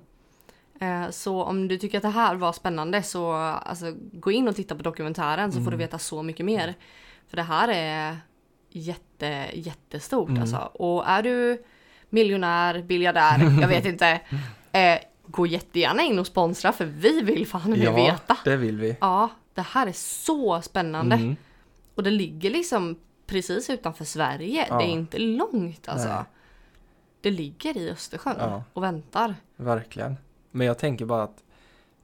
Eh, 0.80 1.10
så 1.12 1.44
om 1.44 1.68
du 1.68 1.78
tycker 1.78 1.98
att 1.98 2.02
det 2.02 2.10
här 2.10 2.36
var 2.36 2.54
spännande 2.54 3.04
så 3.04 3.32
alltså, 3.34 3.94
gå 4.14 4.32
in 4.32 4.48
och 4.48 4.56
titta 4.56 4.76
på 4.76 4.84
dokumentären 4.84 5.52
så 5.52 5.58
får 5.58 5.72
du 5.72 5.76
Mm. 5.76 5.80
veta 5.80 6.00
så 6.00 6.24
mycket 6.24 6.46
mer. 6.46 6.74
För 7.28 7.38
det 7.38 7.44
här 7.44 7.68
är 7.68 8.18
jätte, 8.70 9.46
jättestort 9.54 10.30
Mm. 10.30 10.42
alltså. 10.42 10.58
Och 10.58 11.08
är 11.10 11.24
du 11.24 11.64
miljonär, 12.10 12.82
biljardär, 12.82 13.38
jag 13.62 13.68
vet 13.68 13.86
inte. 13.86 14.22
Eh, 14.72 14.98
gå 15.28 15.46
jättegärna 15.48 16.04
in 16.04 16.20
och 16.20 16.28
sponsra 16.28 16.72
för 16.72 16.86
vi 16.86 17.22
vill 17.22 17.48
fan 17.48 17.76
Ja, 17.82 17.96
veta. 17.96 18.38
det 18.44 18.56
vill 18.56 18.78
vi. 18.78 18.98
Ja, 19.02 19.30
det 19.54 19.62
här 19.62 19.88
är 19.88 19.92
så 19.92 20.62
spännande. 20.62 21.16
Mm. 21.16 21.36
Och 21.96 22.04
det 22.04 22.12
ligger 22.12 22.50
liksom 22.50 23.00
precis 23.28 23.70
utanför 23.70 24.06
Sverige. 24.06 24.66
Ja. 24.70 24.78
Det 24.78 24.84
är 24.84 24.88
inte 24.88 25.18
långt 25.20 25.88
alltså. 25.90 26.08
Nej. 26.08 26.24
Det 27.26 27.32
ligger 27.32 27.78
i 27.78 27.90
Östersjön 27.90 28.36
Ja. 28.40 28.64
och 28.74 28.84
väntar. 28.84 29.36
Verkligen. 29.56 30.18
Men 30.52 30.68
jag 30.68 30.78
tänker 30.80 31.06
bara 31.06 31.24
att 31.24 31.44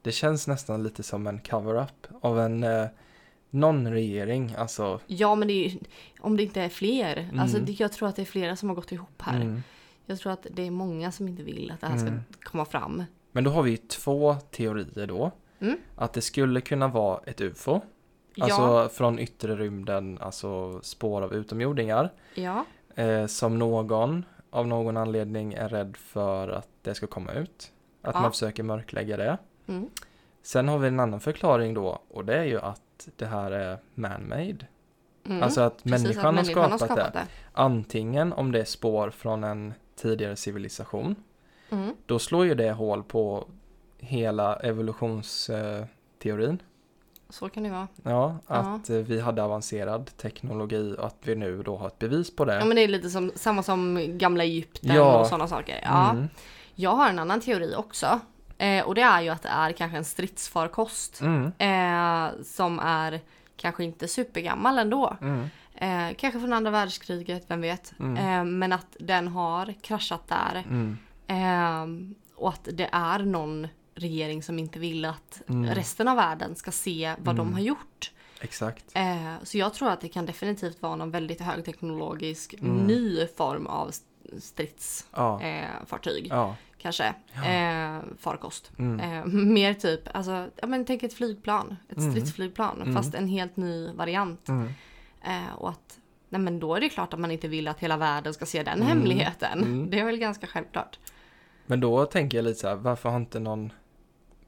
det 0.01 0.11
känns 0.11 0.47
nästan 0.47 0.83
lite 0.83 1.03
som 1.03 1.27
en 1.27 1.39
cover-up 1.39 2.07
av 2.21 2.39
en 2.39 2.63
eh, 2.63 2.85
någon 3.49 3.91
regering. 3.91 4.55
Alltså, 4.57 4.99
Ja, 5.07 5.35
men 5.35 5.47
det 5.47 5.53
är, 5.65 5.77
om 6.19 6.37
det 6.37 6.43
inte 6.43 6.61
är 6.61 6.69
fler. 6.69 7.29
Alltså, 7.39 7.57
Mm. 7.57 7.65
det, 7.65 7.79
jag 7.79 7.91
tror 7.91 8.09
att 8.09 8.15
det 8.15 8.21
är 8.21 8.25
flera 8.25 8.55
som 8.55 8.69
har 8.69 8.75
gått 8.75 8.91
ihop 8.91 9.21
här. 9.21 9.35
mm. 9.41 9.63
Jag 10.05 10.19
tror 10.19 10.31
att 10.33 10.47
det 10.51 10.67
är 10.67 10.71
många 10.71 11.11
som 11.11 11.27
inte 11.27 11.43
vill 11.43 11.71
att 11.71 11.81
det 11.81 11.87
här 11.87 11.97
ska 11.97 12.07
Mm. 12.07 12.19
komma 12.43 12.65
fram. 12.65 13.03
Men 13.31 13.43
då 13.43 13.51
har 13.51 13.63
vi 13.63 13.71
ju 13.71 13.77
två 13.77 14.35
teorier 14.51 15.07
då. 15.07 15.31
Mm. 15.59 15.77
Att 15.95 16.13
det 16.13 16.21
skulle 16.21 16.61
kunna 16.61 16.87
vara 16.87 17.19
ett 17.25 17.41
UFO. 17.41 17.73
Alltså 18.39 18.61
ja, 18.61 18.89
från 18.89 19.19
yttre 19.19 19.55
rymden, 19.55 20.17
alltså 20.21 20.79
spår 20.81 21.21
av 21.21 21.33
utomjordingar. 21.33 22.09
ja, 22.35 22.65
Eh, 22.95 23.25
som 23.27 23.59
någon 23.59 24.25
av 24.51 24.67
någon 24.67 24.97
anledning 24.97 25.53
är 25.53 25.69
rädd 25.69 25.97
för 25.97 26.47
att 26.49 26.67
det 26.81 26.95
ska 26.95 27.07
komma 27.07 27.31
ut. 27.31 27.71
Att 28.01 28.15
Ja. 28.15 28.21
man 28.21 28.31
försöker 28.31 28.63
mörklägga 28.63 29.17
det. 29.17 29.37
mm. 29.67 29.89
Sen 30.43 30.67
har 30.67 30.77
vi 30.77 30.87
en 30.87 30.99
annan 30.99 31.19
förklaring 31.19 31.73
då 31.73 31.99
och 32.09 32.25
det 32.25 32.35
är 32.37 32.43
ju 32.43 32.59
att 32.59 33.09
det 33.15 33.25
här 33.25 33.51
är 33.51 33.77
man-made. 33.95 34.65
Mm. 35.25 35.43
Alltså 35.43 35.61
att 35.61 35.83
Precis, 35.83 36.03
människan, 36.03 36.37
att 36.39 36.71
har 36.71 36.77
skapat, 36.77 37.13
det. 37.13 37.19
det. 37.19 37.25
Antingen 37.53 38.33
om 38.33 38.51
det 38.51 38.59
är 38.59 38.63
spår 38.65 39.09
från 39.09 39.43
en 39.43 39.73
tidigare 39.95 40.35
civilisation. 40.35 41.15
Mm. 41.69 41.95
Då 42.05 42.19
slår 42.19 42.45
ju 42.45 42.55
det 42.55 42.71
hål 42.71 43.03
på 43.03 43.47
hela 43.97 44.55
evolutionsteorin. 44.55 46.61
Så 47.31 47.49
kan 47.49 47.63
det 47.63 47.69
vara. 47.69 47.87
Ja, 48.03 48.37
att 48.47 48.89
eh, 48.89 48.95
vi 48.97 49.21
hade 49.21 49.43
avancerad 49.43 50.17
teknologi 50.17 50.95
och 50.99 51.05
att 51.07 51.17
vi 51.23 51.35
nu 51.35 51.63
då 51.63 51.77
har 51.77 51.87
ett 51.87 51.99
bevis 51.99 52.35
på 52.35 52.45
det. 52.45 52.55
Ja, 52.55 52.65
men 52.65 52.75
det 52.75 52.81
är 52.83 52.87
lite 52.87 53.09
som, 53.09 53.31
samma 53.35 53.63
som 53.63 53.99
gamla 54.17 54.43
Egypten 54.43 54.95
Ja. 54.95 55.19
och 55.19 55.27
sådana 55.27 55.47
saker. 55.47 55.79
Ja. 55.83 56.09
Mm. 56.11 56.27
Jag 56.75 56.91
har 56.91 57.09
en 57.09 57.19
annan 57.19 57.41
teori 57.41 57.75
också. 57.77 58.19
Eh, 58.57 58.83
och 58.85 58.95
det 58.95 59.01
är 59.01 59.21
ju 59.21 59.29
att 59.29 59.41
det 59.41 59.49
är 59.49 59.71
kanske 59.71 59.97
en 59.97 60.05
stridsfarkost. 60.05 61.21
Mm. 61.21 61.51
Eh, 61.57 62.43
som 62.43 62.79
är 62.79 63.19
kanske 63.57 63.83
inte 63.83 64.07
supergammal 64.07 64.77
ändå. 64.77 65.17
Mm. 65.21 65.49
Eh, 65.75 66.15
kanske 66.17 66.39
från 66.39 66.53
andra 66.53 66.71
världskriget, 66.71 67.45
vem 67.47 67.61
vet. 67.61 67.93
Mm. 67.99 68.17
Eh, 68.17 68.45
men 68.45 68.73
att 68.73 68.95
den 68.99 69.27
har 69.27 69.73
kraschat 69.81 70.27
där. 70.27 70.63
Mm. 70.69 70.97
Eh, 71.27 72.15
och 72.35 72.49
att 72.49 72.67
det 72.73 72.89
är 72.91 73.19
någon 73.19 73.67
regering 73.95 74.43
som 74.43 74.59
inte 74.59 74.79
vill 74.79 75.05
att 75.05 75.41
Mm. 75.49 75.75
resten 75.75 76.07
av 76.07 76.15
världen 76.17 76.55
ska 76.55 76.71
se 76.71 77.15
vad 77.19 77.35
de 77.35 77.41
Mm. 77.41 77.53
har 77.53 77.61
gjort. 77.61 78.11
Exakt. 78.41 78.85
Eh, 78.93 79.33
så 79.43 79.57
jag 79.57 79.73
tror 79.73 79.89
att 79.89 80.01
det 80.01 80.07
kan 80.09 80.25
definitivt 80.25 80.81
vara 80.81 80.95
någon 80.95 81.11
väldigt 81.11 81.41
högteknologisk 81.41 82.53
Mm. 82.53 82.77
ny 82.77 83.27
form 83.37 83.67
av 83.67 83.91
stridsfartyg. 84.39 86.27
Ja. 86.29 86.37
Eh, 86.37 86.37
Ja. 86.37 86.55
kanske. 86.77 87.05
Eh, 87.45 87.99
farkost. 88.17 88.71
Mm. 88.79 88.99
Eh, 88.99 89.25
mer 89.25 89.73
typ, 89.73 90.01
alltså, 90.15 90.49
ja, 90.61 90.67
men 90.67 90.85
tänk 90.85 91.03
ett 91.03 91.13
flygplan. 91.13 91.75
Ett 91.89 91.97
Mm. 91.97 92.11
stridsflygplan. 92.11 92.81
Mm. 92.81 92.95
Fast 92.95 93.13
en 93.15 93.27
helt 93.27 93.57
ny 93.57 93.91
variant. 93.93 94.47
Mm. 94.49 94.67
Eh, 95.23 95.53
och 95.57 95.69
att, 95.69 95.97
nej 96.29 96.41
men 96.41 96.59
då 96.59 96.75
är 96.75 96.81
det 96.81 96.89
klart 96.89 97.13
att 97.13 97.19
man 97.19 97.31
inte 97.31 97.47
vill 97.47 97.67
att 97.67 97.79
hela 97.79 97.97
världen 97.97 98.33
ska 98.33 98.45
se 98.45 98.63
den 98.63 98.81
hemligheten. 98.81 99.87
Det 99.89 99.99
är 99.99 100.05
väl 100.05 100.17
ganska 100.17 100.47
självklart. 100.47 100.99
Men 101.65 101.79
då 101.79 102.05
tänker 102.05 102.37
jag 102.37 102.43
lite 102.45 102.59
så 102.59 102.67
här, 102.67 102.75
varför 102.75 103.09
har 103.09 103.17
inte 103.17 103.39
någon 103.39 103.71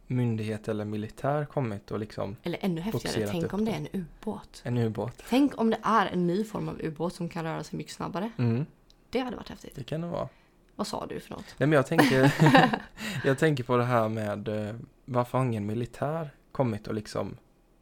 myndighet 0.08 0.68
eller 0.68 0.86
militär 0.86 1.46
kommit 1.46 1.92
och 1.92 2.00
liksom 2.00 2.36
Eller 2.44 2.58
ännu 2.62 2.82
häftigare, 2.82 3.28
tänk 3.32 3.54
om 3.54 3.66
det 3.66 3.72
är 3.72 3.76
en 3.76 3.88
ubåt. 3.94 4.62
en 4.66 4.78
ubåt? 4.78 5.24
Tänk 5.30 5.58
om 5.62 5.70
det 5.70 5.78
är 5.84 6.06
en 6.06 6.28
ny 6.28 6.44
form 6.44 6.70
av 6.70 6.82
ubåt 6.82 7.14
som 7.14 7.30
kan 7.30 7.44
röra 7.46 7.64
sig 7.64 7.78
mycket 7.78 7.94
snabbare. 7.94 8.32
Mm, 8.38 8.66
Det 9.10 9.20
hade 9.20 9.36
varit 9.36 9.50
häftigt. 9.50 9.76
det 9.76 9.84
kan 9.84 10.02
det 10.02 10.08
vara. 10.08 10.30
Vad 10.76 10.88
sa 10.88 11.06
du 11.06 11.20
för 11.20 11.32
något? 11.32 11.46
Nej 11.58 11.68
men 11.70 11.76
jag 11.76 11.88
tänker, 11.88 12.34
jag 13.26 13.38
tänker 13.38 13.64
på 13.64 13.78
det 13.78 13.84
här 13.84 14.10
med 14.10 14.48
eh, 14.48 14.76
varför 15.06 15.38
har 15.38 15.46
ingen 15.46 15.66
militär 15.66 16.30
kommit 16.52 16.88
och 16.88 16.94
liksom 16.94 17.38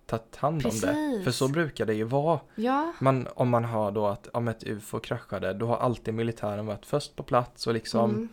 tagit 0.05 0.35
hand 0.35 0.65
om 0.65 0.71
det? 0.71 0.87
Precis. 0.87 1.23
För 1.23 1.31
så 1.31 1.47
brukar 1.47 1.85
det 1.85 1.93
ju 1.93 2.03
vara. 2.03 2.39
Ja, 2.55 2.93
Man, 2.99 3.27
om 3.35 3.49
man 3.49 3.63
har 3.65 3.91
då 3.91 4.07
att 4.07 4.27
om 4.27 4.47
ett 4.47 4.63
UFO 4.63 4.99
kraschade, 4.99 5.53
då 5.53 5.67
har 5.67 5.77
alltid 5.77 6.13
militären 6.13 6.65
varit 6.65 6.85
först 6.85 7.15
på 7.15 7.23
plats 7.23 7.67
och 7.67 7.73
liksom 7.73 8.09
Mm. 8.09 8.29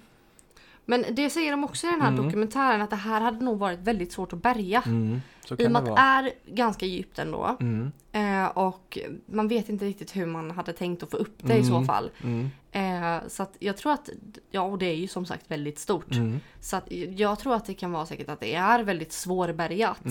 Men 0.91 1.05
det 1.11 1.30
säger 1.30 1.51
de 1.51 1.64
också 1.64 1.86
i 1.86 1.91
den 1.91 2.01
här 2.01 2.09
Mm. 2.12 2.24
dokumentären 2.24 2.82
att 2.82 2.91
det 2.91 2.97
här 2.97 3.20
hade 3.20 3.45
nog 3.45 3.59
varit 3.59 3.78
väldigt 3.78 4.12
svårt 4.12 4.32
att 4.32 4.43
bärga. 4.43 4.82
Mm, 4.86 5.20
I 5.59 5.66
och 5.66 5.70
med 5.70 5.76
att 5.82 5.84
det 5.86 6.01
är 6.01 6.32
ganska 6.47 6.86
djupt 6.86 7.18
ändå. 7.18 7.57
Mm, 7.61 7.93
Eh, 8.12 8.47
och 8.47 8.99
man 9.26 9.49
vet 9.49 9.68
inte 9.68 9.84
riktigt 9.84 10.16
hur 10.16 10.26
man 10.26 10.51
hade 10.51 10.72
tänkt 10.72 11.03
att 11.03 11.11
få 11.11 11.16
upp 11.16 11.36
det 11.39 11.57
i 11.57 11.64
så 11.64 11.74
Mm. 11.74 11.86
fall. 11.86 12.11
mm, 12.24 12.51
Eh, 12.72 13.28
så 13.28 13.43
att 13.43 13.57
jag 13.59 13.76
tror 13.76 13.93
att, 13.93 14.09
ja 14.51 14.61
och 14.62 14.78
det 14.78 14.86
är 14.86 14.95
ju 14.95 15.09
som 15.09 15.26
sagt 15.26 15.51
väldigt 15.51 15.78
stort. 15.78 16.12
mm, 16.12 16.41
Så 16.61 16.76
att 16.76 16.93
jag 17.16 17.39
tror 17.39 17.55
att 17.55 17.64
det 17.66 17.74
kan 17.74 17.93
vara 17.93 18.07
säkert 18.07 18.28
att 18.28 18.41
det 18.41 18.55
är 18.55 18.82
väldigt 18.82 19.12
svårbärgat. 19.12 20.03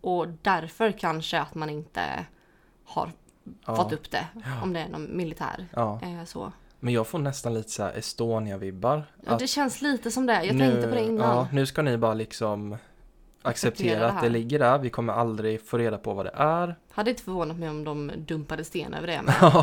Och 0.00 0.26
därför 0.42 0.92
kanske 0.92 1.40
att 1.40 1.54
man 1.54 1.70
inte 1.70 2.26
har 2.84 3.10
Ja, 3.66 3.76
fått 3.76 3.92
upp 3.92 4.10
det. 4.10 4.26
Ja. 4.34 4.62
Om 4.62 4.72
det 4.72 4.80
är 4.80 4.88
någon 4.88 5.16
militär. 5.16 5.66
ja. 5.72 6.00
Eh, 6.02 6.24
så. 6.24 6.52
Men 6.84 6.94
jag 6.94 7.06
får 7.06 7.18
nästan 7.18 7.54
lite 7.54 7.70
så 7.70 7.82
Estonia-vibbar. 7.82 9.02
Ja, 9.26 9.36
det 9.38 9.46
känns 9.46 9.82
lite 9.82 10.10
som 10.10 10.26
det. 10.26 10.44
Jag 10.44 10.56
nu, 10.56 10.70
tänkte 10.70 10.88
på 10.88 10.94
det 10.94 11.00
innan. 11.02 11.36
Ja, 11.36 11.48
nu 11.52 11.66
ska 11.66 11.82
ni 11.82 11.96
bara 11.96 12.14
liksom 12.14 12.76
acceptera, 13.42 14.00
det 14.00 14.08
att 14.08 14.22
det 14.22 14.28
ligger 14.28 14.58
där. 14.58 14.78
Vi 14.78 14.90
kommer 14.90 15.12
aldrig 15.12 15.66
få 15.66 15.78
reda 15.78 15.98
på 15.98 16.14
vad 16.14 16.26
det 16.26 16.32
är. 16.34 16.76
Hade 16.90 17.10
inte 17.10 17.22
förvånat 17.22 17.58
mig 17.58 17.68
om 17.68 17.84
de 17.84 18.12
dumpade 18.16 18.64
sten 18.64 18.94
över 18.94 19.06
det. 19.06 19.22
Men... 19.22 19.62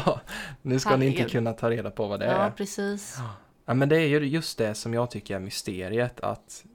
nu 0.61 0.79
ska 0.79 0.97
ni 0.97 1.05
inte 1.05 1.17
Herregud. 1.17 1.31
kunna 1.31 1.53
ta 1.53 1.69
reda 1.69 1.91
på 1.91 2.07
vad 2.07 2.19
det 2.19 2.25
ja, 2.25 2.31
är. 2.31 2.51
precis. 2.51 3.17
Ja, 3.65 3.73
men 3.73 3.89
det 3.89 3.95
är 3.97 4.07
ju 4.07 4.19
just 4.19 4.57
det 4.57 4.73
som 4.75 4.93
jag 4.93 5.11
tycker 5.11 5.35
är 5.35 5.39
mysteriet. 5.39 6.19
Att 6.19 6.65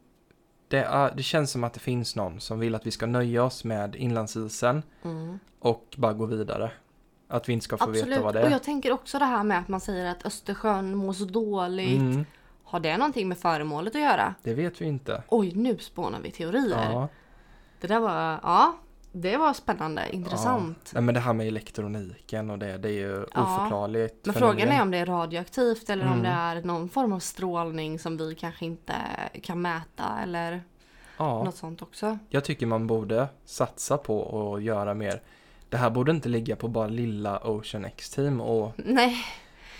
det, 0.68 0.78
är, 0.82 1.12
det 1.16 1.22
känns 1.22 1.50
som 1.50 1.64
att 1.64 1.72
det 1.72 1.80
finns 1.80 2.16
någon 2.16 2.40
som 2.40 2.58
vill 2.60 2.74
att 2.74 2.86
vi 2.86 2.90
ska 2.90 3.06
nöja 3.06 3.44
oss 3.44 3.64
med 3.64 3.96
inlandsisen 3.96 4.82
Mm. 5.04 5.38
och 5.58 5.94
bara 5.96 6.12
gå 6.12 6.26
vidare. 6.26 6.70
Att 7.34 7.48
vi 7.48 7.52
inte 7.52 7.64
ska 7.64 7.76
få 7.76 7.84
Absolut. 7.84 8.06
veta 8.06 8.22
vad 8.22 8.34
det 8.34 8.40
Och 8.40 8.46
är. 8.46 8.50
jag 8.50 8.62
tänker 8.62 8.92
också 8.92 9.18
det 9.18 9.24
här 9.24 9.44
med 9.44 9.58
att 9.58 9.68
man 9.68 9.80
säger 9.80 10.06
att 10.10 10.26
Östersjön 10.26 10.94
mår 10.94 11.12
så 11.12 11.24
dåligt. 11.24 12.00
Mm, 12.00 12.24
Har 12.64 12.80
det 12.80 12.96
någonting 12.96 13.28
med 13.28 13.38
föremålet 13.38 13.94
att 13.94 14.00
göra? 14.02 14.34
det 14.42 14.54
vet 14.54 14.80
vi 14.80 14.84
inte. 14.84 15.22
Oj, 15.28 15.52
nu 15.54 15.78
spånar 15.78 16.20
vi 16.20 16.30
teorier. 16.30 16.90
Ja. 16.92 17.08
Det 17.80 17.86
där 17.86 18.00
var, 18.00 18.40
ja, 18.42 18.76
det 19.12 19.36
var 19.36 19.52
spännande, 19.52 20.02
intressant. 20.12 20.90
Nej, 20.94 21.02
men 21.02 21.14
det 21.14 21.20
här 21.20 21.32
med 21.32 21.46
elektroniken 21.46 22.50
och 22.50 22.58
det, 22.58 22.78
det 22.78 22.88
är 22.88 22.92
ju 22.92 23.26
Ja. 23.34 23.42
oförklarligt. 23.42 24.26
Men 24.26 24.34
fenomen. 24.34 24.56
frågan 24.56 24.68
är 24.76 24.82
om 24.82 24.90
det 24.90 24.98
är 24.98 25.06
radioaktivt 25.06 25.90
eller 25.90 26.04
om 26.06 26.12
Mm. 26.12 26.22
det 26.22 26.28
är 26.28 26.62
någon 26.62 26.88
form 26.88 27.12
av 27.12 27.18
strålning 27.18 27.98
som 27.98 28.16
vi 28.16 28.34
kanske 28.34 28.64
inte 28.64 28.94
kan 29.42 29.62
mäta 29.62 30.04
eller 30.22 30.62
Ja. 31.16 31.44
något 31.44 31.56
sånt 31.56 31.82
också. 31.82 32.18
Jag 32.28 32.44
tycker 32.44 32.66
man 32.66 32.86
borde 32.86 33.28
satsa 33.44 33.96
på 33.98 34.54
att 34.54 34.62
göra 34.62 34.94
mer. 34.94 35.22
Det 35.74 35.78
här 35.78 35.90
borde 35.90 36.10
inte 36.12 36.28
ligga 36.28 36.56
på 36.56 36.68
bara 36.68 36.86
lilla 36.86 37.38
Ocean 37.38 37.84
X-team 37.84 38.40
och 38.40 38.72
Nej, 38.76 39.16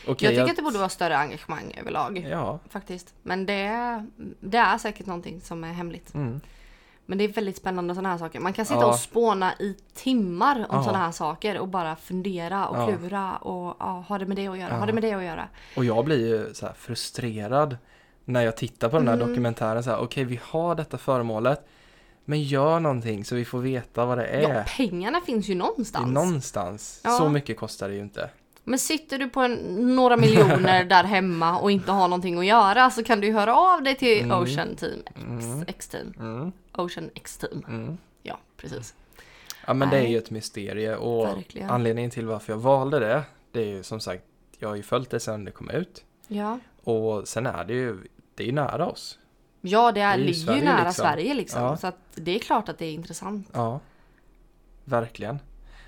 okej 0.09 0.29
jag 0.29 0.33
tycker 0.35 0.51
att 0.51 0.57
det 0.57 0.63
borde 0.63 0.79
vara 0.79 0.89
större 0.89 1.17
engagemang 1.19 1.75
överlag. 1.81 2.27
Ja, 2.31 2.59
Faktiskt. 2.69 3.15
Men 3.23 3.47
det, 3.47 4.05
det 4.41 4.59
är 4.59 4.79
säkert 4.79 5.07
någonting 5.07 5.41
som 5.41 5.65
är 5.65 5.73
hemligt. 5.73 6.15
mm, 6.15 6.41
Men 7.07 7.19
det 7.19 7.25
är 7.25 7.29
väldigt 7.29 7.57
spännande 7.57 7.95
sådana 7.95 8.09
här 8.09 8.19
saker. 8.19 8.41
Man 8.41 8.53
kan 8.53 8.65
sitta 8.67 8.81
Ja. 8.81 8.87
och 8.87 8.99
spåna 8.99 9.53
i 9.59 9.77
timmar 9.95 10.57
om 10.69 10.77
Ja. 10.77 10.83
sådana 10.83 10.99
här 11.05 11.13
saker 11.13 11.59
och 11.59 11.69
bara 11.69 11.97
fundera 11.97 12.67
och 12.69 12.77
Ja. 12.79 12.87
klura 12.87 13.37
och 13.37 13.77
ja, 13.81 14.05
har 14.09 14.19
det 14.19 14.27
med 14.27 14.37
det 14.37 14.49
att 14.49 14.59
göra? 14.59 14.71
Ja. 14.71 14.77
Har 14.77 14.87
det 14.87 14.93
med 14.93 15.03
det 15.03 15.13
att 15.13 15.25
göra? 15.25 15.49
och 15.77 15.85
jag 15.85 16.05
blir 16.05 16.29
ju 16.29 16.55
så 16.55 16.69
frustrerad 16.77 17.77
när 18.25 18.43
jag 18.43 18.57
tittar 18.57 18.89
på 18.89 18.97
den 18.99 19.09
här 19.09 19.15
Mm. 19.15 19.29
dokumentären 19.29 19.83
så 19.85 19.91
här, 19.91 19.99
okej 19.99 20.25
vi 20.25 20.41
har 20.43 20.75
detta 20.75 20.99
föremålet 20.99 21.67
men 22.25 22.43
gör 22.43 22.81
någonting 22.81 23.25
så 23.25 23.35
vi 23.35 23.45
får 23.45 23.59
veta 23.59 24.07
vad 24.07 24.19
det 24.19 24.27
är. 24.27 24.55
Ja, 24.55 24.65
pengarna 24.77 25.21
finns 25.21 25.49
ju 25.49 25.55
någonstans. 25.55 26.11
någonstans. 26.11 27.01
Ja. 27.05 27.11
Så 27.11 27.29
mycket 27.29 27.57
kostar 27.57 27.89
det 27.89 27.95
ju 27.95 28.01
inte. 28.01 28.31
Men 28.65 28.79
sitter 28.79 29.19
du 29.19 29.29
på 29.29 29.41
en, 29.41 29.53
några 29.97 30.17
miljoner 30.17 30.85
där 30.89 31.05
hemma 31.05 31.59
och 31.59 31.71
inte 31.71 31.93
har 31.93 32.09
någonting 32.09 32.39
att 32.39 32.47
göra 32.47 32.91
så 32.91 33.05
kan 33.05 33.21
du 33.21 33.33
höra 33.33 33.57
av 33.57 33.83
dig 33.83 33.95
till 33.97 34.23
Mm. 34.25 34.43
Ocean 34.43 34.77
Team 34.77 34.99
X, 35.07 35.17
Mm. 35.45 35.65
X-Team. 35.69 36.15
Mm, 36.19 36.53
Ocean 36.73 37.11
X-Team. 37.15 37.65
mm. 37.69 37.99
Ja, 38.23 38.39
precis. 38.57 38.95
Ja 39.67 39.75
men 39.75 39.91
det 39.91 39.97
är 39.97 40.03
Nej. 40.03 40.13
ju 40.13 40.19
ett 40.19 40.31
mysterie 40.31 40.97
och 40.97 41.27
Verkligen. 41.27 41.71
anledningen 41.71 42.11
till 42.11 42.27
varför 42.27 42.53
jag 42.53 42.59
valde 42.61 42.99
det, 42.99 43.23
det 43.53 43.61
är 43.61 43.67
ju 43.67 43.83
som 43.83 44.01
sagt, 44.01 44.25
jag 44.59 44.69
har 44.69 44.77
ju 44.77 44.83
följt 44.83 45.11
det 45.11 45.21
sedan 45.21 45.45
det 45.45 45.51
kom 45.51 45.71
ut. 45.71 46.05
Ja. 46.29 46.59
Och 46.85 47.29
sen 47.29 47.47
är 47.47 47.65
det 47.65 47.73
ju, 47.75 47.99
det 48.35 48.43
är 48.43 48.47
ju 48.47 48.53
nära 48.53 48.87
oss. 48.87 49.19
Ja, 49.67 49.93
det, 49.93 50.01
är, 50.01 50.17
Det 50.19 50.23
är 50.23 50.27
ligger 50.27 50.55
ju 50.57 50.65
nära 50.65 50.85
liksom. 50.85 51.03
Sverige 51.03 51.35
liksom. 51.35 51.63
Ja. 51.63 51.77
Så 51.77 51.93
det 52.15 52.35
är 52.35 52.39
klart 52.39 52.69
att 52.69 52.79
det 52.79 52.87
är 52.87 52.93
intressant. 52.93 53.49
Ja, 53.53 53.81
verkligen. 54.85 55.39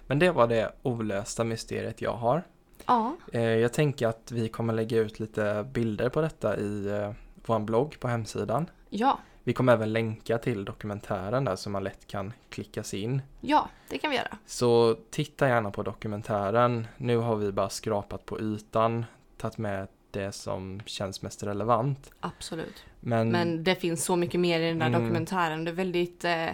Men 0.07 0.18
det 0.18 0.31
var 0.31 0.47
det 0.47 0.72
olösta 0.83 1.45
mysteriet 1.45 2.01
jag 2.03 2.12
har. 2.12 2.43
Ja, 2.87 3.16
Eh, 3.33 3.41
jag 3.43 3.72
tänker 3.72 4.07
att 4.09 4.33
vi 4.33 4.49
kommer 4.49 4.72
lägga 4.74 4.99
ut 4.99 5.20
lite 5.20 5.66
bilder 5.72 6.09
på 6.09 6.20
detta 6.20 6.57
i 6.57 6.87
eh, 6.89 7.12
vår 7.47 7.59
blogg 7.59 8.01
på 8.01 8.09
hemsidan. 8.09 8.70
ja, 8.91 9.18
Vi 9.45 9.53
kommer 9.53 9.72
även 9.72 9.93
länka 9.93 10.39
till 10.39 10.64
dokumentären 10.64 11.45
där 11.45 11.57
så 11.57 11.70
man 11.70 11.85
lätt 11.85 12.07
kan 12.07 12.33
klicka 12.51 12.83
sig 12.83 13.01
in. 13.03 13.22
ja, 13.41 13.68
det 13.89 13.99
kan 13.99 14.11
vi 14.11 14.16
göra. 14.16 14.39
Så 14.47 14.97
titta 15.11 15.49
gärna 15.49 15.70
på 15.70 15.83
dokumentären. 15.83 16.87
Nu 16.97 17.16
har 17.16 17.37
vi 17.37 17.53
bara 17.53 17.68
skrapat 17.68 18.27
på 18.27 18.41
ytan, 18.41 19.05
tagit 19.37 19.59
med 19.59 19.89
det 20.17 20.33
som 20.33 20.81
känns 20.87 21.23
mest 21.23 21.43
relevant. 21.43 22.11
Absolut. 22.21 22.85
Men, 23.01 23.31
Men 23.31 23.64
det 23.64 23.75
finns 23.75 24.05
så 24.05 24.17
mycket 24.17 24.41
mer 24.41 24.61
i 24.61 24.69
den 24.69 24.79
där 24.79 24.87
Mm. 24.87 25.01
dokumentären. 25.03 25.64
Det 25.64 25.71
är 25.71 25.75
väldigt 25.75 26.25
eh, 26.25 26.49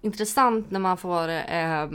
intressant 0.00 0.70
när 0.70 0.80
man 0.80 0.96
får, 0.96 1.28
eh, 1.28 1.88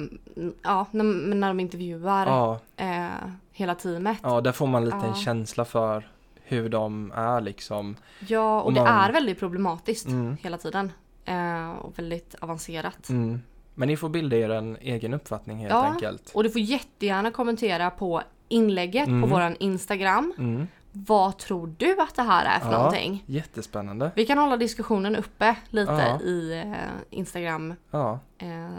ja, 0.64 0.86
när, 0.92 1.04
när 1.36 1.48
de 1.48 1.60
intervjuar 1.60 2.28
ja, 2.28 2.60
eh, 2.78 3.08
hela 3.52 3.76
teamet. 3.76 4.18
Ja, 4.24 4.30
ja, 4.36 4.42
där 4.42 4.52
får 4.52 4.68
man 4.68 4.86
lite 4.86 4.98
en 4.98 5.04
Ja. 5.06 5.16
känsla 5.16 5.66
för 5.66 6.10
hur 6.44 6.70
de 6.70 7.12
är 7.16 7.42
liksom. 7.42 7.96
och 8.30 8.66
Och 8.66 8.74
det 8.74 8.82
man- 8.84 8.88
är 9.10 9.12
väldigt 9.12 9.40
problematiskt 9.40 10.08
Mm. 10.08 10.38
hela 10.42 10.58
tiden. 10.58 10.92
Eh, 11.26 11.70
och 11.72 12.00
väldigt 12.00 12.36
avancerat. 12.40 13.10
Mm. 13.10 13.42
Men 13.76 13.88
ni 13.88 13.98
får 13.98 14.10
bilda 14.10 14.38
er 14.38 14.50
en 14.50 14.78
egen 14.82 15.14
uppfattning 15.14 15.58
helt 15.58 15.72
Ja. 15.72 15.84
enkelt. 15.86 16.32
Och 16.34 16.44
du 16.44 16.50
får 16.50 16.62
jättegärna 16.62 17.32
kommentera 17.32 17.90
på 17.90 18.22
inlägget 18.50 19.08
Mm. 19.08 19.22
på 19.22 19.28
våran 19.28 19.56
Instagram. 19.60 20.34
Mm. 20.38 20.68
Vad 20.96 21.38
tror 21.38 21.76
du 21.78 22.02
att 22.02 22.16
det 22.16 22.22
här 22.22 22.46
är 22.46 22.60
för 22.60 22.72
Ja. 22.72 22.78
någonting? 22.78 23.24
Jättespännande. 23.26 24.12
Vi 24.16 24.26
kan 24.26 24.38
hålla 24.38 24.58
diskussionen 24.58 25.16
uppe 25.16 25.56
lite 25.70 25.92
Ja. 25.92 26.22
i 26.22 26.62
eh, 26.62 26.74
Instagram 27.10 27.74
Ja, 27.92 28.20
eh, 28.38 28.70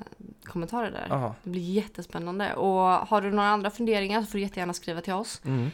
kommentarer 0.45 0.91
där. 0.91 1.07
ja. 1.09 1.35
Det 1.43 1.51
blir 1.51 1.63
jättespännande. 1.63 2.55
Och 2.55 2.73
har 3.09 3.23
du 3.23 3.31
några 3.31 3.49
andra 3.49 3.71
funderingar 3.71 4.21
så 4.21 4.27
får 4.27 4.39
du 4.39 4.43
jättegärna 4.43 4.73
skriva 4.73 5.01
till 5.01 5.13
oss. 5.13 5.41
Mm. 5.45 5.71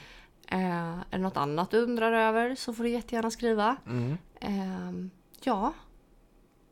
Eh, 0.48 0.90
är 0.92 1.04
det 1.10 1.18
något 1.18 1.36
annat 1.36 1.70
du 1.70 1.78
undrar 1.82 2.12
över 2.12 2.54
så 2.54 2.72
får 2.72 2.84
du 2.84 2.90
jättegärna 2.90 3.30
skriva. 3.30 3.76
Mm. 3.86 4.18
Eh, 4.40 5.10
ja, 5.44 5.72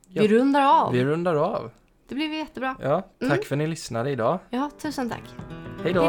vi 0.09 0.29
rundar 0.29 0.63
av. 0.83 0.93
Vi 0.93 1.05
rundar 1.05 1.35
av. 1.35 1.71
Det 2.09 2.15
blir 2.15 2.35
jättebra. 2.35 2.77
Ja, 2.83 3.01
tack 3.01 3.31
Mm. 3.31 3.43
för 3.45 3.55
att 3.55 3.59
ni 3.59 3.67
lyssnade 3.67 4.11
idag. 4.11 4.39
Ja, 4.51 4.71
tusen 4.79 5.11
tack. 5.11 5.25
Hej 5.83 5.93
då. 5.93 6.03